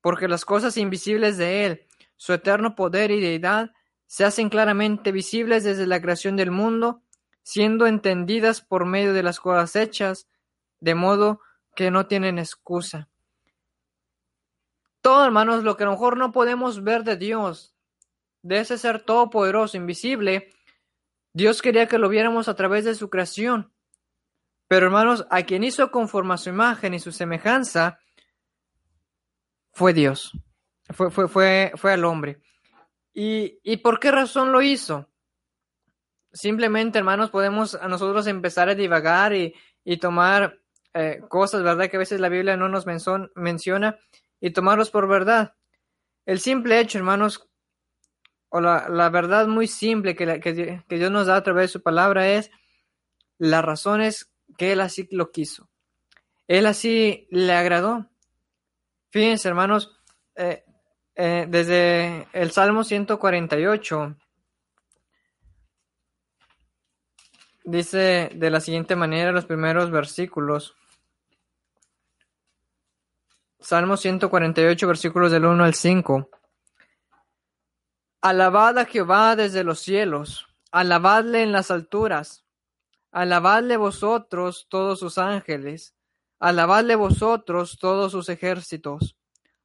porque 0.00 0.28
las 0.28 0.44
cosas 0.44 0.76
invisibles 0.76 1.36
de 1.36 1.66
Él, 1.66 1.86
su 2.16 2.32
eterno 2.32 2.74
poder 2.74 3.10
y 3.10 3.20
deidad, 3.20 3.72
se 4.06 4.24
hacen 4.24 4.48
claramente 4.48 5.12
visibles 5.12 5.64
desde 5.64 5.86
la 5.86 6.00
creación 6.00 6.36
del 6.36 6.50
mundo, 6.50 7.02
siendo 7.42 7.86
entendidas 7.86 8.60
por 8.60 8.84
medio 8.84 9.12
de 9.12 9.22
las 9.22 9.40
cosas 9.40 9.74
hechas, 9.76 10.28
de 10.80 10.94
modo 10.94 11.40
que 11.74 11.90
no 11.90 12.06
tienen 12.06 12.38
excusa. 12.38 13.08
Todo, 15.02 15.24
hermanos, 15.24 15.64
lo 15.64 15.76
que 15.76 15.82
a 15.82 15.86
lo 15.86 15.92
mejor 15.92 16.16
no 16.16 16.32
podemos 16.32 16.82
ver 16.84 17.02
de 17.02 17.16
Dios, 17.16 17.74
de 18.42 18.60
ese 18.60 18.78
ser 18.78 19.02
todopoderoso, 19.02 19.76
invisible, 19.76 20.52
Dios 21.34 21.60
quería 21.60 21.88
que 21.88 21.98
lo 21.98 22.08
viéramos 22.08 22.48
a 22.48 22.54
través 22.54 22.84
de 22.84 22.94
su 22.94 23.10
creación. 23.10 23.72
Pero 24.68 24.86
hermanos, 24.86 25.26
a 25.28 25.42
quien 25.42 25.64
hizo 25.64 25.90
conforme 25.90 26.34
a 26.34 26.38
su 26.38 26.50
imagen 26.50 26.94
y 26.94 27.00
su 27.00 27.10
semejanza 27.10 27.98
fue 29.72 29.92
Dios. 29.92 30.32
Fue, 30.90 31.10
fue, 31.10 31.28
fue, 31.28 31.72
fue 31.74 31.92
al 31.92 32.04
hombre. 32.04 32.40
¿Y, 33.12 33.58
¿Y 33.62 33.78
por 33.78 33.98
qué 33.98 34.10
razón 34.10 34.52
lo 34.52 34.62
hizo? 34.62 35.08
Simplemente, 36.32 36.98
hermanos, 36.98 37.30
podemos 37.30 37.74
a 37.74 37.88
nosotros 37.88 38.26
empezar 38.26 38.68
a 38.68 38.74
divagar 38.74 39.34
y, 39.34 39.54
y 39.84 39.96
tomar 39.98 40.60
eh, 40.94 41.20
cosas, 41.28 41.62
¿verdad? 41.62 41.90
Que 41.90 41.96
a 41.96 42.00
veces 42.00 42.20
la 42.20 42.28
Biblia 42.28 42.56
no 42.56 42.68
nos 42.68 42.86
menciona 42.86 43.98
y 44.42 44.50
tomarlos 44.50 44.90
por 44.90 45.08
verdad. 45.08 45.54
El 46.26 46.40
simple 46.40 46.80
hecho, 46.80 46.98
hermanos, 46.98 47.48
o 48.50 48.60
la, 48.60 48.88
la 48.88 49.08
verdad 49.08 49.46
muy 49.46 49.68
simple 49.68 50.16
que, 50.16 50.40
que, 50.40 50.82
que, 50.86 50.98
Dios 50.98 51.10
nos 51.10 51.28
da 51.28 51.36
a 51.36 51.42
través 51.42 51.62
de 51.62 51.72
su 51.72 51.82
palabra 51.82 52.28
es 52.28 52.50
las 53.38 53.64
razones 53.64 54.30
que 54.58 54.72
Él 54.72 54.80
así 54.80 55.08
lo 55.12 55.30
quiso. 55.30 55.70
Él 56.48 56.66
así 56.66 57.28
le 57.30 57.52
agradó. 57.52 58.10
Fíjense, 59.10 59.48
hermanos, 59.48 59.96
eh, 60.34 60.64
eh, 61.14 61.46
desde 61.48 62.26
el 62.32 62.50
Salmo 62.50 62.82
148 62.82 64.16
dice 67.64 68.30
de 68.34 68.50
la 68.50 68.60
siguiente 68.60 68.96
manera 68.96 69.30
los 69.30 69.46
primeros 69.46 69.92
versículos. 69.92 70.74
Salmo 73.62 73.96
148, 73.96 74.88
versículos 74.88 75.30
del 75.30 75.44
1 75.44 75.62
al 75.62 75.74
5. 75.74 76.28
Alabad 78.20 78.78
a 78.78 78.84
Jehová 78.86 79.36
desde 79.36 79.62
los 79.62 79.78
cielos, 79.78 80.48
alabadle 80.72 81.44
en 81.44 81.52
las 81.52 81.70
alturas, 81.70 82.44
alabadle 83.12 83.76
vosotros 83.76 84.66
todos 84.68 84.98
sus 84.98 85.16
ángeles, 85.16 85.94
alabadle 86.40 86.96
vosotros 86.96 87.78
todos 87.78 88.10
sus 88.10 88.28
ejércitos, 88.28 89.16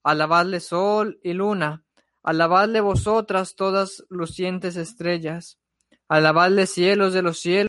alabadle 0.03 0.59
sol 0.59 1.19
y 1.23 1.33
luna, 1.33 1.83
alabadle 2.21 2.81
vosotras 2.81 3.55
todas 3.55 4.05
lucientes 4.09 4.75
estrellas, 4.75 5.57
alabadle 6.07 6.67
cielos 6.67 7.13
de 7.13 7.23
los 7.23 7.39
cielos, 7.39 7.67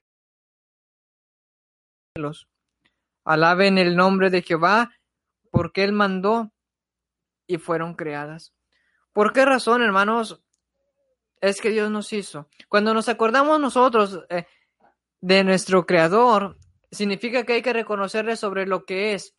alaben 3.24 3.78
el 3.78 3.96
nombre 3.96 4.28
de 4.28 4.42
Jehová, 4.42 4.90
porque 5.59 5.82
él 5.82 5.90
mandó 5.90 6.52
y 7.48 7.59
fueron 7.59 7.94
creadas. 7.94 8.54
¿Por 9.12 9.32
qué 9.32 9.44
razón, 9.44 9.82
hermanos? 9.82 10.40
Es 11.40 11.61
que 11.61 11.70
Dios 11.70 11.90
nos 11.90 12.12
hizo. 12.12 12.48
Cuando 12.68 12.94
nos 12.94 13.09
acordamos 13.09 13.59
nosotros 13.59 14.20
eh, 14.28 14.46
de 15.20 15.42
nuestro 15.42 15.84
Creador, 15.84 16.56
significa 16.92 17.44
que 17.44 17.54
hay 17.54 17.62
que 17.62 17.72
reconocerle 17.72 18.36
sobre 18.36 18.68
lo 18.68 18.84
que 18.84 19.14
es. 19.14 19.34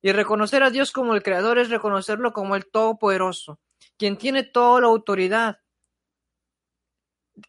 Y 0.00 0.12
reconocer 0.12 0.62
a 0.62 0.70
Dios 0.70 0.92
como 0.92 1.14
el 1.14 1.22
Creador 1.22 1.58
es 1.58 1.68
reconocerlo 1.68 2.32
como 2.32 2.56
el 2.56 2.70
Todopoderoso, 2.70 3.60
quien 3.98 4.16
tiene 4.16 4.44
toda 4.44 4.80
la 4.80 4.86
autoridad. 4.86 5.60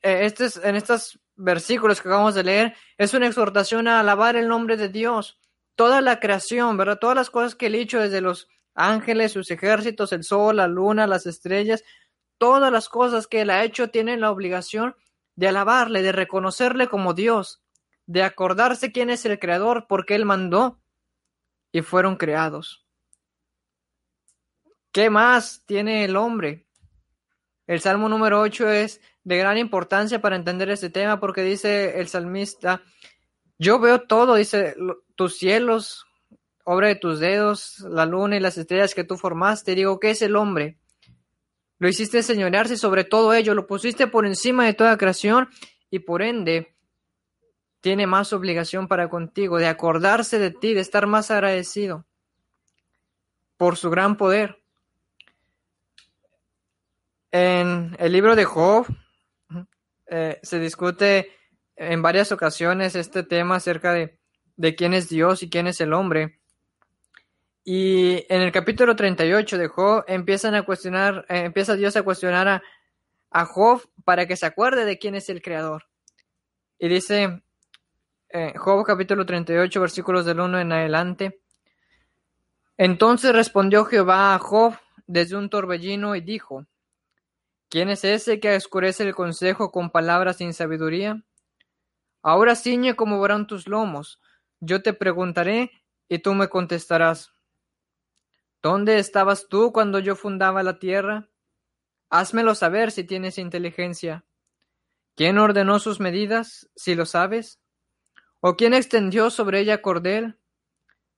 Eh, 0.02 0.26
este 0.26 0.48
es, 0.48 0.58
en 0.58 0.76
estos 0.76 1.18
versículos 1.38 2.02
que 2.02 2.10
acabamos 2.10 2.36
de 2.36 2.44
leer, 2.44 2.76
es 2.98 3.14
una 3.14 3.28
exhortación 3.28 3.88
a 3.88 4.02
alabar 4.02 4.36
el 4.36 4.50
nombre 4.50 4.76
de 4.76 4.90
Dios 4.90 5.41
toda 5.76 6.02
la 6.02 6.20
creación, 6.20 6.78
¿verdad? 6.78 7.00
Todas 7.00 7.16
las 7.16 7.30
cosas 7.30 7.56
que 7.56 7.68
él 7.68 7.76
hecho 7.76 8.00
desde 8.00 8.22
los 8.22 8.48
ángeles, 8.74 9.32
sus 9.32 9.52
ejércitos, 9.52 10.14
el 10.14 10.24
sol, 10.24 10.58
la 10.58 10.68
luna, 10.68 11.08
las 11.08 11.26
estrellas, 11.26 11.84
todas 12.38 12.72
las 12.72 12.90
cosas 12.90 13.28
que 13.28 13.42
él 13.42 13.50
ha 13.50 13.64
hecho 13.64 13.90
tienen 13.90 14.22
la 14.22 14.32
obligación 14.32 14.96
de 15.36 15.48
alabarle, 15.48 16.02
de 16.02 16.12
reconocerle 16.12 16.88
como 16.88 17.14
Dios, 17.14 17.64
de 18.06 18.24
acordarse 18.24 18.92
quién 18.92 19.10
es 19.10 19.26
el 19.26 19.40
creador, 19.40 19.86
porque 19.88 20.16
él 20.16 20.26
mandó 20.26 20.82
y 21.72 21.82
fueron 21.82 22.16
creados. 22.16 22.86
¿Qué 24.92 25.10
más 25.10 25.64
tiene 25.66 26.04
el 26.04 26.18
hombre? 26.18 26.68
El 27.66 27.80
Salmo 27.80 28.10
número 28.10 28.42
8 28.42 28.70
es 28.70 29.02
de 29.24 29.38
gran 29.38 29.58
importancia 29.58 30.20
para 30.20 30.36
entender 30.36 30.70
este 30.70 30.90
tema 30.90 31.20
porque 31.20 31.44
dice 31.44 32.00
el 32.00 32.10
salmista, 32.10 32.84
yo 33.62 33.78
veo 33.78 34.02
todo, 34.02 34.36
dice, 34.36 34.76
tus 35.14 35.38
cielos, 35.38 36.08
obra 36.64 36.88
de 36.88 36.96
tus 36.96 37.20
dedos, 37.20 37.80
la 37.82 38.08
luna 38.08 38.36
y 38.36 38.40
las 38.40 38.58
estrellas 38.58 38.96
que 38.96 39.04
tú 39.04 39.18
formaste. 39.18 39.76
Digo, 39.76 40.00
¿qué 40.00 40.10
es 40.10 40.24
el 40.24 40.36
hombre? 40.36 40.80
Lo 41.78 41.88
hiciste 41.88 42.24
señorearse 42.24 42.76
sobre 42.76 43.04
todo 43.04 43.36
ello, 43.36 43.54
lo 43.54 43.68
pusiste 43.68 44.08
por 44.08 44.26
encima 44.26 44.66
de 44.66 44.74
toda 44.74 44.98
creación 44.98 45.48
y 45.92 46.00
por 46.00 46.24
ende 46.24 46.76
tiene 47.82 48.08
más 48.08 48.34
obligación 48.34 48.88
para 48.88 49.10
contigo, 49.10 49.60
de 49.60 49.68
acordarse 49.68 50.40
de 50.40 50.50
ti, 50.50 50.74
de 50.74 50.82
estar 50.82 51.06
más 51.06 51.30
agradecido 51.30 52.08
por 53.58 53.78
su 53.78 53.92
gran 53.92 54.18
poder. 54.18 54.64
En 57.30 57.96
el 58.00 58.12
libro 58.12 58.36
de 58.36 58.46
Job 58.46 58.88
eh, 60.08 60.40
se 60.42 60.58
discute 60.58 61.41
en 61.82 62.04
varias 62.04 62.32
ocasiones 62.32 62.96
este 62.96 63.24
tema 63.24 63.56
acerca 63.56 63.92
de, 63.92 64.18
de 64.56 64.76
quién 64.76 64.94
es 64.94 65.10
Dios 65.10 65.42
y 65.42 65.50
quién 65.50 65.66
es 65.66 65.82
el 65.82 65.94
hombre. 65.94 66.40
Y 67.64 68.26
en 68.30 68.42
el 68.42 68.52
capítulo 68.52 68.96
38 68.96 69.58
de 69.58 69.68
Job 69.68 70.04
empiezan 70.08 70.54
a 70.54 70.64
cuestionar, 70.64 71.26
eh, 71.28 71.40
empieza 71.40 71.76
Dios 71.76 71.96
a 71.96 72.04
cuestionar 72.04 72.48
a, 72.48 72.64
a, 73.32 73.46
Job 73.46 73.82
para 74.06 74.28
que 74.28 74.36
se 74.36 74.46
acuerde 74.46 74.86
de 74.86 75.00
quién 75.00 75.16
es 75.16 75.30
el 75.30 75.42
creador. 75.42 75.86
Y 76.78 76.88
dice 76.88 77.42
eh, 78.30 78.54
Job 78.58 78.86
capítulo 78.86 79.26
38 79.26 79.82
versículos 79.82 80.26
del 80.26 80.40
1 80.40 80.60
en 80.60 80.72
adelante. 80.72 81.42
Entonces 82.78 83.34
respondió 83.34 83.86
Jehová 83.86 84.36
a 84.36 84.40
Job 84.40 84.76
desde 85.08 85.36
un 85.36 85.50
torbellino 85.50 86.16
y 86.16 86.22
dijo, 86.22 86.68
¿quién 87.70 87.90
es 87.90 88.04
ese 88.04 88.40
que 88.40 88.56
oscurece 88.56 89.04
el 89.04 89.16
consejo 89.16 89.72
con 89.72 89.90
palabras 89.90 90.38
sin 90.38 90.54
sabiduría? 90.54 91.24
Ahora 92.22 92.56
ciñe 92.56 92.96
como 92.96 93.20
verán 93.20 93.48
tus 93.48 93.68
lomos. 93.68 94.22
Yo 94.60 94.82
te 94.82 94.94
preguntaré 94.94 95.72
y 96.08 96.20
tú 96.20 96.34
me 96.34 96.50
contestarás. 96.50 97.32
¿Dónde 98.62 99.00
estabas 99.00 99.48
tú 99.48 99.72
cuando 99.72 99.98
yo 99.98 100.16
fundaba 100.16 100.62
la 100.62 100.78
tierra? 100.78 101.30
Házmelo 102.10 102.54
saber 102.54 102.92
si 102.92 103.04
tienes 103.04 103.40
inteligencia. 103.40 104.24
¿Quién 105.16 105.40
ordenó 105.40 105.80
sus 105.80 106.00
medidas, 106.00 106.70
si 106.76 106.94
lo 106.94 107.06
sabes? 107.06 107.60
¿O 108.40 108.56
quién 108.56 108.74
extendió 108.74 109.30
sobre 109.30 109.60
ella 109.60 109.82
cordel? 109.82 110.38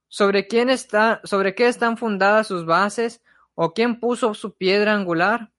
¿Sobre 0.08 0.48
quién 0.48 0.70
está, 0.70 1.20
sobre 1.24 1.56
qué 1.56 1.68
están 1.68 1.98
fundadas 1.98 2.48
sus 2.48 2.66
bases? 2.66 3.22
¿O 3.56 3.74
quién 3.74 4.00
puso 4.00 4.34
su 4.34 4.56
piedra 4.56 4.94
angular? 4.94 5.52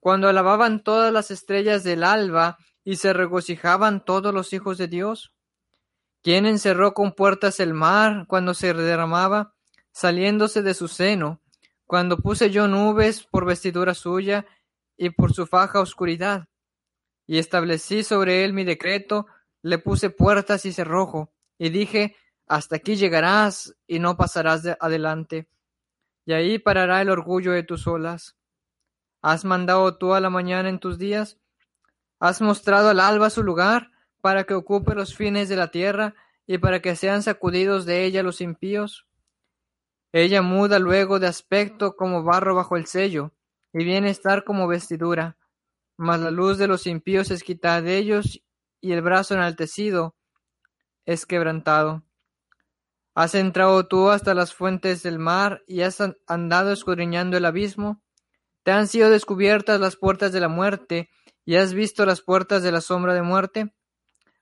Cuando 0.00 0.28
alababan 0.28 0.82
todas 0.82 1.12
las 1.12 1.30
estrellas 1.30 1.84
del 1.84 2.04
alba 2.04 2.58
y 2.84 2.96
se 2.96 3.12
regocijaban 3.12 4.04
todos 4.04 4.32
los 4.32 4.52
hijos 4.52 4.78
de 4.78 4.88
Dios. 4.88 5.32
¿Quién 6.22 6.46
encerró 6.46 6.94
con 6.94 7.12
puertas 7.12 7.58
el 7.60 7.74
mar 7.74 8.26
cuando 8.28 8.54
se 8.54 8.72
derramaba, 8.74 9.54
saliéndose 9.90 10.62
de 10.62 10.74
su 10.74 10.88
seno, 10.88 11.42
cuando 11.86 12.18
puse 12.18 12.50
yo 12.50 12.68
nubes 12.68 13.24
por 13.24 13.46
vestidura 13.46 13.94
suya 13.94 14.46
y 14.96 15.10
por 15.10 15.32
su 15.32 15.46
faja 15.46 15.80
oscuridad? 15.80 16.48
Y 17.26 17.38
establecí 17.38 18.04
sobre 18.04 18.44
él 18.44 18.52
mi 18.52 18.64
decreto, 18.64 19.26
le 19.62 19.78
puse 19.78 20.10
puertas 20.10 20.66
y 20.66 20.72
cerrojo, 20.72 21.32
y 21.58 21.70
dije, 21.70 22.16
hasta 22.46 22.76
aquí 22.76 22.96
llegarás 22.96 23.74
y 23.86 23.98
no 23.98 24.16
pasarás 24.16 24.62
de 24.62 24.76
adelante, 24.78 25.48
y 26.26 26.34
ahí 26.34 26.58
parará 26.58 27.00
el 27.00 27.08
orgullo 27.08 27.52
de 27.52 27.62
tus 27.62 27.86
olas. 27.86 28.36
¿Has 29.22 29.46
mandado 29.46 29.96
tú 29.96 30.12
a 30.12 30.20
la 30.20 30.28
mañana 30.28 30.68
en 30.68 30.78
tus 30.78 30.98
días? 30.98 31.38
¿Has 32.20 32.40
mostrado 32.40 32.88
al 32.88 33.00
alba 33.00 33.30
su 33.30 33.42
lugar 33.42 33.90
para 34.20 34.44
que 34.44 34.54
ocupe 34.54 34.94
los 34.94 35.14
fines 35.14 35.48
de 35.48 35.56
la 35.56 35.70
tierra 35.70 36.14
y 36.46 36.58
para 36.58 36.80
que 36.80 36.96
sean 36.96 37.22
sacudidos 37.22 37.86
de 37.86 38.04
ella 38.04 38.22
los 38.22 38.40
impíos? 38.40 39.06
Ella 40.12 40.42
muda 40.42 40.78
luego 40.78 41.18
de 41.18 41.26
aspecto 41.26 41.96
como 41.96 42.22
barro 42.22 42.54
bajo 42.54 42.76
el 42.76 42.86
sello, 42.86 43.32
y 43.72 43.84
viene 43.84 44.08
a 44.08 44.12
estar 44.12 44.44
como 44.44 44.68
vestidura. 44.68 45.36
Mas 45.96 46.20
la 46.20 46.30
luz 46.30 46.56
de 46.58 46.68
los 46.68 46.86
impíos 46.86 47.32
es 47.32 47.42
quitada 47.42 47.82
de 47.82 47.98
ellos, 47.98 48.40
y 48.80 48.92
el 48.92 49.02
brazo 49.02 49.34
enaltecido 49.34 50.14
es 51.04 51.26
quebrantado. 51.26 52.04
¿Has 53.16 53.34
entrado 53.34 53.86
tú 53.86 54.10
hasta 54.10 54.34
las 54.34 54.54
fuentes 54.54 55.02
del 55.02 55.18
mar 55.18 55.62
y 55.66 55.82
has 55.82 55.98
andado 56.26 56.72
escudriñando 56.72 57.36
el 57.36 57.44
abismo? 57.44 58.02
¿Te 58.62 58.72
han 58.72 58.88
sido 58.88 59.10
descubiertas 59.10 59.80
las 59.80 59.96
puertas 59.96 60.32
de 60.32 60.40
la 60.40 60.48
muerte 60.48 61.10
y 61.44 61.56
has 61.56 61.74
visto 61.74 62.06
las 62.06 62.20
puertas 62.20 62.62
de 62.62 62.72
la 62.72 62.80
sombra 62.80 63.14
de 63.14 63.22
muerte? 63.22 63.74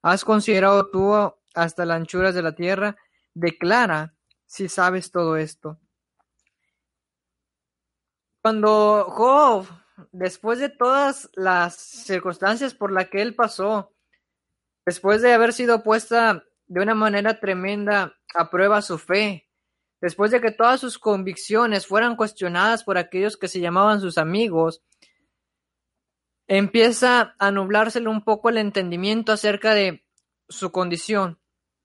¿Has 0.03 0.24
considerado 0.24 0.90
tú 0.90 1.14
hasta 1.55 1.84
las 1.84 1.96
anchuras 1.96 2.34
de 2.34 2.42
la 2.42 2.55
tierra? 2.55 2.96
Declara 3.34 4.14
si 4.46 4.68
sabes 4.68 5.11
todo 5.11 5.36
esto. 5.36 5.78
Cuando 8.42 9.07
Job, 9.09 9.66
después 10.11 10.59
de 10.59 10.68
todas 10.68 11.30
las 11.34 11.76
circunstancias 11.76 12.74
por 12.74 12.90
las 12.90 13.09
que 13.09 13.22
él 13.22 13.34
pasó, 13.34 13.94
después 14.84 15.22
de 15.22 15.32
haber 15.32 15.53
sido 15.53 15.82
puesta 15.82 16.44
de 16.66 16.80
una 16.80 16.94
manera 16.94 17.38
tremenda 17.38 18.14
a 18.34 18.50
prueba 18.50 18.82
su 18.82 18.98
fe, 18.98 19.48
después 20.00 20.32
de 20.32 20.40
que 20.40 20.50
todas 20.50 20.80
sus 20.80 20.98
convicciones 20.98 21.86
fueran 21.86 22.16
cuestionadas 22.16 22.82
por 22.82 22.98
aquellos 22.98 23.36
que 23.36 23.46
se 23.46 23.61
llamaban 23.61 24.00
sus 24.00 24.18
amigos, 24.18 24.82
empieza 26.59 27.34
a 27.38 27.50
nublársele 27.50 28.11
un 28.11 28.22
poco 28.22 28.50
el 28.50 28.59
entendimiento 28.59 29.32
acerca 29.32 29.72
de 29.72 30.05
su 30.50 30.70
condición, 30.70 31.40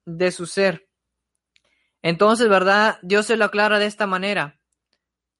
de 0.06 0.34
su 0.34 0.46
ser. 0.46 0.90
Entonces, 2.02 2.50
¿verdad? 2.50 3.00
Dios 3.02 3.28
se 3.28 3.38
lo 3.38 3.46
aclara 3.46 3.80
de 3.80 3.86
esta 3.86 4.08
manera. 4.08 4.60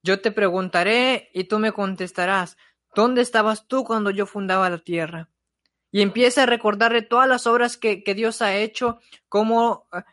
Yo 0.02 0.22
te 0.22 0.32
preguntaré 0.32 1.30
y 1.34 1.44
tú 1.44 1.58
me 1.58 1.72
contestarás, 1.72 2.56
¿dónde 2.94 3.20
estabas 3.20 3.68
tú 3.68 3.84
cuando 3.84 4.08
yo 4.08 4.24
fundaba 4.24 4.70
la 4.70 4.78
tierra? 4.78 5.28
Y 5.90 6.00
empieza 6.00 6.44
a 6.44 6.46
recordarle 6.46 7.02
todas 7.02 7.28
las 7.28 7.46
obras 7.46 7.76
que, 7.76 8.02
Dios 8.16 8.40
ha 8.40 8.56
hecho, 8.56 8.98
cómo 9.28 9.88
eh, 9.92 10.04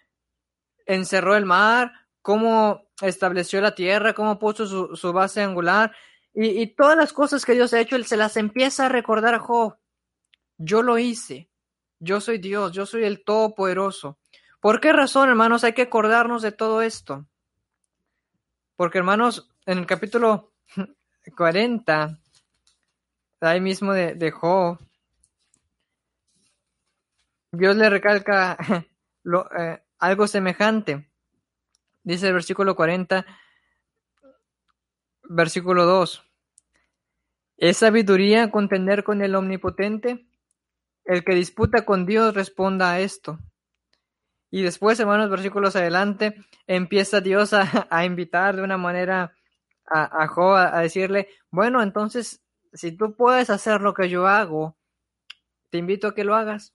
encerró 0.87 1.37
el 1.37 1.45
mar, 1.45 1.93
cómo 2.21 2.89
estableció 3.01 3.61
la 3.61 3.75
tierra, 3.75 4.13
cómo 4.13 4.39
puso 4.39 4.95
su, 4.95 5.13
base 5.13 5.41
angular, 5.41 5.95
y, 6.35 6.67
todas 6.67 6.97
las 6.97 7.13
cosas 7.13 7.45
que 7.45 7.53
Dios 7.53 7.73
ha 7.73 7.79
hecho, 7.79 7.95
él 7.95 8.05
se 8.05 8.17
las 8.17 8.35
empieza 8.35 8.85
a 8.85 8.89
recordar 8.89 9.33
a 9.33 9.39
Job. 9.39 9.77
Yo 10.57 10.81
lo 10.81 10.97
hice, 10.97 11.49
yo 11.99 12.19
soy 12.19 12.39
Dios, 12.39 12.73
yo 12.73 12.85
soy 12.85 13.05
el 13.05 13.23
Todopoderoso. 13.23 14.19
¿Por 14.59 14.81
qué 14.81 14.91
razón, 14.91 15.29
hermanos, 15.29 15.63
hay 15.63 15.73
que 15.73 15.83
acordarnos 15.83 16.41
de 16.41 16.51
todo 16.51 16.81
esto? 16.81 17.25
Porque, 18.75 18.97
hermanos, 18.97 19.49
en 19.65 19.77
el 19.77 19.85
capítulo 19.85 20.53
40, 21.37 22.19
ahí 23.39 23.61
mismo 23.61 23.93
de, 23.93 24.15
de 24.15 24.31
Job, 24.31 24.77
Dios 27.53 27.75
le 27.77 27.89
recalca 27.89 28.57
lo, 29.23 29.49
eh, 29.57 29.81
algo 29.99 30.27
semejante. 30.27 31.09
Dice 32.03 32.27
el 32.27 32.33
versículo 32.33 32.75
40, 32.75 33.25
versículo 35.23 35.85
2. 35.85 36.24
¿Es 37.57 37.77
sabiduría 37.77 38.51
contender 38.51 39.03
con 39.03 39.21
el 39.21 39.35
omnipotente? 39.35 40.25
El 41.05 41.23
que 41.23 41.35
disputa 41.35 41.85
con 41.85 42.05
Dios 42.05 42.33
responda 42.33 42.91
a 42.91 42.99
esto. 42.99 43.39
Y 44.51 44.63
después, 44.63 44.99
hermanos, 44.99 45.29
versículos 45.29 45.75
adelante, 45.75 46.35
empieza 46.67 47.21
Dios 47.21 47.53
a, 47.53 48.05
invitar 48.05 48.55
de 48.55 48.61
una 48.61 48.77
manera 48.77 49.35
a, 49.85 50.23
a 50.23 50.27
Job 50.27 50.55
a, 50.55 50.79
decirle, 50.79 51.29
bueno, 51.49 51.81
entonces, 51.81 52.41
si 52.73 52.91
tú 52.91 53.15
puedes 53.15 53.49
hacer 53.49 53.81
lo 53.81 53.93
que 53.93 54.09
yo 54.09 54.27
hago, 54.27 54.77
te 55.71 55.77
invito 55.77 56.07
a 56.07 56.15
que 56.15 56.23
lo 56.23 56.35
hagas. 56.35 56.73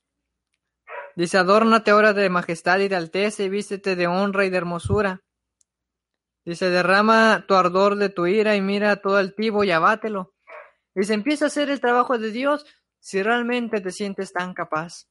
Dice, 1.17 1.39
adórnate 1.39 1.91
ahora 1.91 2.13
de 2.13 2.31
majestad 2.31 2.79
y 2.79 2.89
de 2.89 2.97
alteza 2.97 3.43
y 3.43 3.49
vístete 3.49 3.97
de 3.97 4.07
honra 4.07 4.45
y 4.45 4.51
de 4.51 4.57
hermosura. 4.57 5.23
Dice, 6.45 6.71
derrama 6.71 7.45
tu 7.47 7.55
ardor 7.55 7.97
de 7.97 8.09
tu 8.09 8.27
ira 8.27 8.57
y 8.57 8.63
mira 8.63 8.97
todo 8.97 9.17
altivo 9.17 9.65
y 9.65 9.71
abátelo. 9.71 10.33
Dice, 10.95 11.15
empieza 11.15 11.47
a 11.47 11.49
hacer 11.49 11.71
el 11.71 11.81
trabajo 11.81 12.19
de 12.19 12.31
Dios 12.31 12.67
si 12.99 13.23
realmente 13.23 13.81
te 13.81 13.91
sientes 13.91 14.33
tan 14.33 14.55
capaz. 14.55 15.07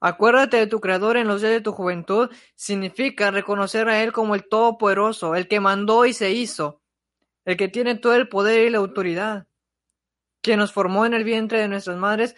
Acuérdate 0.00 0.56
de 0.56 0.66
tu 0.66 0.80
Creador 0.80 1.16
en 1.16 1.28
los 1.28 1.42
días 1.42 1.52
de 1.52 1.60
tu 1.60 1.70
juventud 1.72 2.28
significa 2.56 3.30
reconocer 3.30 3.88
a 3.88 4.02
Él 4.02 4.12
como 4.12 4.34
el 4.34 4.48
Todopoderoso, 4.48 5.36
el 5.36 5.46
que 5.46 5.60
mandó 5.60 6.06
y 6.06 6.12
se 6.12 6.32
hizo, 6.32 6.82
el 7.44 7.56
que 7.56 7.68
tiene 7.68 7.94
todo 7.94 8.16
el 8.16 8.28
poder 8.28 8.66
y 8.66 8.70
la 8.70 8.78
autoridad, 8.78 9.46
quien 10.40 10.58
nos 10.58 10.72
formó 10.72 11.06
en 11.06 11.14
el 11.14 11.22
vientre 11.22 11.60
de 11.60 11.68
nuestras 11.68 11.96
madres 11.98 12.34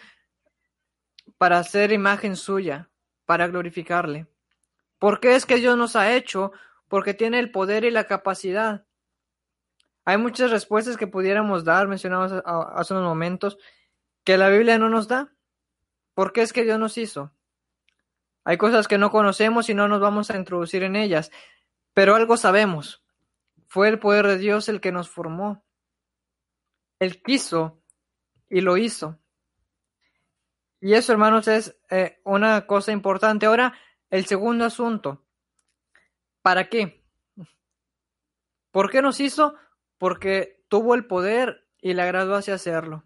para 1.39 1.57
hacer 1.57 1.91
imagen 1.91 2.35
suya, 2.35 2.91
para 3.25 3.47
glorificarle. 3.47 4.27
¿Por 4.99 5.19
qué 5.19 5.35
es 5.35 5.47
que 5.47 5.55
Dios 5.55 5.75
nos 5.75 5.95
ha 5.95 6.13
hecho? 6.13 6.51
Porque 6.87 7.15
tiene 7.15 7.39
el 7.39 7.49
poder 7.49 7.83
y 7.83 7.89
la 7.89 8.05
capacidad. 8.05 8.85
Hay 10.05 10.17
muchas 10.17 10.51
respuestas 10.51 10.97
que 10.97 11.07
pudiéramos 11.07 11.63
dar, 11.65 11.87
mencionamos 11.87 12.31
hace 12.45 12.93
unos 12.93 13.05
momentos, 13.05 13.57
que 14.23 14.37
la 14.37 14.49
Biblia 14.49 14.77
no 14.77 14.89
nos 14.89 15.07
da. 15.07 15.33
¿Por 16.13 16.31
qué 16.31 16.41
es 16.41 16.53
que 16.53 16.63
Dios 16.63 16.79
nos 16.79 16.97
hizo? 16.97 17.31
Hay 18.43 18.57
cosas 18.57 18.87
que 18.87 18.99
no 18.99 19.09
conocemos 19.09 19.69
y 19.69 19.73
no 19.73 19.87
nos 19.87 19.99
vamos 19.99 20.29
a 20.29 20.37
introducir 20.37 20.83
en 20.83 20.95
ellas, 20.95 21.31
pero 21.95 22.15
algo 22.15 22.37
sabemos. 22.37 23.03
Fue 23.67 23.89
el 23.89 23.97
poder 23.97 24.27
de 24.27 24.37
Dios 24.37 24.69
el 24.69 24.79
que 24.79 24.91
nos 24.91 25.09
formó. 25.09 25.63
Él 26.99 27.21
quiso 27.23 27.81
y 28.47 28.61
lo 28.61 28.77
hizo. 28.77 29.19
Y 30.79 30.93
eso, 30.93 31.11
hermanos, 31.11 31.47
es 31.47 31.75
eh, 31.89 32.21
una 32.23 32.67
cosa 32.67 32.91
importante. 32.91 33.47
Ahora, 33.47 33.73
el 34.11 34.27
segundo 34.27 34.65
asunto. 34.65 35.25
¿Para 36.43 36.69
qué? 36.69 37.03
¿Por 38.69 38.91
qué 38.91 39.01
nos 39.01 39.19
hizo? 39.19 39.55
Porque 39.97 40.63
tuvo 40.67 40.95
el 40.95 41.05
poder 41.05 41.65
y 41.81 41.93
le 41.93 42.01
agradó 42.01 42.35
hacia 42.35 42.55
hacerlo. 42.55 43.03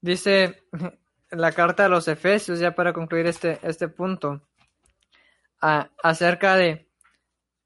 Dice 0.00 0.64
la 1.30 1.52
carta 1.52 1.86
a 1.86 1.88
los 1.88 2.08
Efesios, 2.08 2.58
ya 2.58 2.74
para 2.74 2.92
concluir 2.92 3.26
este, 3.26 3.58
este 3.62 3.88
punto, 3.88 4.42
acerca 5.60 6.56
de, 6.56 6.88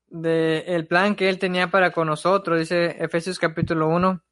de, 0.09 0.61
el 0.69 0.87
plan 0.87 1.17
que 1.17 1.29
él 1.29 1.39
tenía 1.39 1.69
para 1.71 1.93
con 1.93 2.07
nosotros, 2.07 2.59
dice 2.59 2.97
Efesios 3.03 3.39
capítulo 3.39 3.89
1, 3.89 4.23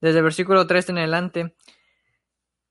desde 0.00 0.18
el 0.18 0.24
versículo 0.24 0.66
3 0.66 0.88
en 0.90 0.98
adelante. 0.98 1.54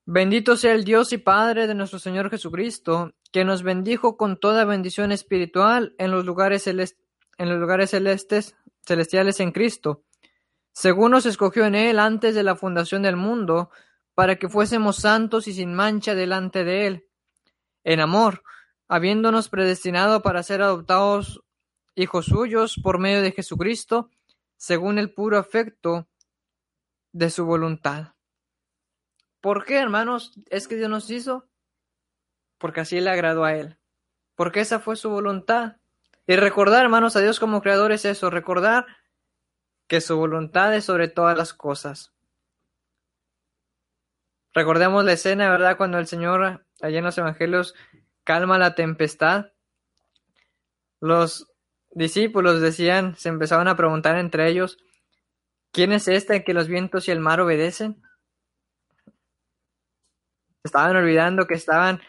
Bendito 0.06 0.58
sea 0.58 0.74
el 0.74 0.84
Dios 0.84 1.14
y 1.14 1.18
Padre 1.18 1.68
de 1.68 1.76
nuestro 1.76 2.00
Señor 2.00 2.30
Jesucristo, 2.30 3.14
que 3.32 3.46
nos 3.46 3.62
bendijo 3.62 4.18
con 4.18 4.40
toda 4.40 4.66
bendición 4.66 5.12
espiritual 5.12 5.94
en 6.00 6.12
los 6.12 6.26
lugares, 6.26 6.66
en 6.68 6.78
los 7.50 7.60
lugares 7.60 7.92
celestes, 7.92 8.56
celestiales 8.90 9.40
en 9.40 9.54
Cristo, 9.54 10.04
según 10.74 11.12
nos 11.12 11.26
escogió 11.26 11.66
en 11.66 11.76
Él 11.76 12.00
antes 12.00 12.36
de 12.36 12.44
la 12.44 12.56
fundación 12.56 13.02
del 13.02 13.16
mundo, 13.16 13.70
para 14.14 14.36
que 14.36 14.50
fuésemos 14.50 14.98
santos 14.98 15.48
y 15.48 15.54
sin 15.54 15.74
mancha 15.74 16.14
delante 16.14 16.66
de 16.66 16.88
Él. 16.88 17.08
En 17.86 18.02
amor, 18.02 18.44
habiéndonos 18.90 19.48
predestinado 19.48 20.22
para 20.22 20.44
ser 20.44 20.62
adoptados 20.62 21.42
hijos 21.96 22.26
suyos 22.26 22.76
por 22.84 23.00
medio 23.00 23.22
de 23.22 23.32
Jesucristo, 23.32 24.10
según 24.58 24.98
el 24.98 25.14
puro 25.14 25.38
afecto 25.38 26.10
de 27.14 27.30
su 27.30 27.46
voluntad. 27.46 28.16
¿Por 29.42 29.64
qué, 29.66 29.78
hermanos, 29.78 30.34
es 30.50 30.68
que 30.68 30.76
Dios 30.76 30.90
nos 30.90 31.10
hizo? 31.10 31.48
Porque 32.58 32.82
así 32.82 33.00
le 33.00 33.10
agradó 33.10 33.46
a 33.46 33.56
Él. 33.56 33.78
Porque 34.36 34.60
esa 34.60 34.80
fue 34.80 34.96
su 34.96 35.10
voluntad. 35.10 35.79
Y 36.30 36.36
recordar, 36.36 36.84
hermanos, 36.84 37.16
a 37.16 37.22
Dios 37.22 37.40
como 37.40 37.60
creador 37.60 37.92
es 37.92 38.06
eso, 38.06 38.30
recordar 38.30 38.86
que 39.88 40.00
su 40.00 40.16
voluntad 40.16 40.76
es 40.76 40.86
sobre 40.86 41.08
todas 41.08 41.36
las 41.36 41.56
cosas. 41.56 42.14
Recordemos 44.54 45.04
la 45.04 45.14
escena, 45.14 45.50
¿verdad? 45.50 45.76
Cuando 45.76 45.98
el 45.98 46.06
Señor, 46.06 46.64
allá 46.82 47.00
en 47.00 47.04
los 47.04 47.18
Evangelios, 47.18 47.74
calma 48.24 48.60
la 48.60 48.76
tempestad. 48.76 49.54
Los 51.00 51.52
discípulos 51.90 52.62
decían, 52.62 53.16
se 53.16 53.30
empezaban 53.30 53.68
a 53.68 53.76
preguntar 53.76 54.16
entre 54.20 54.50
ellos, 54.50 54.78
¿quién 55.72 55.92
es 55.94 56.08
este 56.08 56.44
que 56.44 56.54
los 56.54 56.68
vientos 56.68 57.08
y 57.08 57.12
el 57.12 57.22
mar 57.22 57.42
obedecen? 57.42 58.04
Estaban 60.64 60.96
olvidando 60.96 61.48
que 61.48 61.56
estaban 61.56 62.04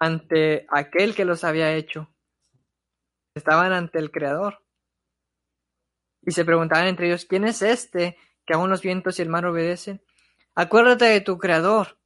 ante 0.00 0.64
aquel 0.70 1.14
que 1.14 1.26
los 1.26 1.44
había 1.44 1.74
hecho. 1.74 2.11
Estaban 3.34 3.72
ante 3.72 3.98
el 3.98 4.10
Creador. 4.10 4.62
Y 6.22 6.32
se 6.32 6.44
preguntaban 6.44 6.86
entre 6.86 7.06
ellos, 7.06 7.24
¿quién 7.24 7.44
es 7.44 7.62
este 7.62 8.16
que 8.46 8.54
aún 8.54 8.70
los 8.70 8.82
vientos 8.82 9.18
y 9.18 9.22
el 9.22 9.28
mar 9.28 9.46
obedecen? 9.46 10.02
Acuérdate 10.54 11.06
de 11.06 11.20
tu 11.20 11.38
Creador. 11.38 11.98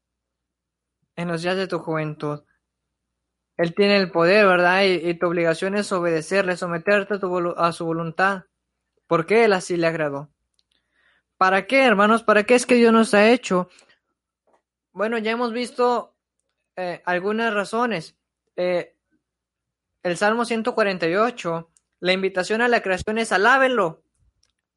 en 1.17 1.29
los 1.29 1.43
días 1.43 1.57
de 1.57 1.67
tu 1.67 1.79
juventud. 1.79 2.45
Él 3.57 3.75
tiene 3.75 3.97
el 3.97 4.11
poder, 4.11 4.47
¿verdad? 4.47 4.83
Y, 4.85 5.15
tu 5.15 5.27
obligación 5.27 5.75
es 5.75 5.91
obedecerle, 5.91 6.59
someterte 6.59 7.15
a, 7.15 7.19
tu 7.19 7.55
a 7.57 7.73
su 7.73 7.87
voluntad, 7.87 8.45
porque 9.07 9.45
Él 9.45 9.55
así 9.55 9.79
le 9.79 9.87
agradó. 9.87 10.31
¿Para 11.39 11.67
qué, 11.67 11.85
hermanos? 11.85 12.23
¿Para 12.23 12.45
qué 12.45 12.55
es 12.55 12.67
que 12.67 12.75
Dios 12.75 12.93
nos 12.93 13.15
ha 13.15 13.31
hecho? 13.31 13.71
Bueno, 14.93 15.17
ya 15.19 15.31
hemos 15.31 15.53
visto 15.53 16.17
eh, 16.77 17.03
algunas 17.07 17.53
razones. 17.53 18.17
Eh, 18.57 18.96
el 20.07 20.17
Salmo 20.17 20.45
148, 20.45 21.69
la 21.99 22.13
invitación 22.13 22.63
a 22.63 22.69
la 22.69 22.81
creación 22.81 23.19
es 23.19 23.33
alábenlo, 23.33 24.05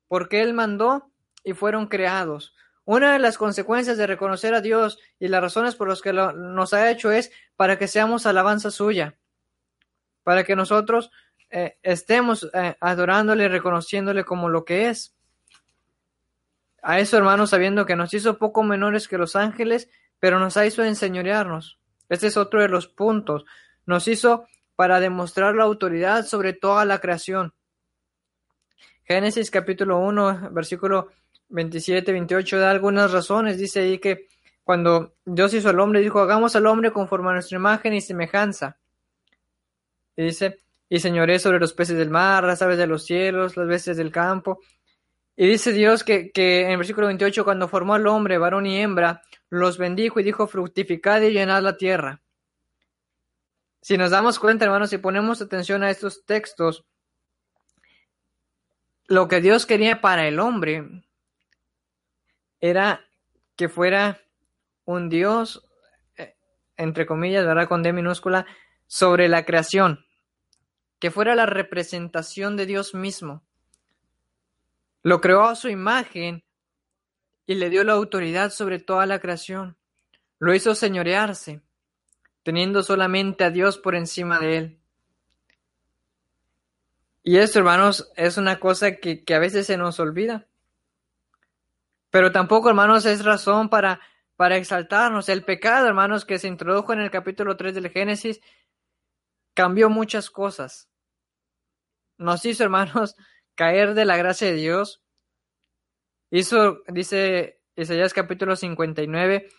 porque 0.07 0.41
Él 0.41 0.55
mandó 0.55 1.11
y 1.43 1.53
fueron 1.53 1.85
creados. 1.85 2.55
Una 2.83 3.13
de 3.13 3.19
las 3.19 3.37
consecuencias 3.37 3.97
de 3.97 4.07
reconocer 4.07 4.55
a 4.55 4.61
Dios 4.61 4.97
y 5.19 5.27
las 5.27 5.39
razones 5.39 5.75
por 5.75 5.87
las 5.87 6.01
que 6.01 6.13
nos 6.13 6.73
ha 6.73 6.89
hecho 6.89 7.11
es 7.11 7.31
para 7.55 7.77
que 7.77 7.87
seamos 7.87 8.25
alabanza 8.25 8.71
suya, 8.71 9.19
para 10.23 10.43
que 10.43 10.55
nosotros 10.55 11.11
eh, 11.51 11.77
estemos 11.83 12.49
eh, 12.51 12.75
adorándole 12.79 13.43
y 13.43 13.49
reconociéndole 13.49 14.23
como 14.23 14.49
lo 14.49 14.65
que 14.65 14.89
es. 14.89 15.15
A 16.81 16.97
eso, 16.97 17.17
hermanos, 17.17 17.51
sabiendo 17.51 17.85
que 17.85 17.95
nos 17.95 18.15
hizo 18.15 18.39
poco 18.39 18.63
menores 18.63 19.07
que 19.07 19.19
los 19.19 19.35
ángeles, 19.35 19.91
pero 20.19 20.39
nos 20.39 20.57
hizo 20.57 20.83
enseñorearnos. 20.83 21.79
Este 22.09 22.25
es 22.25 22.35
otro 22.35 22.63
de 22.63 22.69
los 22.69 22.87
puntos. 22.87 23.45
Nos 23.85 24.07
hizo 24.07 24.47
para 24.79 25.01
demostrar 25.01 25.55
la 25.55 25.65
autoridad 25.65 26.25
sobre 26.25 26.53
toda 26.53 26.85
la 26.85 26.99
creación. 26.99 27.53
Génesis 29.03 29.51
capítulo 29.51 29.97
1, 29.99 30.51
versículo 30.53 31.09
27, 31.49 32.09
28 32.13 32.57
da 32.57 32.71
algunas 32.71 33.11
razones. 33.11 33.57
Dice 33.57 33.81
ahí 33.81 33.99
que 33.99 34.29
cuando 34.63 35.15
Dios 35.25 35.53
hizo 35.53 35.67
al 35.67 35.81
hombre, 35.81 35.99
dijo, 35.99 36.21
hagamos 36.21 36.55
al 36.55 36.65
hombre 36.65 36.93
conforme 36.93 37.27
a 37.27 37.33
nuestra 37.33 37.57
imagen 37.57 37.93
y 37.93 37.99
semejanza. 37.99 38.79
Y 40.15 40.23
dice, 40.23 40.59
y 40.87 41.01
señoré 41.01 41.39
sobre 41.39 41.59
los 41.59 41.73
peces 41.73 41.97
del 41.97 42.09
mar, 42.09 42.45
las 42.45 42.61
aves 42.61 42.77
de 42.77 42.87
los 42.87 43.03
cielos, 43.03 43.57
las 43.57 43.67
bestias 43.67 43.97
del 43.97 44.13
campo. 44.13 44.61
Y 45.35 45.45
dice 45.45 45.73
Dios 45.73 46.05
que, 46.05 46.31
que 46.31 46.61
en 46.61 46.71
el 46.71 46.77
versículo 46.77 47.07
28, 47.07 47.43
cuando 47.43 47.67
formó 47.67 47.95
al 47.95 48.07
hombre, 48.07 48.37
varón 48.37 48.65
y 48.65 48.79
hembra, 48.79 49.23
los 49.49 49.77
bendijo 49.77 50.21
y 50.21 50.23
dijo, 50.23 50.47
fructificad 50.47 51.21
y 51.23 51.31
llenad 51.31 51.63
la 51.63 51.75
tierra. 51.75 52.21
Si 53.81 53.97
nos 53.97 54.11
damos 54.11 54.39
cuenta, 54.39 54.65
hermanos, 54.65 54.89
si 54.89 54.97
ponemos 54.97 55.41
atención 55.41 55.83
a 55.83 55.89
estos 55.89 56.25
textos, 56.25 56.85
lo 59.07 59.27
que 59.27 59.41
Dios 59.41 59.65
quería 59.65 60.01
para 60.01 60.27
el 60.27 60.39
hombre 60.39 61.03
era 62.59 63.05
que 63.55 63.69
fuera 63.69 64.21
un 64.85 65.09
Dios, 65.09 65.65
eh, 66.17 66.35
entre 66.77 67.05
comillas, 67.05 67.45
¿verdad? 67.45 67.67
Con 67.67 67.83
D 67.83 67.93
minúscula, 67.93 68.45
sobre 68.85 69.27
la 69.29 69.45
creación, 69.45 70.05
que 70.99 71.11
fuera 71.11 71.35
la 71.35 71.45
representación 71.45 72.57
de 72.57 72.65
Dios 72.65 72.93
mismo. 72.93 73.43
Lo 75.01 75.21
creó 75.21 75.43
a 75.45 75.55
su 75.55 75.69
imagen 75.69 76.43
y 77.45 77.55
le 77.55 77.69
dio 77.69 77.83
la 77.83 77.93
autoridad 77.93 78.51
sobre 78.51 78.79
toda 78.79 79.05
la 79.05 79.19
creación. 79.19 79.77
Lo 80.39 80.53
hizo 80.53 80.75
señorearse, 80.75 81.61
teniendo 82.49 82.81
solamente 82.81 83.43
a 83.43 83.51
Dios 83.51 83.77
por 83.77 83.93
encima 83.93 84.39
de 84.39 84.57
él. 84.57 84.79
Y 87.21 87.37
esto, 87.37 87.59
hermanos, 87.59 88.11
es 88.15 88.37
una 88.37 88.59
cosa 88.59 88.95
que, 88.95 89.23
a 89.31 89.37
veces 89.37 89.67
se 89.67 89.77
nos 89.77 89.99
olvida. 89.99 90.47
Pero 92.09 92.31
tampoco, 92.31 92.69
hermanos, 92.69 93.05
es 93.05 93.23
razón 93.23 93.69
para, 93.69 94.01
para 94.35 94.57
exaltarnos. 94.57 95.29
El 95.29 95.43
pecado, 95.43 95.85
hermanos, 95.85 96.25
que 96.25 96.39
se 96.39 96.47
introdujo 96.47 96.91
en 96.91 97.01
el 97.01 97.11
capítulo 97.11 97.55
3 97.55 97.75
del 97.75 97.91
Génesis, 97.91 98.41
cambió 99.53 99.91
muchas 99.91 100.31
cosas. 100.31 100.89
Nos 102.17 102.43
hizo, 102.45 102.63
hermanos, 102.63 103.15
caer 103.53 103.93
de 103.93 104.05
la 104.05 104.17
gracia 104.17 104.47
de 104.47 104.55
Dios. 104.55 105.03
Hizo, 106.31 106.81
dice 106.87 107.61
Isaías 107.75 108.15
capítulo 108.15 108.55
59, 108.55 109.51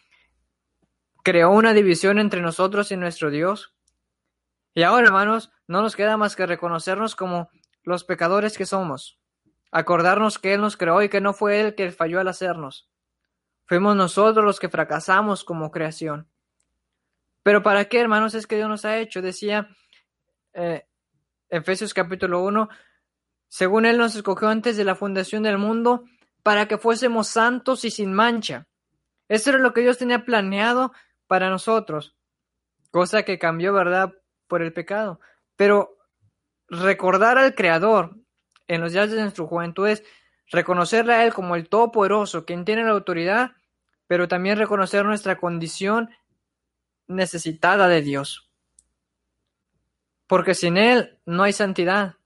creó 1.23 1.51
una 1.51 1.73
división 1.73 2.19
entre 2.19 2.41
nosotros 2.41 2.91
y 2.93 2.97
nuestro 2.97 3.31
Dios. 3.31 3.75
Y 4.75 4.83
ahora, 4.83 5.07
hermanos, 5.07 5.51
no 5.67 5.83
nos 5.83 5.97
queda 5.97 6.17
más 6.17 6.37
que 6.37 6.47
reconocernos 6.47 7.17
como 7.17 7.51
los 7.83 8.05
pecadores 8.05 8.57
que 8.57 8.67
somos, 8.67 9.19
acordarnos 9.71 10.39
que 10.39 10.55
Él 10.55 10.61
nos 10.61 10.77
creó 10.77 11.03
y 11.03 11.09
que 11.09 11.21
no 11.21 11.33
fue 11.33 11.61
Él 11.61 11.75
que 11.75 11.91
falló 11.91 12.21
al 12.21 12.29
hacernos. 12.29 12.89
Fuimos 13.67 13.97
nosotros 13.97 14.45
los 14.45 14.59
que 14.59 14.69
fracasamos 14.69 15.45
como 15.45 15.71
creación. 15.71 16.29
Pero 17.43 17.63
¿para 17.63 17.87
qué, 17.87 18.01
hermanos, 18.01 18.35
es 18.35 18.47
que 18.47 18.57
Dios 18.57 18.69
nos 18.69 18.85
ha 18.85 18.99
hecho? 18.99 19.23
Decía 19.23 19.69
eh, 20.53 20.87
Efesios 21.49 21.95
capítulo 21.95 22.43
1, 22.43 22.69
según 23.49 23.87
Él 23.87 23.99
nos 23.99 24.15
escogió 24.15 24.49
antes 24.49 24.77
de 24.77 24.85
la 24.85 24.95
fundación 24.95 25.43
del 25.43 25.59
mundo 25.59 26.05
para 26.43 26.69
que 26.69 26.79
fuésemos 26.79 27.29
santos 27.29 27.85
y 27.85 27.91
sin 27.91 28.13
mancha. 28.13 28.67
Esto 29.29 29.51
era 29.51 29.59
lo 29.59 29.73
que 29.73 29.83
Dios 29.83 29.99
tenía 29.99 30.25
planeado 30.25 30.93
para 31.31 31.49
nosotros, 31.49 32.17
cosa 32.91 33.23
que 33.23 33.39
cambió, 33.39 33.73
¿verdad?, 33.73 34.13
por 34.49 34.63
el 34.63 34.73
pecado. 34.73 35.21
Pero 35.55 35.97
recordar 36.67 37.39
al 37.39 37.55
Creador 37.55 38.17
en 38.67 38.81
los 38.81 38.93
días 38.93 39.13
de 39.13 39.21
nuestra 39.21 39.47
juventud 39.47 39.87
es 39.87 40.03
reconocerle 40.51 41.13
a 41.15 41.25
Él 41.25 41.33
como 41.33 41.55
el 41.55 41.69
Todopoderoso, 41.69 42.45
quien 42.45 42.65
tiene 42.65 42.83
la 42.83 42.91
autoridad, 42.91 43.53
pero 44.09 44.27
también 44.27 44.59
reconocer 44.59 45.05
nuestra 45.05 45.37
condición 45.37 46.11
necesitada 47.07 47.87
de 47.87 48.03
Dios. 48.03 48.51
Porque 50.27 50.55
sin 50.55 50.77
Él 50.77 51.17
no 51.27 51.45
hay 51.45 51.53
santidad, 51.53 52.17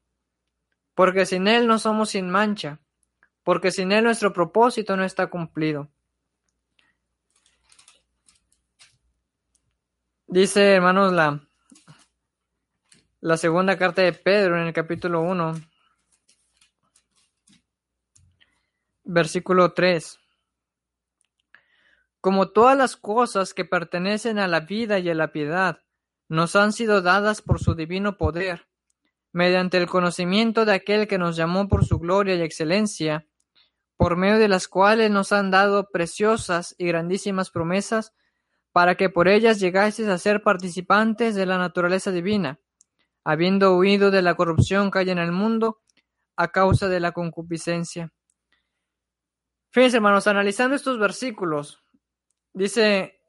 porque 0.95 1.27
sin 1.27 1.47
Él 1.47 1.67
no 1.67 1.79
somos 1.79 2.09
sin 2.09 2.31
mancha, 2.31 2.81
porque 3.43 3.71
sin 3.71 3.93
Él 3.93 4.05
nuestro 4.05 4.33
propósito 4.33 4.97
no 4.97 5.05
está 5.05 5.27
cumplido. 5.27 5.91
Dice, 10.35 10.75
hermanos, 10.75 11.13
la, 11.13 11.47
la 13.21 13.37
segunda 13.37 13.79
carta 13.79 14.03
de 14.03 14.13
Pedro 14.13 14.61
en 14.61 14.67
el 14.67 14.73
capítulo 14.73 15.21
1, 15.21 15.55
versículo 19.05 19.75
3. 19.75 20.19
Como 22.21 22.49
todas 22.49 22.77
las 22.77 22.97
cosas 22.97 23.55
que 23.55 23.65
pertenecen 23.65 24.41
a 24.41 24.49
la 24.49 24.59
vida 24.59 24.99
y 24.99 25.09
a 25.09 25.15
la 25.15 25.31
piedad 25.31 25.79
nos 26.29 26.57
han 26.57 26.73
sido 26.73 27.01
dadas 27.01 27.41
por 27.41 27.61
su 27.61 27.77
divino 27.77 28.17
poder, 28.17 28.67
mediante 29.31 29.77
el 29.77 29.87
conocimiento 29.87 30.65
de 30.65 30.73
aquel 30.73 31.07
que 31.07 31.17
nos 31.17 31.37
llamó 31.37 31.69
por 31.69 31.85
su 31.85 32.01
gloria 32.01 32.35
y 32.35 32.43
excelencia, 32.43 33.25
por 33.97 34.17
medio 34.17 34.41
de 34.41 34.49
las 34.49 34.67
cuales 34.67 35.13
nos 35.13 35.31
han 35.31 35.53
dado 35.53 35.91
preciosas 35.93 36.75
y 36.77 36.89
grandísimas 36.89 37.53
promesas, 37.53 38.15
para 38.75 38.97
que 38.97 39.09
por 39.09 39.29
ellas 39.29 39.61
llegases 39.61 40.09
a 40.09 40.19
ser 40.19 40.43
participantes 40.43 41.37
de 41.37 41.47
la 41.47 41.59
naturaleza 41.59 42.11
divina, 42.11 42.59
habiendo 43.23 43.77
huido 43.79 44.11
de 44.11 44.21
la 44.21 44.35
corrupción 44.35 44.91
que 44.91 44.99
hay 44.99 45.11
en 45.11 45.19
el 45.19 45.31
mundo 45.31 45.81
a 46.35 46.49
causa 46.49 46.89
de 46.89 46.99
la 46.99 47.13
concupiscencia. 47.13 48.13
Fíjense, 49.71 49.99
hermanos, 49.99 50.27
analizando 50.27 50.75
estos 50.75 50.99
versículos, 50.99 51.85
dice 52.53 53.21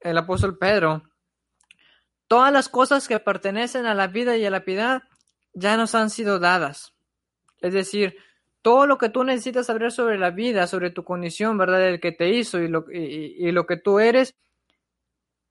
el 0.00 0.18
apóstol 0.18 0.58
Pedro, 0.58 1.04
todas 2.28 2.52
las 2.52 2.68
cosas 2.68 3.08
que 3.08 3.18
pertenecen 3.18 3.86
a 3.86 3.94
la 3.94 4.08
vida 4.08 4.36
y 4.36 4.44
a 4.44 4.50
la 4.50 4.66
piedad 4.66 5.04
ya 5.54 5.78
nos 5.78 5.94
han 5.94 6.10
sido 6.10 6.38
dadas. 6.38 6.94
Es 7.62 7.72
decir, 7.72 8.14
todo 8.60 8.86
lo 8.86 8.98
que 8.98 9.08
tú 9.08 9.24
necesitas 9.24 9.64
saber 9.64 9.90
sobre 9.90 10.18
la 10.18 10.32
vida, 10.32 10.66
sobre 10.66 10.90
tu 10.90 11.02
condición, 11.02 11.56
¿verdad? 11.56 11.88
El 11.88 11.98
que 11.98 12.12
te 12.12 12.28
hizo 12.28 12.58
y 12.60 12.68
lo 12.68 13.66
que 13.66 13.76
tú 13.78 14.00
eres, 14.00 14.34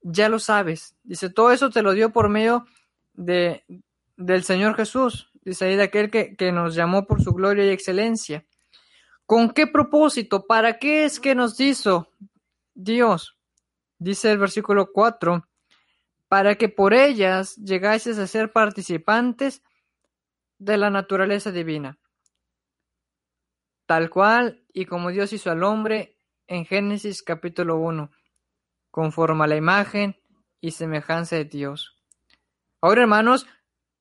ya 0.08 0.30
lo 0.30 0.38
sabes. 0.38 0.96
Dice, 1.04 1.32
todo 1.32 1.52
eso 1.52 1.72
te 1.72 1.82
lo 1.82 1.94
dio 1.94 2.12
por 2.12 2.30
medio 2.30 2.68
de, 3.14 3.66
del 4.16 4.44
Señor 4.44 4.76
Jesús. 4.76 5.32
Dice 5.42 5.66
ahí 5.66 5.76
de 5.76 5.84
aquel 5.84 6.12
que, 6.12 6.36
que 6.36 6.52
nos 6.52 6.76
llamó 6.76 7.08
por 7.08 7.24
su 7.24 7.34
gloria 7.34 7.66
y 7.66 7.70
excelencia. 7.70 8.46
¿Con 9.26 9.50
qué 9.50 9.66
propósito? 9.66 10.46
¿Para 10.46 10.78
qué 10.78 11.06
es 11.06 11.20
que 11.20 11.34
nos 11.34 11.60
hizo 11.60 12.12
Dios? 12.76 13.36
Dice 13.98 14.32
el 14.32 14.38
versículo 14.38 14.92
4, 14.92 15.48
para 16.28 16.54
que 16.54 16.70
por 16.70 16.94
ellas 16.94 17.56
llegases 17.56 18.20
a 18.20 18.28
ser 18.28 18.52
participantes 18.52 19.64
de 20.60 20.78
la 20.78 20.92
naturaleza 20.92 21.52
divina, 21.52 21.98
tal 23.88 24.12
cual 24.12 24.64
y 24.72 24.86
como 24.86 25.10
Dios 25.10 25.34
hizo 25.34 25.50
al 25.50 25.64
hombre 25.64 26.20
en 26.48 26.66
Génesis 26.66 27.24
capítulo 27.24 27.78
1, 27.78 28.12
conforme 28.96 29.44
a 29.44 29.48
la 29.48 29.58
imagen 29.58 30.16
y 30.62 30.72
semejanza 30.72 31.36
de 31.36 31.44
Dios. 31.44 31.98
Ahora, 32.80 33.02
hermanos, 33.02 33.46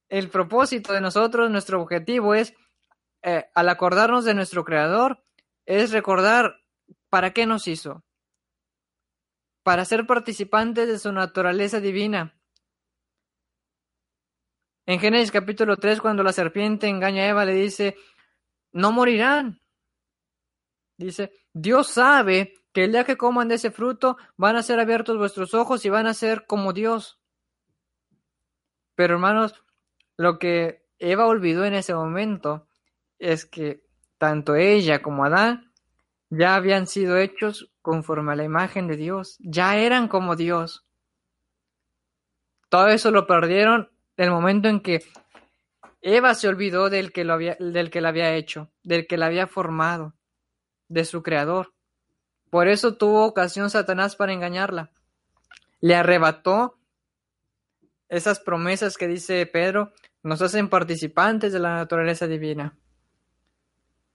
el 0.08 0.30
propósito 0.30 0.92
de 0.92 1.00
nosotros, 1.00 1.50
nuestro 1.50 1.82
objetivo 1.82 2.32
es, 2.32 2.54
eh, 3.20 3.46
al 3.56 3.68
acordarnos 3.70 4.24
de 4.24 4.34
nuestro 4.34 4.64
Creador, 4.64 5.20
es 5.66 5.90
recordar 5.90 6.60
para 7.10 7.32
qué 7.32 7.44
nos 7.44 7.66
hizo. 7.66 8.04
para 9.64 9.86
ser 9.86 10.06
participantes 10.06 10.86
de 10.86 10.98
su 10.98 11.10
naturaleza 11.10 11.80
divina. 11.80 12.38
En 14.84 15.00
Génesis 15.00 15.32
capítulo 15.32 15.78
3, 15.78 16.02
cuando 16.02 16.22
la 16.22 16.34
serpiente 16.34 16.86
engaña 16.86 17.22
a 17.22 17.28
Eva, 17.28 17.44
le 17.46 17.54
dice, 17.54 17.96
no 18.72 18.92
morirán. 18.92 19.62
Dice, 20.98 21.32
Dios 21.54 21.88
sabe 21.88 22.63
que 22.74 22.84
el 22.84 22.92
día 22.92 23.04
que 23.04 23.16
coman 23.16 23.48
de 23.48 23.54
ese 23.54 23.70
fruto 23.70 24.18
van 24.36 24.56
a 24.56 24.62
ser 24.62 24.80
abiertos 24.80 25.16
vuestros 25.16 25.54
ojos 25.54 25.84
y 25.86 25.90
van 25.90 26.06
a 26.08 26.12
ser 26.12 26.44
como 26.46 26.72
Dios. 26.72 27.20
Pero 28.96 29.14
hermanos, 29.14 29.54
lo 30.16 30.38
que 30.38 30.84
Eva 30.98 31.26
olvidó 31.26 31.64
en 31.64 31.74
ese 31.74 31.94
momento 31.94 32.66
es 33.18 33.46
que 33.46 33.84
tanto 34.18 34.56
ella 34.56 35.02
como 35.02 35.24
Adán 35.24 35.72
ya 36.30 36.56
habían 36.56 36.88
sido 36.88 37.16
hechos 37.16 37.70
conforme 37.80 38.32
a 38.32 38.36
la 38.36 38.44
imagen 38.44 38.88
de 38.88 38.96
Dios, 38.96 39.36
ya 39.38 39.76
eran 39.76 40.08
como 40.08 40.34
Dios. 40.34 40.84
Todo 42.68 42.88
eso 42.88 43.12
lo 43.12 43.26
perdieron 43.26 43.90
el 44.16 44.30
momento 44.30 44.68
en 44.68 44.80
que 44.80 45.04
Eva 46.00 46.34
se 46.34 46.48
olvidó 46.48 46.90
del 46.90 47.12
que, 47.12 47.22
había, 47.22 47.56
del 47.60 47.90
que 47.90 48.00
la 48.00 48.08
había 48.08 48.34
hecho, 48.34 48.72
del 48.82 49.06
que 49.06 49.16
la 49.16 49.26
había 49.26 49.46
formado, 49.46 50.14
de 50.88 51.04
su 51.04 51.22
creador. 51.22 51.73
Por 52.54 52.68
eso 52.68 52.94
tuvo 52.94 53.26
ocasión 53.26 53.68
Satanás 53.68 54.14
para 54.14 54.32
engañarla. 54.32 54.92
Le 55.80 55.96
arrebató 55.96 56.78
esas 58.08 58.38
promesas 58.38 58.96
que 58.96 59.08
dice 59.08 59.44
Pedro, 59.46 59.92
nos 60.22 60.40
hacen 60.40 60.68
participantes 60.68 61.52
de 61.52 61.58
la 61.58 61.74
naturaleza 61.74 62.28
divina. 62.28 62.78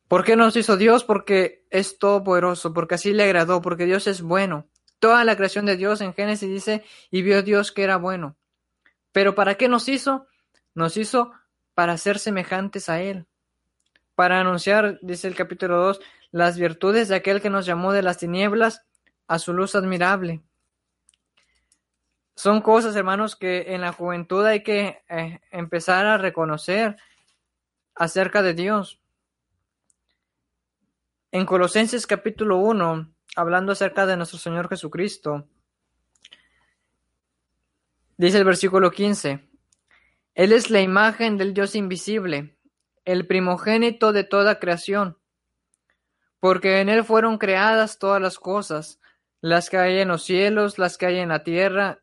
¿Por 0.08 0.24
qué 0.24 0.38
nos 0.38 0.56
hizo 0.56 0.78
Dios? 0.78 1.04
Porque 1.04 1.68
es 1.70 2.00
todopoderoso, 2.00 2.74
porque 2.74 2.96
así 2.96 3.12
le 3.12 3.24
agradó, 3.24 3.62
porque 3.62 3.86
Dios 3.86 4.08
es 4.08 4.22
bueno. 4.22 4.70
Toda 5.00 5.26
la 5.26 5.36
creación 5.36 5.66
de 5.66 5.76
Dios 5.76 6.00
en 6.00 6.14
Génesis 6.14 6.48
dice, 6.48 6.86
y 7.12 7.24
vio 7.24 7.44
Dios 7.44 7.74
que 7.74 7.84
era 7.84 7.98
bueno. 7.98 8.38
Pero 9.12 9.36
¿para 9.36 9.56
qué 9.56 9.68
nos 9.68 9.90
hizo? 9.90 10.28
Nos 10.76 10.96
hizo 10.96 11.34
para 11.74 11.98
ser 11.98 12.20
semejantes 12.20 12.88
a 12.88 13.02
Él. 13.02 13.26
Para 14.16 14.40
anunciar, 14.40 14.98
dice 15.02 15.28
el 15.28 15.36
capítulo 15.36 15.76
2, 15.84 16.00
las 16.32 16.58
virtudes 16.58 17.08
de 17.08 17.16
aquel 17.16 17.42
que 17.42 17.50
nos 17.50 17.66
llamó 17.66 17.94
de 17.94 18.04
las 18.04 18.18
tinieblas 18.18 18.86
a 19.28 19.40
su 19.40 19.54
luz 19.54 19.76
admirable. 19.76 20.42
Son 22.36 22.62
cosas, 22.62 22.96
hermanos, 22.96 23.36
que 23.36 23.74
en 23.74 23.82
la 23.82 23.92
juventud 23.92 24.46
hay 24.46 24.64
que 24.64 25.04
eh, 25.10 25.42
empezar 25.52 26.06
a 26.06 26.18
reconocer 26.18 26.98
acerca 27.96 28.42
de 28.42 28.54
Dios. 28.54 29.02
En 31.32 31.46
Colosenses 31.46 32.08
capítulo 32.08 32.58
1, 32.58 33.14
hablando 33.36 33.74
acerca 33.74 34.08
de 34.08 34.18
nuestro 34.18 34.40
Señor 34.40 34.68
Jesucristo, 34.68 35.48
dice 38.18 38.40
el 38.40 38.46
versículo 38.46 38.90
15, 38.90 39.48
Él 40.34 40.52
es 40.54 40.72
la 40.72 40.82
imagen 40.82 41.38
del 41.38 41.54
Dios 41.54 41.76
invisible, 41.76 42.58
el 43.06 43.28
primogénito 43.28 44.12
de 44.12 44.24
toda 44.24 44.60
creación, 44.60 45.19
porque 46.40 46.80
en 46.80 46.90
Él 46.90 47.04
fueron 47.04 47.38
creadas 47.38 48.00
todas 48.00 48.22
las 48.22 48.40
cosas, 48.40 49.00
las 49.42 49.70
que 49.70 49.78
hay 49.78 50.00
en 50.00 50.08
los 50.08 50.24
cielos, 50.24 50.78
las 50.78 50.98
que 50.98 51.06
hay 51.06 51.20
en 51.20 51.30
la 51.30 51.44
tierra, 51.44 52.02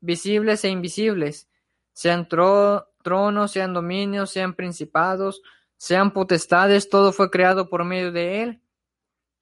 visibles 0.00 0.64
e 0.64 0.68
invisibles, 0.68 1.48
sean 1.92 2.28
tronos, 2.28 3.50
sean 3.50 3.74
dominios, 3.74 4.30
sean 4.30 4.54
principados, 4.54 5.42
sean 5.76 6.12
potestades, 6.12 6.88
todo 6.88 7.12
fue 7.12 7.30
creado 7.30 7.68
por 7.68 7.84
medio 7.84 8.12
de 8.12 8.42
Él 8.42 8.62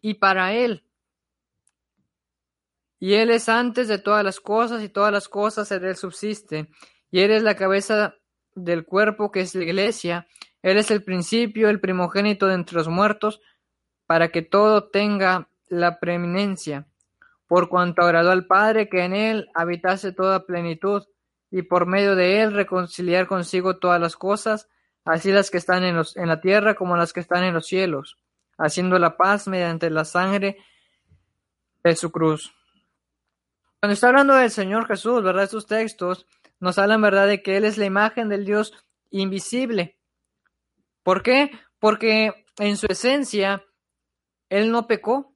y 0.01 0.15
para 0.15 0.55
Él. 0.55 0.85
Y 2.99 3.15
Él 3.15 3.31
es 3.31 3.49
antes 3.49 3.89
de 3.89 3.99
todas 3.99 4.25
las 4.25 4.41
cosas 4.41 4.83
y 4.83 4.89
todas 4.91 5.13
las 5.13 5.29
cosas 5.29 5.71
en 5.73 5.85
Él 5.85 5.97
subsisten. 5.97 6.69
Y 7.11 7.21
Él 7.21 7.31
es 7.31 7.43
la 7.43 7.57
cabeza 7.57 8.15
del 8.55 8.85
cuerpo 8.85 9.31
que 9.31 9.41
es 9.41 9.55
la 9.55 9.65
iglesia. 9.65 10.27
Él 10.63 10.77
es 10.77 10.91
el 10.91 11.03
principio, 11.03 11.71
el 11.71 11.81
primogénito 11.81 12.47
de 12.47 12.55
entre 12.55 12.77
los 12.77 12.89
muertos, 12.89 13.41
para 14.11 14.31
que 14.31 14.43
todo 14.43 14.89
tenga 14.89 15.49
la 15.69 16.01
preeminencia. 16.01 16.85
Por 17.47 17.69
cuanto 17.69 18.03
agradó 18.03 18.33
al 18.33 18.45
Padre 18.45 18.89
que 18.89 19.05
en 19.05 19.15
Él 19.15 19.49
habitase 19.55 20.11
toda 20.11 20.47
plenitud, 20.47 21.05
y 21.49 21.63
por 21.63 21.87
medio 21.87 22.17
de 22.17 22.43
Él 22.43 22.53
reconciliar 22.53 23.29
consigo 23.29 23.79
todas 23.79 24.01
las 24.01 24.17
cosas, 24.17 24.69
así 25.05 25.31
las 25.31 25.49
que 25.53 25.59
están 25.59 25.85
en, 25.85 25.95
los, 25.95 26.17
en 26.17 26.27
la 26.27 26.41
tierra 26.41 26.75
como 26.75 26.97
las 26.97 27.13
que 27.13 27.21
están 27.21 27.45
en 27.45 27.55
los 27.55 27.69
cielos, 27.69 28.17
haciendo 28.59 28.99
la 28.99 29.17
paz 29.17 29.47
mediante 29.47 29.89
la 29.91 30.05
sangre 30.05 30.57
de 31.85 31.95
su 31.95 32.11
cruz. 32.11 32.53
Cuando 33.79 33.93
está 33.93 34.09
hablando 34.09 34.35
del 34.35 34.51
Señor 34.51 34.89
Jesús, 34.89 35.23
¿verdad? 35.23 35.45
Estos 35.45 35.69
textos 35.69 36.27
nos 36.59 36.79
hablan, 36.79 37.01
¿verdad?, 37.01 37.29
de 37.29 37.45
que 37.45 37.57
Él 37.57 37.65
es 37.65 37.79
la 37.79 37.85
imagen 37.85 38.29
del 38.29 38.45
Dios 38.45 38.73
invisible. 39.11 39.97
¿Por 41.05 41.23
qué? 41.23 41.53
Porque 41.79 42.45
en 42.59 42.77
su 42.77 42.87
esencia, 42.89 43.63
Él 44.51 44.71
no 44.71 44.87
pecó. 44.87 45.33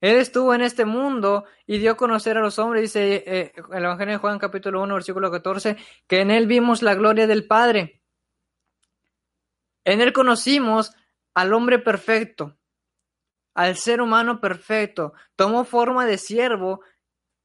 Él 0.00 0.16
estuvo 0.16 0.52
en 0.52 0.62
este 0.62 0.84
mundo 0.84 1.44
y 1.66 1.78
dio 1.78 1.92
a 1.92 1.96
conocer 1.96 2.36
a 2.36 2.40
los 2.40 2.58
hombres, 2.58 2.82
dice 2.82 3.22
eh, 3.26 3.52
el 3.72 3.84
Evangelio 3.84 4.14
de 4.14 4.18
Juan 4.18 4.38
capítulo 4.38 4.82
1, 4.82 4.94
versículo 4.94 5.30
14, 5.30 5.76
que 6.08 6.20
en 6.20 6.32
Él 6.32 6.48
vimos 6.48 6.82
la 6.82 6.94
gloria 6.94 7.26
del 7.28 7.46
Padre. 7.46 8.02
En 9.86 10.00
él 10.00 10.12
conocimos 10.12 10.92
al 11.32 11.52
hombre 11.54 11.78
perfecto, 11.78 12.58
al 13.54 13.76
ser 13.76 14.00
humano 14.00 14.40
perfecto. 14.40 15.12
Tomó 15.36 15.64
forma 15.64 16.04
de 16.06 16.18
siervo 16.18 16.80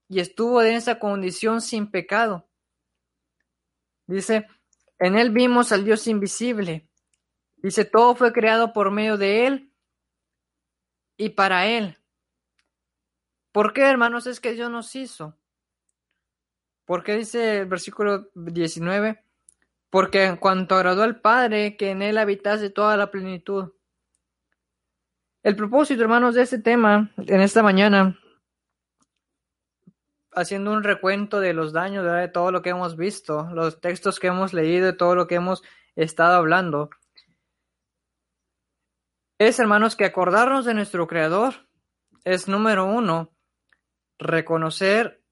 y 0.10 0.20
estuvo 0.22 0.60
en 0.64 0.74
esa 0.74 0.98
condición 0.98 1.62
sin 1.62 1.92
pecado. 1.92 2.50
Dice, 4.08 4.48
en 4.98 5.18
él 5.18 5.30
vimos 5.30 5.72
al 5.72 5.86
Dios 5.86 6.08
invisible. 6.08 6.90
Dice, 7.58 7.86
todo 7.86 8.16
fue 8.16 8.34
creado 8.34 8.74
por 8.74 8.90
medio 8.90 9.18
de 9.18 9.46
él 9.46 9.71
y 11.22 11.30
para 11.30 11.68
él. 11.68 11.98
¿Por 13.52 13.74
qué, 13.74 13.84
hermanos? 13.84 14.26
Es 14.26 14.40
que 14.40 14.54
Dios 14.54 14.72
nos 14.72 14.96
hizo. 14.96 15.38
Porque 16.84 17.16
dice 17.16 17.60
el 17.60 17.68
versículo 17.68 18.32
19, 18.34 19.24
porque 19.92 20.24
en 20.24 20.38
cuanto 20.38 20.74
agradó 20.74 21.04
al 21.04 21.22
Padre 21.22 21.78
que 21.78 21.92
en 21.92 22.02
él 22.02 22.18
habitase 22.18 22.72
toda 22.72 22.98
la 22.98 23.12
plenitud. 23.12 23.72
El 25.44 25.56
propósito, 25.56 26.02
hermanos, 26.02 26.34
de 26.34 26.42
este 26.42 26.58
tema 26.58 27.12
en 27.18 27.42
esta 27.42 27.62
mañana, 27.62 28.20
haciendo 30.32 30.72
un 30.72 30.84
recuento 30.84 31.40
de 31.40 31.54
los 31.54 31.72
daños 31.72 32.04
de 32.04 32.30
todo 32.30 32.52
lo 32.52 32.64
que 32.64 32.72
hemos 32.72 32.98
visto, 32.98 33.48
los 33.54 33.80
textos 33.80 34.20
que 34.20 34.28
hemos 34.28 34.54
leído, 34.54 34.88
de 34.88 34.94
todo 34.94 35.14
lo 35.14 35.28
que 35.28 35.36
hemos 35.36 35.62
estado 35.96 36.34
hablando, 36.34 36.90
es, 39.48 39.58
hermanos, 39.58 39.96
que 39.96 40.06
acordarnos 40.06 40.66
de 40.66 40.76
nuestro 40.76 41.08
Creador 41.08 41.68
es 42.24 42.48
número 42.48 42.86
uno, 42.86 43.34
reconocer 44.20 45.24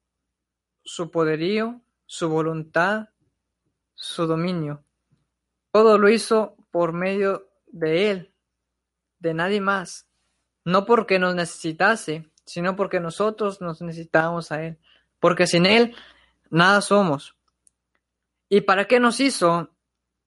su 0.83 1.11
poderío, 1.11 1.81
su 2.07 2.27
voluntad, 2.27 3.09
su 3.93 4.25
dominio. 4.25 4.83
Todo 5.71 5.99
lo 5.99 6.09
hizo 6.09 6.55
por 6.71 6.91
medio 6.91 7.51
de 7.67 8.09
Él, 8.09 8.33
de 9.19 9.35
nadie 9.35 9.61
más. 9.61 10.07
No 10.65 10.85
porque 10.85 11.19
nos 11.19 11.35
necesitase, 11.35 12.31
sino 12.45 12.75
porque 12.75 12.99
nosotros 12.99 13.61
nos 13.61 13.79
necesitamos 13.83 14.51
a 14.51 14.63
Él. 14.63 14.79
Porque 15.19 15.45
sin 15.45 15.67
Él, 15.67 15.95
nada 16.49 16.81
somos. 16.81 17.35
¿Y 18.49 18.61
para 18.61 18.85
qué 18.85 18.99
nos 18.99 19.19
hizo? 19.19 19.69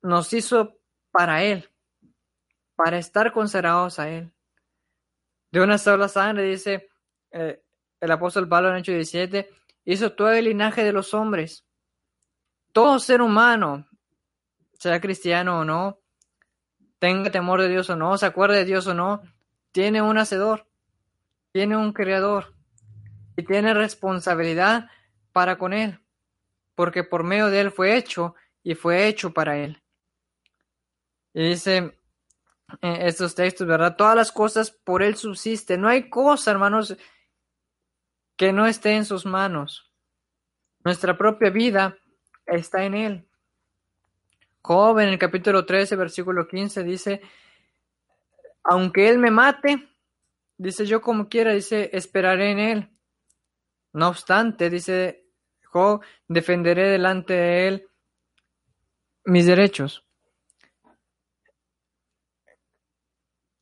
Nos 0.02 0.32
hizo 0.32 0.78
para 1.10 1.42
Él, 1.42 1.68
para 2.82 2.98
estar 2.98 3.32
consagrados 3.32 3.98
a 3.98 4.08
Él. 4.08 4.32
De 5.52 5.60
una 5.60 5.78
sola 5.78 6.08
sangre, 6.08 6.44
dice 6.44 6.88
eh, 7.30 7.62
el 8.00 8.10
apóstol 8.10 8.48
Pablo 8.48 8.70
en 8.70 8.76
Hecho 8.78 8.92
17, 8.92 9.48
hizo 9.84 10.12
todo 10.12 10.32
el 10.32 10.46
linaje 10.46 10.82
de 10.82 10.92
los 10.92 11.14
hombres 11.14 11.64
todo 12.72 12.98
ser 12.98 13.20
humano, 13.20 13.86
sea 14.78 14.98
cristiano 14.98 15.60
o 15.60 15.64
no, 15.64 16.00
tenga 16.98 17.30
temor 17.30 17.60
de 17.60 17.68
Dios 17.68 17.90
o 17.90 17.96
no, 17.96 18.16
se 18.16 18.24
acuerde 18.26 18.56
de 18.56 18.64
Dios 18.64 18.86
o 18.86 18.94
no, 18.94 19.22
tiene 19.72 20.00
un 20.00 20.16
hacedor, 20.16 20.66
tiene 21.52 21.76
un 21.76 21.92
creador 21.92 22.54
y 23.36 23.44
tiene 23.44 23.74
responsabilidad 23.74 24.88
para 25.32 25.58
con 25.58 25.74
él, 25.74 26.00
porque 26.74 27.04
por 27.04 27.24
medio 27.24 27.48
de 27.50 27.60
él 27.60 27.70
fue 27.70 27.96
hecho 27.96 28.34
y 28.62 28.74
fue 28.74 29.06
hecho 29.06 29.34
para 29.34 29.58
él. 29.58 29.82
Y 31.34 31.50
dice 31.50 31.98
estos 32.80 33.34
textos, 33.34 33.66
¿verdad? 33.66 33.96
Todas 33.96 34.16
las 34.16 34.32
cosas 34.32 34.70
por 34.70 35.02
él 35.02 35.16
subsisten. 35.16 35.80
No 35.80 35.88
hay 35.88 36.08
cosa, 36.08 36.50
hermanos, 36.50 36.96
que 38.36 38.52
no 38.52 38.66
esté 38.66 38.92
en 38.92 39.04
sus 39.04 39.26
manos. 39.26 39.92
Nuestra 40.84 41.16
propia 41.16 41.50
vida 41.50 41.96
está 42.46 42.84
en 42.84 42.94
él. 42.94 43.28
Job 44.62 45.00
en 45.00 45.08
el 45.08 45.18
capítulo 45.18 45.66
13, 45.66 45.96
versículo 45.96 46.46
15 46.46 46.84
dice, 46.84 47.20
aunque 48.62 49.08
él 49.08 49.18
me 49.18 49.30
mate, 49.30 49.88
dice 50.56 50.86
yo 50.86 51.02
como 51.02 51.28
quiera, 51.28 51.52
dice, 51.52 51.90
esperaré 51.92 52.52
en 52.52 52.58
él, 52.58 52.90
No 53.92 54.08
obstante, 54.08 54.70
dice 54.70 55.26
Job, 55.64 56.02
defenderé 56.28 56.88
delante 56.88 57.34
de 57.34 57.68
él 57.68 57.88
mis 59.24 59.46
derechos. 59.46 60.04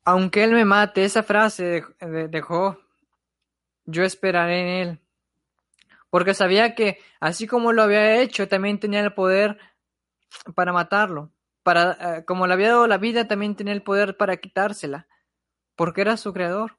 Aunque 0.05 0.45
él 0.45 0.53
me 0.53 0.65
mate, 0.65 1.05
esa 1.05 1.23
frase 1.23 1.65
de, 1.65 2.07
de, 2.07 2.29
de 2.29 2.41
Job, 2.41 2.79
yo 3.85 4.05
esperaré 4.05 4.61
en 4.61 4.89
él. 4.89 5.01
Porque 6.11 6.35
sabía 6.35 6.75
que 6.75 6.99
así 7.21 7.47
como 7.47 7.73
lo 7.73 7.83
había 7.83 8.21
hecho, 8.21 8.49
también 8.49 8.81
tenía 8.81 9.01
el 9.01 9.15
poder 9.15 9.59
para 10.55 10.73
matarlo. 10.73 11.33
Para, 11.63 12.19
eh, 12.19 12.25
como 12.25 12.47
le 12.47 12.55
había 12.55 12.71
dado 12.71 12.87
la 12.87 12.99
vida, 12.99 13.29
también 13.29 13.55
tenía 13.55 13.73
el 13.73 13.83
poder 13.83 14.17
para 14.17 14.39
quitársela. 14.39 15.07
Porque 15.77 16.01
era 16.01 16.17
su 16.17 16.33
creador. 16.33 16.79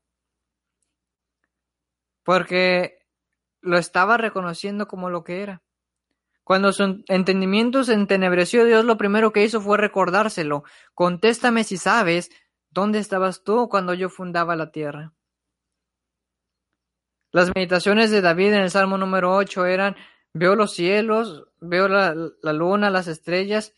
Porque 2.24 3.00
lo 3.62 3.78
estaba 3.78 4.18
reconociendo 4.18 4.88
como 4.88 5.10
lo 5.10 5.24
que 5.24 5.42
era. 5.42 5.62
Cuando 6.44 6.74
su 6.74 7.04
entendimiento 7.08 7.84
se 7.84 7.94
entenebreció, 7.94 8.66
Dios 8.66 8.84
lo 8.84 8.98
primero 8.98 9.32
que 9.32 9.44
hizo 9.44 9.62
fue 9.62 9.78
recordárselo. 9.78 10.64
Contéstame 10.94 11.64
si 11.64 11.78
sabes 11.78 12.30
dónde 12.72 13.00
estabas 13.00 13.44
tú 13.44 13.70
cuando 13.70 13.94
yo 13.94 14.10
fundaba 14.10 14.56
la 14.56 14.72
tierra. 14.72 15.14
Las 17.32 17.52
meditaciones 17.56 18.12
de 18.12 18.22
David 18.22 18.54
en 18.54 18.62
el 18.62 18.72
Salmo 18.72 18.98
número 18.98 19.34
8 19.36 19.66
eran, 19.66 19.96
veo 20.34 20.56
los 20.56 20.74
cielos, 20.74 21.48
veo 21.60 21.88
la, 21.88 22.14
la, 22.42 22.54
luna, 22.54 22.90
las 22.90 23.08
estrellas, 23.08 23.74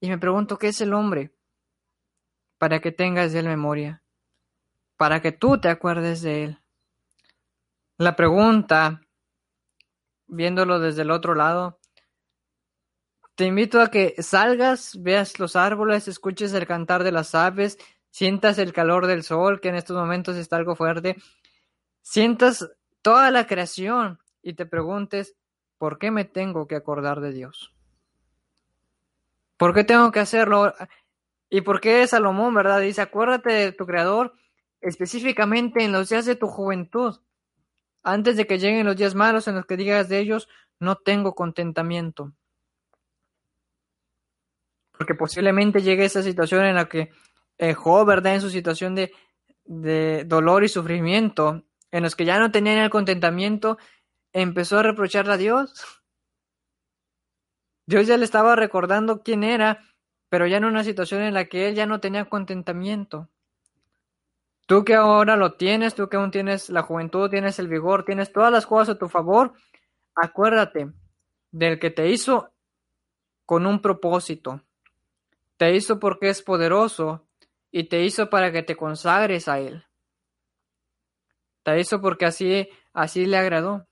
y 0.00 0.08
me 0.08 0.18
pregunto, 0.18 0.58
¿qué 0.58 0.68
es 0.68 0.80
el 0.80 0.94
hombre? 0.94 1.34
Para 2.56 2.80
que 2.80 2.92
tengas 2.92 3.32
de 3.32 3.40
él 3.40 3.46
memoria, 3.46 4.02
para 4.96 5.20
que 5.20 5.32
tú 5.32 5.60
te 5.60 5.68
acuerdes 5.68 6.22
de 6.22 6.44
él. 6.44 6.58
La 7.98 8.16
pregunta, 8.16 9.02
viéndolo 10.26 10.78
desde 10.78 11.02
el 11.02 11.10
otro 11.10 11.34
lado, 11.34 11.78
te 13.34 13.44
invito 13.44 13.80
a 13.80 13.90
que 13.90 14.14
salgas, 14.18 15.00
veas 15.00 15.38
los 15.38 15.56
árboles, 15.56 16.08
escuches 16.08 16.54
el 16.54 16.66
cantar 16.66 17.04
de 17.04 17.12
las 17.12 17.34
aves, 17.34 17.78
sientas 18.10 18.58
el 18.58 18.72
calor 18.72 19.06
del 19.06 19.22
sol, 19.22 19.60
que 19.60 19.68
en 19.68 19.76
estos 19.76 19.96
momentos 19.96 20.36
está 20.36 20.56
algo 20.56 20.76
fuerte, 20.76 21.16
sientas 22.02 22.70
toda 23.02 23.30
la 23.30 23.46
creación 23.46 24.18
y 24.42 24.54
te 24.54 24.66
preguntes, 24.66 25.34
¿por 25.78 25.98
qué 25.98 26.10
me 26.10 26.24
tengo 26.24 26.66
que 26.66 26.76
acordar 26.76 27.20
de 27.20 27.32
Dios? 27.32 27.74
¿Por 29.56 29.74
qué 29.74 29.84
tengo 29.84 30.12
que 30.12 30.20
hacerlo? 30.20 30.74
¿Y 31.50 31.62
por 31.62 31.80
qué 31.80 32.06
Salomón, 32.06 32.54
verdad? 32.54 32.80
Dice, 32.80 33.02
acuérdate 33.02 33.52
de 33.52 33.72
tu 33.72 33.86
Creador 33.86 34.32
específicamente 34.80 35.82
en 35.82 35.92
los 35.92 36.08
días 36.08 36.24
de 36.24 36.36
tu 36.36 36.46
juventud, 36.46 37.16
antes 38.02 38.36
de 38.36 38.46
que 38.46 38.58
lleguen 38.58 38.86
los 38.86 38.96
días 38.96 39.14
malos 39.14 39.48
en 39.48 39.56
los 39.56 39.66
que 39.66 39.76
digas 39.76 40.08
de 40.08 40.18
ellos, 40.18 40.48
no 40.78 40.96
tengo 40.96 41.34
contentamiento. 41.34 42.32
Porque 44.92 45.14
posiblemente 45.14 45.82
llegue 45.82 46.04
esa 46.04 46.22
situación 46.22 46.64
en 46.64 46.76
la 46.76 46.88
que 46.88 47.10
eh, 47.58 47.76
¿verdad? 48.06 48.34
En 48.34 48.40
su 48.40 48.50
situación 48.50 48.94
de, 48.94 49.12
de 49.64 50.24
dolor 50.24 50.64
y 50.64 50.68
sufrimiento, 50.68 51.64
en 51.90 52.02
los 52.02 52.16
que 52.16 52.24
ya 52.24 52.38
no 52.38 52.50
tenían 52.50 52.78
el 52.78 52.90
contentamiento, 52.90 53.78
empezó 54.32 54.78
a 54.78 54.82
reprocharle 54.82 55.32
a 55.32 55.36
Dios. 55.36 55.84
Dios 57.86 58.06
ya 58.06 58.16
le 58.16 58.24
estaba 58.24 58.54
recordando 58.54 59.22
quién 59.22 59.44
era, 59.44 59.82
pero 60.28 60.46
ya 60.46 60.58
en 60.58 60.64
una 60.64 60.84
situación 60.84 61.22
en 61.22 61.34
la 61.34 61.46
que 61.46 61.68
él 61.68 61.74
ya 61.74 61.86
no 61.86 62.00
tenía 62.00 62.26
contentamiento. 62.26 63.28
Tú 64.66 64.84
que 64.84 64.94
ahora 64.94 65.36
lo 65.36 65.54
tienes, 65.54 65.94
tú 65.94 66.10
que 66.10 66.18
aún 66.18 66.30
tienes 66.30 66.68
la 66.68 66.82
juventud, 66.82 67.30
tienes 67.30 67.58
el 67.58 67.68
vigor, 67.68 68.04
tienes 68.04 68.30
todas 68.30 68.52
las 68.52 68.66
cosas 68.66 68.96
a 68.96 68.98
tu 68.98 69.08
favor, 69.08 69.54
acuérdate 70.14 70.92
del 71.50 71.78
que 71.78 71.90
te 71.90 72.10
hizo 72.10 72.52
con 73.46 73.64
un 73.64 73.80
propósito. 73.80 74.60
Te 75.56 75.74
hizo 75.74 75.98
porque 75.98 76.28
es 76.28 76.42
poderoso 76.42 77.27
y 77.70 77.84
te 77.84 78.02
hizo 78.04 78.30
para 78.30 78.52
que 78.52 78.62
te 78.62 78.76
consagres 78.76 79.48
a 79.48 79.58
él. 79.58 79.84
Te 81.62 81.78
hizo 81.80 82.00
porque 82.00 82.26
así, 82.26 82.68
así 82.92 83.26
le 83.26 83.36
agradó. 83.36 83.86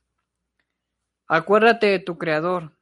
Acuérdate 1.29 1.87
de 1.87 1.99
tu 1.99 2.17
creador. 2.17 2.73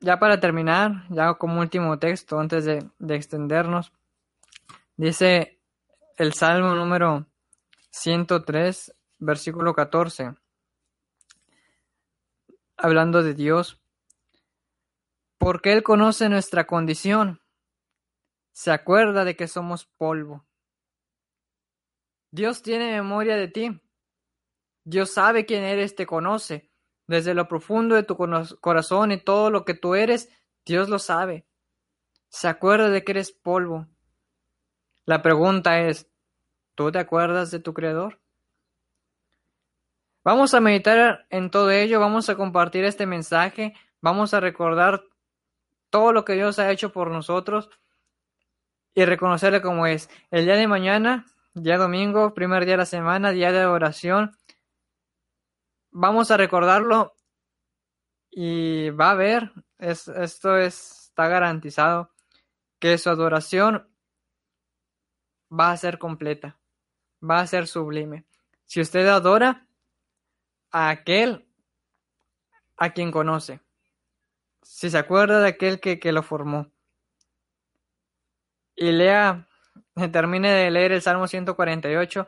Ya 0.00 0.18
para 0.18 0.40
terminar, 0.40 1.04
ya 1.10 1.34
como 1.34 1.60
último 1.60 1.98
texto, 1.98 2.38
antes 2.38 2.64
de, 2.64 2.88
de 2.98 3.14
extendernos, 3.16 3.92
dice 4.96 5.60
el 6.16 6.32
Salmo 6.32 6.74
número 6.74 7.26
103, 7.90 8.94
versículo 9.18 9.74
14, 9.74 10.34
hablando 12.76 13.22
de 13.22 13.34
Dios, 13.34 13.80
porque 15.38 15.72
Él 15.72 15.82
conoce 15.82 16.28
nuestra 16.28 16.66
condición, 16.66 17.39
se 18.52 18.70
acuerda 18.70 19.24
de 19.24 19.36
que 19.36 19.48
somos 19.48 19.86
polvo. 19.86 20.44
Dios 22.30 22.62
tiene 22.62 22.92
memoria 22.92 23.36
de 23.36 23.48
ti. 23.48 23.80
Dios 24.84 25.12
sabe 25.12 25.46
quién 25.46 25.64
eres, 25.64 25.94
te 25.94 26.06
conoce. 26.06 26.70
Desde 27.06 27.34
lo 27.34 27.48
profundo 27.48 27.96
de 27.96 28.04
tu 28.04 28.16
corazón 28.16 29.12
y 29.12 29.18
todo 29.18 29.50
lo 29.50 29.64
que 29.64 29.74
tú 29.74 29.94
eres, 29.94 30.28
Dios 30.64 30.88
lo 30.88 30.98
sabe. 30.98 31.44
Se 32.28 32.46
acuerda 32.46 32.88
de 32.88 33.02
que 33.02 33.12
eres 33.12 33.32
polvo. 33.32 33.88
La 35.06 35.22
pregunta 35.22 35.80
es, 35.80 36.08
¿tú 36.76 36.92
te 36.92 37.00
acuerdas 37.00 37.50
de 37.50 37.58
tu 37.58 37.74
Creador? 37.74 38.20
Vamos 40.22 40.54
a 40.54 40.60
meditar 40.60 41.26
en 41.30 41.50
todo 41.50 41.70
ello, 41.70 41.98
vamos 41.98 42.28
a 42.28 42.36
compartir 42.36 42.84
este 42.84 43.06
mensaje, 43.06 43.74
vamos 44.00 44.34
a 44.34 44.40
recordar 44.40 45.02
todo 45.88 46.12
lo 46.12 46.24
que 46.24 46.34
Dios 46.34 46.58
ha 46.58 46.70
hecho 46.70 46.92
por 46.92 47.10
nosotros 47.10 47.70
y 48.94 49.04
reconocerle 49.04 49.62
como 49.62 49.86
es. 49.86 50.10
El 50.30 50.44
día 50.44 50.56
de 50.56 50.66
mañana 50.66 51.26
Día 51.54 51.78
domingo, 51.78 52.32
primer 52.32 52.64
día 52.64 52.74
de 52.74 52.78
la 52.78 52.86
semana, 52.86 53.32
día 53.32 53.50
de 53.50 53.66
oración. 53.66 54.30
Vamos 55.90 56.30
a 56.30 56.36
recordarlo 56.36 57.12
y 58.30 58.90
va 58.90 59.10
a 59.10 59.14
ver, 59.14 59.52
es, 59.78 60.06
esto 60.06 60.56
es, 60.56 61.08
está 61.08 61.26
garantizado, 61.26 62.12
que 62.78 62.96
su 62.98 63.10
adoración 63.10 63.92
va 65.52 65.72
a 65.72 65.76
ser 65.76 65.98
completa, 65.98 66.56
va 67.20 67.40
a 67.40 67.46
ser 67.48 67.66
sublime. 67.66 68.26
Si 68.64 68.80
usted 68.80 69.08
adora 69.08 69.66
a 70.70 70.88
aquel 70.90 71.48
a 72.76 72.92
quien 72.92 73.10
conoce, 73.10 73.60
si 74.62 74.88
se 74.88 74.98
acuerda 74.98 75.40
de 75.40 75.48
aquel 75.48 75.80
que, 75.80 75.98
que 75.98 76.12
lo 76.12 76.22
formó, 76.22 76.70
y 78.80 78.92
lea 78.92 79.46
termine 80.10 80.50
de 80.50 80.70
leer 80.70 80.92
el 80.92 81.02
Salmo 81.02 81.28
148. 81.28 82.26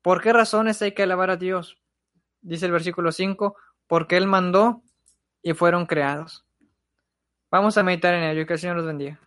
¿Por 0.00 0.22
qué 0.22 0.32
razones 0.32 0.80
hay 0.82 0.92
que 0.92 1.02
alabar 1.02 1.30
a 1.30 1.36
Dios? 1.36 1.78
Dice 2.40 2.66
el 2.66 2.72
versículo 2.72 3.12
5, 3.12 3.54
porque 3.86 4.16
Él 4.16 4.26
mandó 4.26 4.82
y 5.42 5.52
fueron 5.52 5.86
creados. 5.86 6.44
Vamos 7.50 7.76
a 7.76 7.82
meditar 7.82 8.14
en 8.14 8.24
ello 8.24 8.40
y 8.40 8.46
que 8.46 8.54
el 8.54 8.58
Señor 8.58 8.76
los 8.76 8.86
bendiga. 8.86 9.20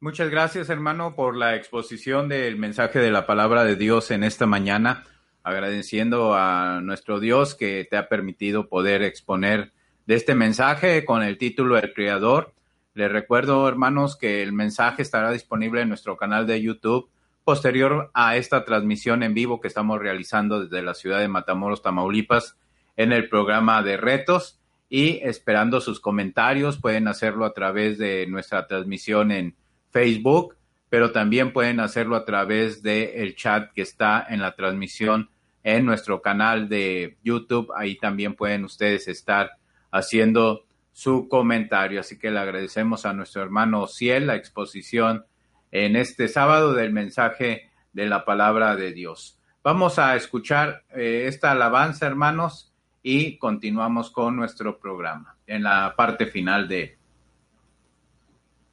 Muchas 0.00 0.30
gracias, 0.30 0.70
hermano, 0.70 1.16
por 1.16 1.36
la 1.36 1.56
exposición 1.56 2.28
del 2.28 2.56
mensaje 2.56 3.00
de 3.00 3.10
la 3.10 3.26
palabra 3.26 3.64
de 3.64 3.74
Dios 3.74 4.12
en 4.12 4.22
esta 4.22 4.46
mañana. 4.46 5.02
Agradeciendo 5.42 6.34
a 6.34 6.80
nuestro 6.80 7.18
Dios 7.18 7.54
que 7.56 7.86
te 7.90 7.96
ha 7.96 8.08
permitido 8.08 8.68
poder 8.68 9.02
exponer 9.02 9.72
de 10.06 10.14
este 10.14 10.34
mensaje 10.34 11.04
con 11.04 11.22
el 11.22 11.38
título 11.38 11.76
El 11.76 11.92
Creador 11.92 12.54
les 12.94 13.10
recuerdo, 13.10 13.68
hermanos, 13.68 14.16
que 14.16 14.42
el 14.42 14.52
mensaje 14.52 15.02
estará 15.02 15.32
disponible 15.32 15.82
en 15.82 15.88
nuestro 15.88 16.16
canal 16.16 16.46
de 16.46 16.62
YouTube 16.62 17.10
posterior 17.42 18.10
a 18.14 18.36
esta 18.36 18.64
transmisión 18.64 19.22
en 19.22 19.34
vivo 19.34 19.60
que 19.60 19.68
estamos 19.68 19.98
realizando 19.98 20.60
desde 20.60 20.82
la 20.82 20.94
ciudad 20.94 21.18
de 21.18 21.28
Matamoros, 21.28 21.82
Tamaulipas, 21.82 22.56
en 22.96 23.12
el 23.12 23.28
programa 23.28 23.82
de 23.82 23.96
retos 23.96 24.60
y 24.88 25.18
esperando 25.22 25.80
sus 25.80 25.98
comentarios. 25.98 26.78
Pueden 26.78 27.08
hacerlo 27.08 27.44
a 27.44 27.52
través 27.52 27.98
de 27.98 28.26
nuestra 28.28 28.66
transmisión 28.68 29.32
en 29.32 29.56
Facebook, 29.90 30.56
pero 30.88 31.10
también 31.10 31.52
pueden 31.52 31.80
hacerlo 31.80 32.14
a 32.14 32.24
través 32.24 32.82
del 32.82 33.34
chat 33.34 33.72
que 33.72 33.82
está 33.82 34.24
en 34.28 34.40
la 34.40 34.54
transmisión 34.54 35.30
en 35.64 35.84
nuestro 35.84 36.22
canal 36.22 36.68
de 36.68 37.18
YouTube. 37.24 37.72
Ahí 37.76 37.96
también 37.96 38.34
pueden 38.34 38.64
ustedes 38.64 39.08
estar 39.08 39.50
haciendo 39.90 40.63
su 40.94 41.28
comentario. 41.28 42.00
Así 42.00 42.18
que 42.18 42.30
le 42.30 42.38
agradecemos 42.38 43.04
a 43.04 43.12
nuestro 43.12 43.42
hermano 43.42 43.86
Ciel 43.86 44.28
la 44.28 44.36
exposición 44.36 45.26
en 45.70 45.96
este 45.96 46.28
sábado 46.28 46.72
del 46.72 46.92
mensaje 46.92 47.68
de 47.92 48.06
la 48.06 48.24
palabra 48.24 48.76
de 48.76 48.92
Dios. 48.92 49.38
Vamos 49.62 49.98
a 49.98 50.14
escuchar 50.14 50.84
eh, 50.94 51.24
esta 51.26 51.50
alabanza, 51.50 52.06
hermanos, 52.06 52.72
y 53.02 53.36
continuamos 53.38 54.10
con 54.10 54.36
nuestro 54.36 54.78
programa 54.78 55.36
en 55.46 55.64
la 55.64 55.94
parte 55.96 56.26
final 56.26 56.68
de... 56.68 56.96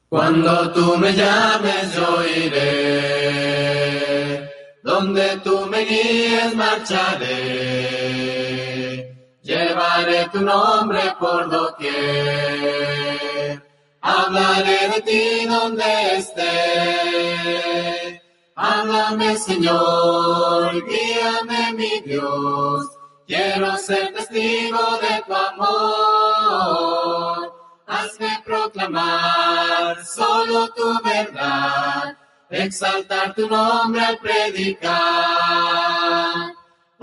Cuando 0.08 0.72
tú 0.72 0.96
me 0.98 1.12
llames, 1.12 1.96
yo 1.96 2.24
iré. 2.24 3.32
donde 4.82 5.38
tú 5.42 5.66
me 5.66 5.84
guíes 5.84 6.54
marcharé. 6.54 8.41
Llevaré 9.42 10.28
tu 10.32 10.40
nombre 10.40 11.14
por 11.18 11.50
doquier. 11.50 12.82
Hablaré 14.00 14.88
de 14.94 15.00
ti 15.02 15.46
donde 15.46 16.16
esté. 16.16 16.52
Háblame, 18.54 19.36
Señor, 19.36 20.84
guíame, 20.86 21.72
mi 21.74 22.00
Dios. 22.02 22.86
Quiero 23.26 23.76
ser 23.78 24.14
testigo 24.14 24.98
de 25.00 25.22
tu 25.26 25.34
amor. 25.34 26.72
Hazme 27.86 28.42
proclamar 28.44 30.04
solo 30.04 30.68
tu 30.68 31.02
verdad 31.02 32.16
exaltar 32.52 33.34
tu 33.34 33.48
nombre 33.48 34.04
al 34.04 34.18
predicar. 34.18 34.92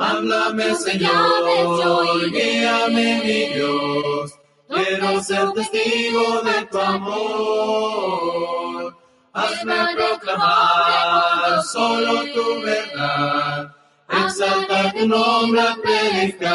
Háblame, 0.01 0.73
Señor, 0.75 2.31
guíame, 2.31 3.21
mi 3.21 3.49
Dios. 3.53 4.31
Quiero 4.69 5.21
ser 5.21 5.51
testigo 5.51 6.41
de 6.41 6.65
tu 6.71 6.79
amor. 6.79 8.95
Hazme 9.33 9.75
proclamar 9.97 11.61
solo 11.63 12.23
tu 12.33 12.61
verdad. 12.61 13.75
Exaltar 14.07 14.93
tu 14.93 15.05
nombre 15.05 15.59
al 15.59 15.81
predicar. 15.81 16.53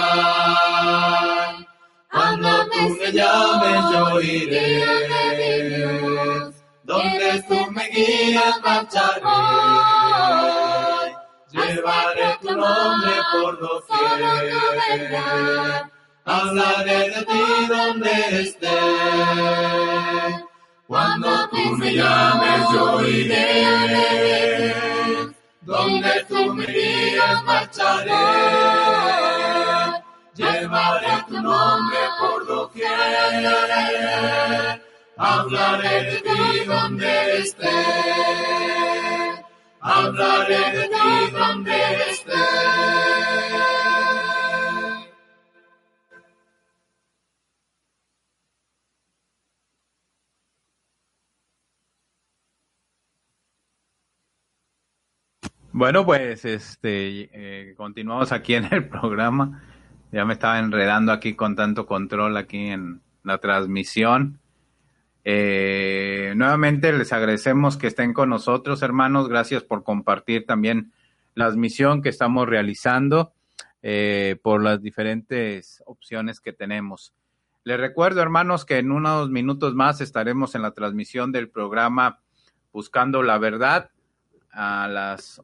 Cuando 2.11 2.67
tú 2.71 2.97
me 2.99 3.13
llames, 3.13 3.91
yo 3.93 4.23
iré 4.23 4.87
donde 6.83 7.43
tú 7.47 7.71
me 7.73 7.91
guías 7.91 8.59
marcharé. 8.63 10.64
Llevaré 11.55 12.39
tu 12.43 12.51
nombre 12.57 13.15
por 13.33 13.53
doquier. 13.61 14.21
Hablaré 16.25 17.11
de 17.11 17.21
ti 17.25 17.45
donde 17.69 18.15
esté. 18.43 18.79
Cuando 20.87 21.49
tú 21.51 21.77
me 21.79 21.95
llames 21.95 22.63
yo 22.73 23.03
iré. 23.03 24.75
Donde 25.63 26.25
tú 26.29 26.55
me 26.55 26.67
guías 26.67 27.45
marcharé. 27.45 28.13
Llevaré 30.35 31.25
tu 31.29 31.41
nombre 31.41 31.99
por 32.21 32.47
doquier 32.47 33.75
hablaré 35.17 36.05
de 36.05 36.21
ti 36.21 36.65
donde 36.67 37.39
esté. 37.39 39.14
De 39.85 39.91
ti. 40.89 41.85
Bueno, 55.73 56.07
pues 56.07 56.47
este 56.47 57.29
eh, 57.33 57.75
continuamos 57.77 58.33
aquí 58.33 58.55
en 58.55 58.73
el 58.73 58.89
programa. 58.89 59.63
Ya 60.13 60.25
me 60.25 60.33
estaba 60.33 60.61
enredando 60.61 61.13
aquí 61.13 61.35
con 61.35 61.57
tanto 61.57 61.85
control 61.85 62.39
aquí 62.39 62.69
en 62.69 63.03
la 63.23 63.37
transmisión. 63.37 64.41
Eh, 65.25 66.35
nuevamente 66.37 66.93
les 66.93 67.13
agradecemos 67.13 67.77
que 67.79 67.87
estén 67.87 68.13
con 68.13 68.29
nosotros, 68.29 68.83
hermanos. 68.83 69.29
Gracias 69.29 69.63
por 69.63 69.83
compartir 69.83 70.45
también 70.47 70.93
la 71.35 71.47
transmisión 71.47 72.03
que 72.03 72.11
estamos 72.11 72.49
realizando 72.49 73.33
eh, 73.83 74.37
por 74.43 74.63
las 74.63 74.83
diferentes 74.83 75.83
opciones 75.87 76.41
que 76.41 76.53
tenemos. 76.53 77.15
Les 77.65 77.81
recuerdo, 77.81 78.21
hermanos, 78.21 78.67
que 78.67 78.79
en 78.79 78.93
unos 78.93 79.31
minutos 79.31 79.75
más 79.75 80.01
estaremos 80.03 80.55
en 80.55 80.63
la 80.63 80.73
transmisión 80.73 81.33
del 81.33 81.49
programa 81.49 82.21
Buscando 82.73 83.23
la 83.23 83.39
Verdad. 83.39 83.91
A 84.53 84.87
las 84.89 85.41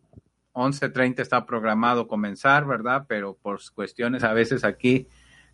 11.30 0.53 1.20
está 1.20 1.47
programado 1.47 2.09
comenzar, 2.09 2.66
¿verdad? 2.66 3.07
Pero 3.09 3.39
por 3.41 3.61
cuestiones 3.72 4.22
a 4.22 4.35
veces 4.35 4.64
aquí 4.64 5.09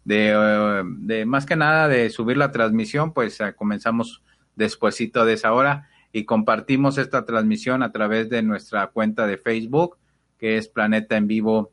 de, 0.06 0.30
eh, 0.32 0.82
de, 0.98 1.26
más 1.26 1.46
que 1.46 1.56
nada 1.56 1.88
de 1.88 2.10
subir 2.10 2.36
la 2.36 2.52
transmisión, 2.52 3.12
pues 3.12 3.40
eh, 3.40 3.54
comenzamos 3.56 4.22
despuesito 4.54 5.24
de 5.24 5.32
esa 5.32 5.52
hora 5.52 5.88
y 6.12 6.24
compartimos 6.24 6.96
esta 6.96 7.24
transmisión 7.24 7.82
a 7.82 7.90
través 7.90 8.30
de 8.30 8.40
nuestra 8.42 8.86
cuenta 8.86 9.26
de 9.26 9.36
Facebook, 9.36 9.98
que 10.38 10.58
es 10.58 10.68
Planeta 10.68 11.16
en 11.16 11.26
Vivo 11.26 11.72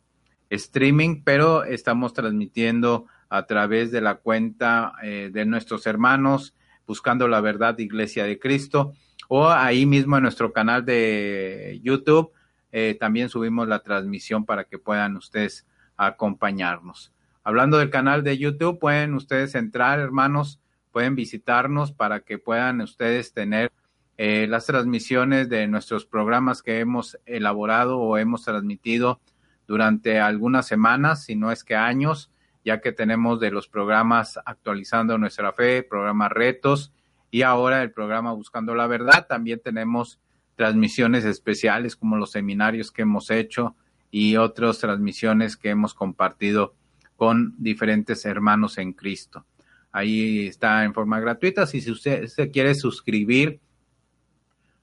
Streaming, 0.50 1.22
pero 1.24 1.64
estamos 1.64 2.14
transmitiendo 2.14 3.06
a 3.30 3.46
través 3.46 3.92
de 3.92 4.02
la 4.02 4.16
cuenta 4.16 4.94
eh, 5.04 5.30
de 5.32 5.46
nuestros 5.46 5.86
hermanos 5.86 6.56
Buscando 6.88 7.28
la 7.28 7.40
Verdad 7.40 7.78
Iglesia 7.78 8.26
de 8.26 8.40
Cristo 8.40 8.94
o 9.30 9.48
ahí 9.48 9.86
mismo 9.86 10.18
en 10.18 10.24
nuestro 10.24 10.52
canal 10.52 10.84
de 10.84 11.80
YouTube. 11.82 12.32
también 13.00 13.30
subimos 13.30 13.68
la 13.68 13.80
transmisión 13.80 14.44
para 14.46 14.66
que 14.66 14.80
puedan 14.80 15.16
ustedes 15.16 15.66
acompañarnos. 15.96 17.13
Hablando 17.44 17.78
del 17.78 17.90
canal 17.90 18.24
de 18.24 18.38
YouTube, 18.38 18.80
pueden 18.80 19.16
ustedes 19.16 19.56
entrar, 19.56 20.00
hermanos, 20.00 20.62
pueden 20.92 21.16
visitarnos 21.16 21.92
para 21.92 22.22
que 22.22 22.38
puedan 22.38 22.80
ustedes 22.80 23.34
tener 23.34 23.72
eh, 24.18 24.48
las 24.48 24.66
transmisiones 24.66 25.50
de 25.50 25.68
nuestros 25.68 26.06
programas 26.06 26.62
que 26.62 26.80
hemos 26.80 27.18
elaborado 27.26 28.00
o 28.00 28.18
hemos 28.18 28.44
transmitido 28.44 29.20
durante 29.68 30.20
algunas 30.20 30.68
semanas, 30.68 31.26
si 31.26 31.36
no 31.36 31.52
es 31.52 31.64
que 31.64 31.76
años, 31.76 32.32
ya 32.64 32.80
que 32.80 32.94
tenemos 32.94 33.40
de 33.42 33.52
los 33.52 33.68
programas 33.68 34.40
actualizando 34.46 35.18
nuestra 35.18 35.52
fe, 35.52 35.84
programas 35.84 36.32
retos 36.32 36.94
y 37.30 37.42
ahora 37.42 37.82
el 37.82 37.92
programa 37.92 38.32
Buscando 38.32 38.74
la 38.76 38.88
Verdad. 38.88 39.28
También 39.28 39.60
tenemos 39.62 40.20
transmisiones 40.56 41.26
especiales 41.26 41.96
como 41.98 42.16
los 42.16 42.32
seminarios 42.32 42.92
que 42.92 43.02
hemos 43.02 43.32
hecho 43.32 43.76
y 44.12 44.38
otras 44.38 44.80
transmisiones 44.80 45.58
que 45.58 45.72
hemos 45.72 45.94
compartido 45.94 46.76
con 47.24 47.56
diferentes 47.58 48.26
hermanos 48.26 48.78
en 48.78 48.92
Cristo. 48.92 49.46
Ahí 49.94 50.48
está 50.48 50.84
en 50.84 50.94
forma 50.94 51.22
gratuita. 51.22 51.66
Si 51.66 51.90
usted 51.90 52.28
se 52.28 52.52
quiere 52.52 52.76
suscribir 52.76 53.62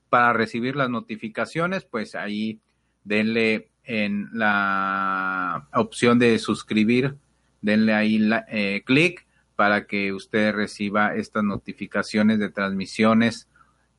para 0.09 0.33
recibir 0.33 0.75
las 0.75 0.89
notificaciones, 0.89 1.85
pues 1.85 2.15
ahí 2.15 2.59
denle 3.05 3.69
en 3.85 4.31
la 4.33 5.69
opción 5.75 6.19
de 6.19 6.39
suscribir, 6.39 7.17
denle 7.61 7.93
ahí 7.93 8.19
eh, 8.49 8.85
clic 8.87 9.27
para 9.55 9.87
que 9.87 10.15
usted 10.15 10.55
reciba 10.55 11.15
estas 11.15 11.45
notificaciones 11.45 12.39
de 12.39 12.49
transmisiones 12.49 13.49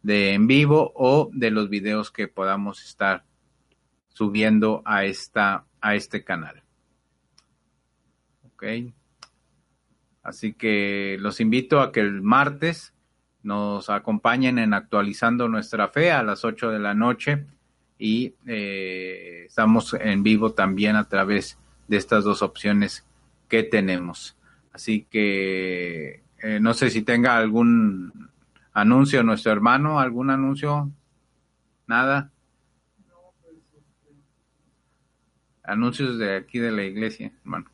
de 0.01 0.33
en 0.33 0.47
vivo 0.47 0.93
o 0.95 1.29
de 1.31 1.51
los 1.51 1.69
videos 1.69 2.09
que 2.09 2.27
podamos 2.27 2.83
estar 2.83 3.23
subiendo 4.09 4.81
a 4.83 5.05
esta 5.05 5.65
a 5.79 5.93
este 5.93 6.23
canal. 6.23 6.60
Así 10.23 10.53
que 10.53 11.17
los 11.19 11.39
invito 11.39 11.81
a 11.81 11.91
que 11.91 11.99
el 12.01 12.21
martes 12.21 12.93
nos 13.43 13.89
acompañen 13.89 14.59
en 14.59 14.73
actualizando 14.73 15.47
nuestra 15.47 15.87
fe 15.87 16.11
a 16.11 16.23
las 16.23 16.45
8 16.45 16.69
de 16.69 16.79
la 16.79 16.93
noche 16.93 17.45
y 17.97 18.35
eh, 18.45 19.45
estamos 19.47 19.95
en 19.95 20.23
vivo 20.23 20.53
también 20.53 20.95
a 20.95 21.07
través 21.07 21.57
de 21.87 21.97
estas 21.97 22.23
dos 22.23 22.41
opciones 22.41 23.05
que 23.47 23.63
tenemos. 23.63 24.37
Así 24.73 25.07
que 25.09 26.21
eh, 26.41 26.59
no 26.59 26.73
sé 26.73 26.89
si 26.89 27.01
tenga 27.01 27.37
algún 27.37 28.29
anuncio 28.73 29.23
nuestro 29.23 29.51
hermano, 29.51 29.99
algún 29.99 30.29
anuncio, 30.29 30.89
nada. 31.87 32.31
Anuncios 35.63 36.17
de 36.17 36.37
aquí 36.37 36.59
de 36.59 36.71
la 36.71 36.83
iglesia, 36.83 37.31
hermano. 37.43 37.69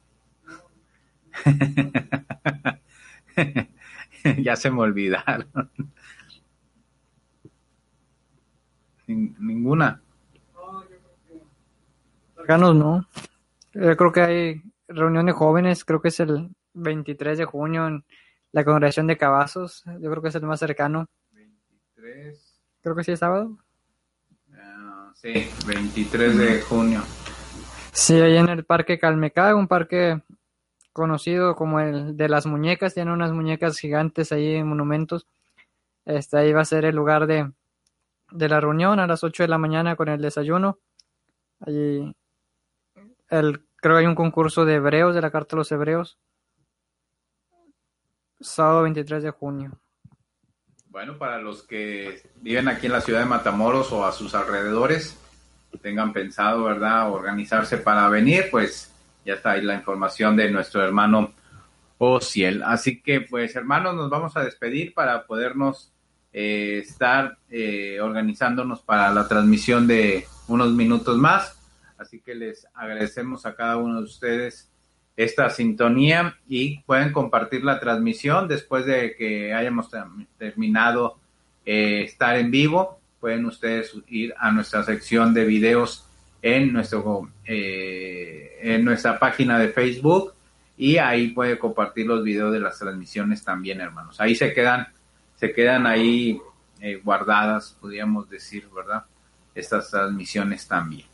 ya 4.41 4.56
se 4.56 4.72
me 4.72 4.82
olvidaron. 4.82 5.48
Ninguna. 9.07 10.02
Cercanos 12.36 12.76
no. 12.76 13.07
Yo 13.74 13.95
creo 13.95 14.11
que 14.11 14.22
hay 14.22 14.61
reunión 14.88 15.26
de 15.26 15.32
jóvenes, 15.32 15.86
creo 15.86 16.02
que 16.02 16.10
es 16.10 16.19
el 16.19 16.49
23 16.74 17.38
de 17.38 17.45
junio 17.45 17.88
en 17.88 18.03
la 18.52 18.65
congregación 18.65 19.07
de 19.07 19.18
Cavazos. 19.18 19.84
Yo 19.99 20.10
creo 20.10 20.22
que 20.22 20.30
es 20.30 20.36
el 20.36 20.44
más 20.44 20.60
cercano. 20.60 21.07
23. 21.32 22.61
Creo 22.82 22.95
que 22.95 23.03
sí 23.03 23.11
es 23.11 23.19
sábado. 23.19 23.57
Uh, 24.49 25.14
sí, 25.14 25.49
23 25.65 26.38
de 26.38 26.61
junio. 26.61 27.03
Sí, 27.91 28.19
ahí 28.19 28.38
en 28.38 28.49
el 28.49 28.64
Parque 28.64 28.99
Calmecá, 28.99 29.56
un 29.56 29.68
parque 29.68 30.22
conocido 30.98 31.56
como 31.56 31.80
el 31.80 32.18
de 32.18 32.28
las 32.28 32.45
muñecas, 32.45 32.94
tiene 32.94 33.14
unas 33.14 33.32
muñecas 33.32 33.78
gigantes 33.78 34.32
ahí 34.32 34.56
en 34.56 34.68
monumentos. 34.68 35.26
Este, 36.06 36.38
ahí 36.38 36.53
va 36.53 36.61
a 36.61 36.65
ser 36.65 36.86
el 36.86 36.95
lugar 36.95 37.28
de, 37.28 37.52
de 38.32 38.49
la 38.49 38.60
reunión 38.60 38.99
a 38.99 39.07
las 39.07 39.24
8 39.24 39.44
de 39.44 39.49
la 39.49 39.57
mañana 39.57 39.95
con 39.95 40.10
el 40.10 40.22
desayuno. 40.22 40.80
Allí, 41.60 42.14
el, 43.30 43.65
creo 43.78 43.95
que 43.95 43.99
hay 44.02 44.06
un 44.06 44.15
concurso 44.15 44.65
de 44.65 44.76
hebreos, 44.76 45.15
de 45.15 45.22
la 45.22 45.32
carta 45.32 45.56
de 45.56 45.60
los 45.60 45.72
hebreos. 45.72 46.18
Sábado 48.40 48.84
23 48.84 49.24
de 49.24 49.32
junio. 49.32 49.72
Bueno, 50.90 51.18
para 51.18 51.40
los 51.40 51.64
que 51.64 52.22
viven 52.38 52.68
aquí 52.68 52.88
en 52.88 52.91
la 52.91 53.02
ciudad 53.02 53.19
de 53.19 53.26
Matamoros 53.26 53.91
o 53.91 54.06
a 54.06 54.11
sus 54.11 54.34
alrededores, 54.36 55.18
tengan 55.82 56.14
pensado, 56.14 56.64
¿verdad?, 56.64 57.11
organizarse 57.11 57.78
para 57.78 58.07
venir, 58.10 58.45
pues 58.52 58.94
ya 59.28 59.34
está 59.34 59.52
ahí 59.52 59.62
la 59.62 59.76
información 59.76 60.38
de 60.38 60.49
nuestro 60.49 60.82
hermano 60.82 61.34
Ociel. 61.98 62.64
Así 62.64 63.02
que, 63.02 63.22
pues, 63.22 63.56
hermanos, 63.58 63.94
nos 63.94 64.10
vamos 64.10 64.38
a 64.38 64.44
despedir 64.44 64.94
para 64.94 65.28
podernos 65.28 65.91
eh, 66.32 66.80
estar 66.82 67.38
eh, 67.49 67.99
organizándonos 67.99 68.82
para 68.82 69.12
la 69.14 69.28
transmisión 69.28 69.86
de 69.86 70.26
unos 70.48 70.72
minutos 70.72 71.18
más. 71.18 71.60
Así 71.98 72.22
que 72.22 72.36
les 72.36 72.68
agradecemos 72.74 73.45
a 73.45 73.54
cada 73.54 73.76
uno 73.76 73.98
de 73.98 74.06
ustedes 74.06 74.72
esta 75.18 75.49
sintonía 75.49 76.38
y 76.48 76.80
pueden 76.84 77.12
compartir 77.12 77.66
la 77.66 77.82
transmisión 77.82 78.48
después 78.48 78.86
de 78.86 79.16
que 79.18 79.54
hayamos 79.54 79.90
terminado 80.38 81.20
eh, 81.66 82.04
estar 82.04 82.38
en 82.38 82.49
vivo. 82.49 83.02
Pueden 83.20 83.45
ustedes 83.45 83.94
ir 84.08 84.34
a 84.38 84.52
nuestra 84.52 84.84
sección 84.84 85.34
de 85.34 85.44
videos 85.44 86.06
en 86.41 86.73
nuestro 86.73 87.30
eh, 87.45 88.57
en 88.61 88.85
nuestra 88.85 89.18
página 89.19 89.59
de 89.59 89.69
Facebook 89.69 90.34
y 90.77 90.97
ahí 90.97 91.30
puede 91.30 91.57
compartir 91.57 92.05
los 92.05 92.23
videos 92.23 92.53
de 92.53 92.59
las 92.59 92.77
transmisiones 92.77 93.43
también, 93.43 93.81
hermanos. 93.81 94.19
Ahí 94.19 94.35
se 94.35 94.53
quedan 94.53 94.88
se 95.35 95.53
quedan 95.53 95.85
ahí 95.85 96.39
eh, 96.80 97.01
guardadas, 97.03 97.77
podríamos 97.80 98.30
decir, 98.30 98.68
¿verdad? 98.76 99.05
Estas 99.55 99.89
transmisiones 99.89 100.68
también. 100.68 101.05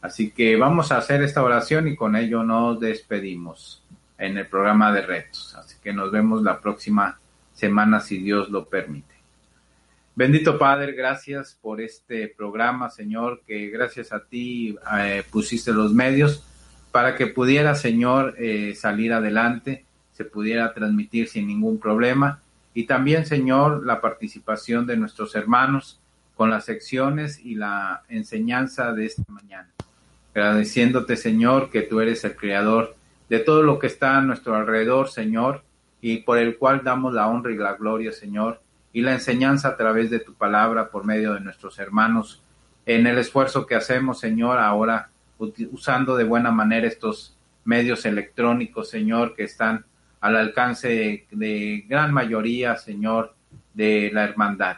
Así 0.00 0.30
que 0.30 0.56
vamos 0.56 0.92
a 0.92 0.98
hacer 0.98 1.22
esta 1.22 1.42
oración 1.42 1.88
y 1.88 1.96
con 1.96 2.14
ello 2.14 2.42
nos 2.42 2.78
despedimos 2.78 3.82
en 4.18 4.36
el 4.36 4.46
programa 4.46 4.92
de 4.92 5.02
retos. 5.02 5.54
Así 5.56 5.76
que 5.82 5.92
nos 5.92 6.10
vemos 6.10 6.42
la 6.42 6.60
próxima 6.60 7.18
semana 7.52 8.00
si 8.00 8.18
Dios 8.18 8.50
lo 8.50 8.66
permite. 8.66 9.13
Bendito 10.16 10.58
Padre, 10.58 10.92
gracias 10.92 11.58
por 11.60 11.80
este 11.80 12.28
programa, 12.28 12.88
Señor, 12.90 13.42
que 13.46 13.68
gracias 13.68 14.12
a 14.12 14.24
ti 14.24 14.76
eh, 14.96 15.24
pusiste 15.30 15.72
los 15.72 15.92
medios 15.92 16.44
para 16.92 17.16
que 17.16 17.26
pudiera, 17.26 17.74
Señor, 17.74 18.36
eh, 18.38 18.74
salir 18.76 19.12
adelante, 19.12 19.84
se 20.12 20.24
pudiera 20.24 20.72
transmitir 20.72 21.28
sin 21.28 21.48
ningún 21.48 21.80
problema. 21.80 22.40
Y 22.74 22.84
también, 22.84 23.26
Señor, 23.26 23.84
la 23.84 24.00
participación 24.00 24.86
de 24.86 24.96
nuestros 24.96 25.34
hermanos 25.34 26.00
con 26.36 26.50
las 26.50 26.64
secciones 26.64 27.40
y 27.44 27.56
la 27.56 28.02
enseñanza 28.08 28.92
de 28.92 29.06
esta 29.06 29.24
mañana 29.28 29.68
agradeciéndote, 30.34 31.16
Señor, 31.16 31.70
que 31.70 31.82
tú 31.82 32.00
eres 32.00 32.24
el 32.24 32.36
creador 32.36 32.96
de 33.28 33.38
todo 33.38 33.62
lo 33.62 33.78
que 33.78 33.86
está 33.86 34.18
a 34.18 34.22
nuestro 34.22 34.56
alrededor, 34.56 35.08
Señor, 35.08 35.62
y 36.00 36.18
por 36.18 36.38
el 36.38 36.58
cual 36.58 36.82
damos 36.84 37.14
la 37.14 37.28
honra 37.28 37.52
y 37.52 37.56
la 37.56 37.74
gloria, 37.74 38.12
Señor, 38.12 38.60
y 38.94 39.02
la 39.02 39.12
enseñanza 39.12 39.68
a 39.68 39.76
través 39.76 40.08
de 40.08 40.20
tu 40.20 40.34
palabra 40.34 40.88
por 40.88 41.04
medio 41.04 41.34
de 41.34 41.40
nuestros 41.40 41.78
hermanos, 41.80 42.42
en 42.86 43.06
el 43.06 43.18
esfuerzo 43.18 43.66
que 43.66 43.74
hacemos, 43.74 44.20
Señor, 44.20 44.58
ahora 44.58 45.10
usando 45.72 46.16
de 46.16 46.22
buena 46.22 46.52
manera 46.52 46.86
estos 46.86 47.36
medios 47.64 48.06
electrónicos, 48.06 48.88
Señor, 48.88 49.34
que 49.34 49.42
están 49.44 49.84
al 50.20 50.36
alcance 50.36 50.88
de, 50.88 51.26
de 51.32 51.84
gran 51.88 52.14
mayoría, 52.14 52.76
Señor, 52.76 53.34
de 53.74 54.10
la 54.12 54.24
hermandad. 54.24 54.76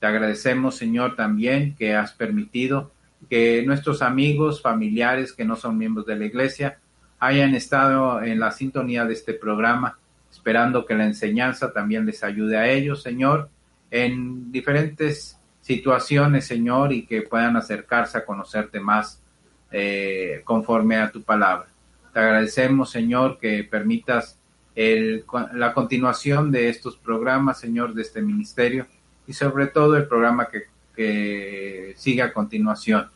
Te 0.00 0.06
agradecemos, 0.06 0.76
Señor, 0.76 1.14
también 1.14 1.76
que 1.76 1.94
has 1.94 2.12
permitido 2.12 2.90
que 3.28 3.62
nuestros 3.66 4.00
amigos, 4.00 4.62
familiares 4.62 5.34
que 5.34 5.44
no 5.44 5.56
son 5.56 5.76
miembros 5.76 6.06
de 6.06 6.16
la 6.16 6.24
iglesia 6.24 6.78
hayan 7.18 7.54
estado 7.54 8.22
en 8.22 8.40
la 8.40 8.50
sintonía 8.50 9.04
de 9.04 9.12
este 9.12 9.34
programa, 9.34 9.98
esperando 10.30 10.86
que 10.86 10.94
la 10.94 11.04
enseñanza 11.04 11.72
también 11.72 12.06
les 12.06 12.24
ayude 12.24 12.56
a 12.56 12.70
ellos, 12.70 13.02
Señor, 13.02 13.50
en 13.90 14.52
diferentes 14.52 15.38
situaciones, 15.60 16.46
Señor, 16.46 16.92
y 16.92 17.06
que 17.06 17.22
puedan 17.22 17.56
acercarse 17.56 18.18
a 18.18 18.24
conocerte 18.24 18.80
más 18.80 19.22
eh, 19.70 20.42
conforme 20.44 20.96
a 20.96 21.10
tu 21.10 21.22
palabra. 21.22 21.68
Te 22.12 22.20
agradecemos, 22.20 22.90
Señor, 22.90 23.38
que 23.38 23.64
permitas 23.64 24.38
el, 24.74 25.24
la 25.52 25.74
continuación 25.74 26.50
de 26.50 26.68
estos 26.68 26.96
programas, 26.96 27.60
Señor, 27.60 27.94
de 27.94 28.02
este 28.02 28.22
ministerio, 28.22 28.86
y 29.26 29.32
sobre 29.32 29.66
todo 29.66 29.96
el 29.96 30.06
programa 30.06 30.48
que 30.48 30.66
que 30.98 31.94
sigue 31.96 32.22
a 32.22 32.32
continuación. 32.32 33.06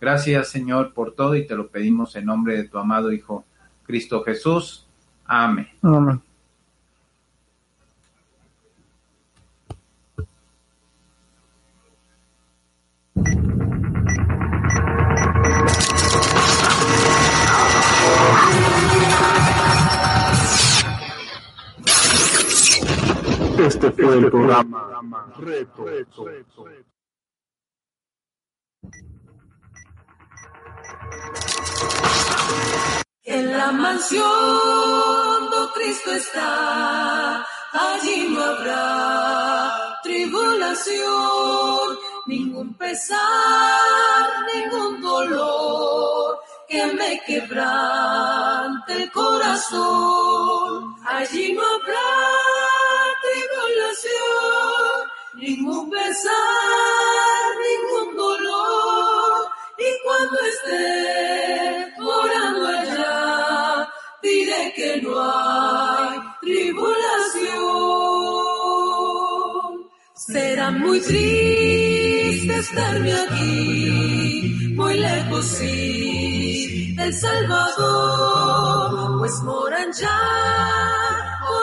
Gracias, 0.00 0.48
Señor, 0.48 0.94
por 0.94 1.12
todo 1.12 1.36
y 1.36 1.46
te 1.46 1.54
lo 1.54 1.68
pedimos 1.68 2.16
en 2.16 2.24
nombre 2.24 2.56
de 2.56 2.64
tu 2.64 2.78
amado 2.78 3.12
Hijo, 3.12 3.44
Cristo 3.84 4.22
Jesús. 4.22 4.86
Amén. 5.26 5.68
Amén. 5.82 6.25
Este 23.86 24.02
fue 24.02 24.18
el 24.18 24.30
programa 24.30 25.32
Reto. 25.38 25.86
En 33.24 33.56
la 33.56 33.72
mansión 33.72 35.50
do 35.50 35.72
Cristo 35.74 36.10
está, 36.12 37.46
allí 37.72 38.28
no 38.30 38.42
habrá 38.42 40.00
tribulación, 40.02 41.98
ningún 42.26 42.74
pesar, 42.74 44.28
ningún 44.52 45.00
dolor 45.00 46.40
que 46.68 46.86
me 46.86 47.20
quebrante 47.24 49.02
el 49.02 49.12
corazón. 49.12 50.96
Allí 51.06 51.52
no 51.52 51.62
habrá 51.62 52.65
ningún 55.36 55.90
pesar, 55.90 56.32
ningún 57.64 58.16
dolor. 58.16 59.48
Y 59.78 59.88
cuando 60.04 60.36
esté 60.52 61.92
orando 62.02 62.66
allá, 62.66 63.88
diré 64.22 64.72
que 64.74 64.90
no 65.02 65.12
hay 65.20 66.18
tribulación. 66.40 66.96
Será 70.14 70.70
muy 70.70 70.98
triste 71.00 72.56
estarme 72.56 73.12
aquí, 73.12 74.72
muy 74.74 74.94
lejos 74.98 75.44
sí 75.44 76.94
del 76.96 77.12
Salvador, 77.12 79.18
pues 79.18 79.42
moran 79.42 79.92
ya 79.92 81.25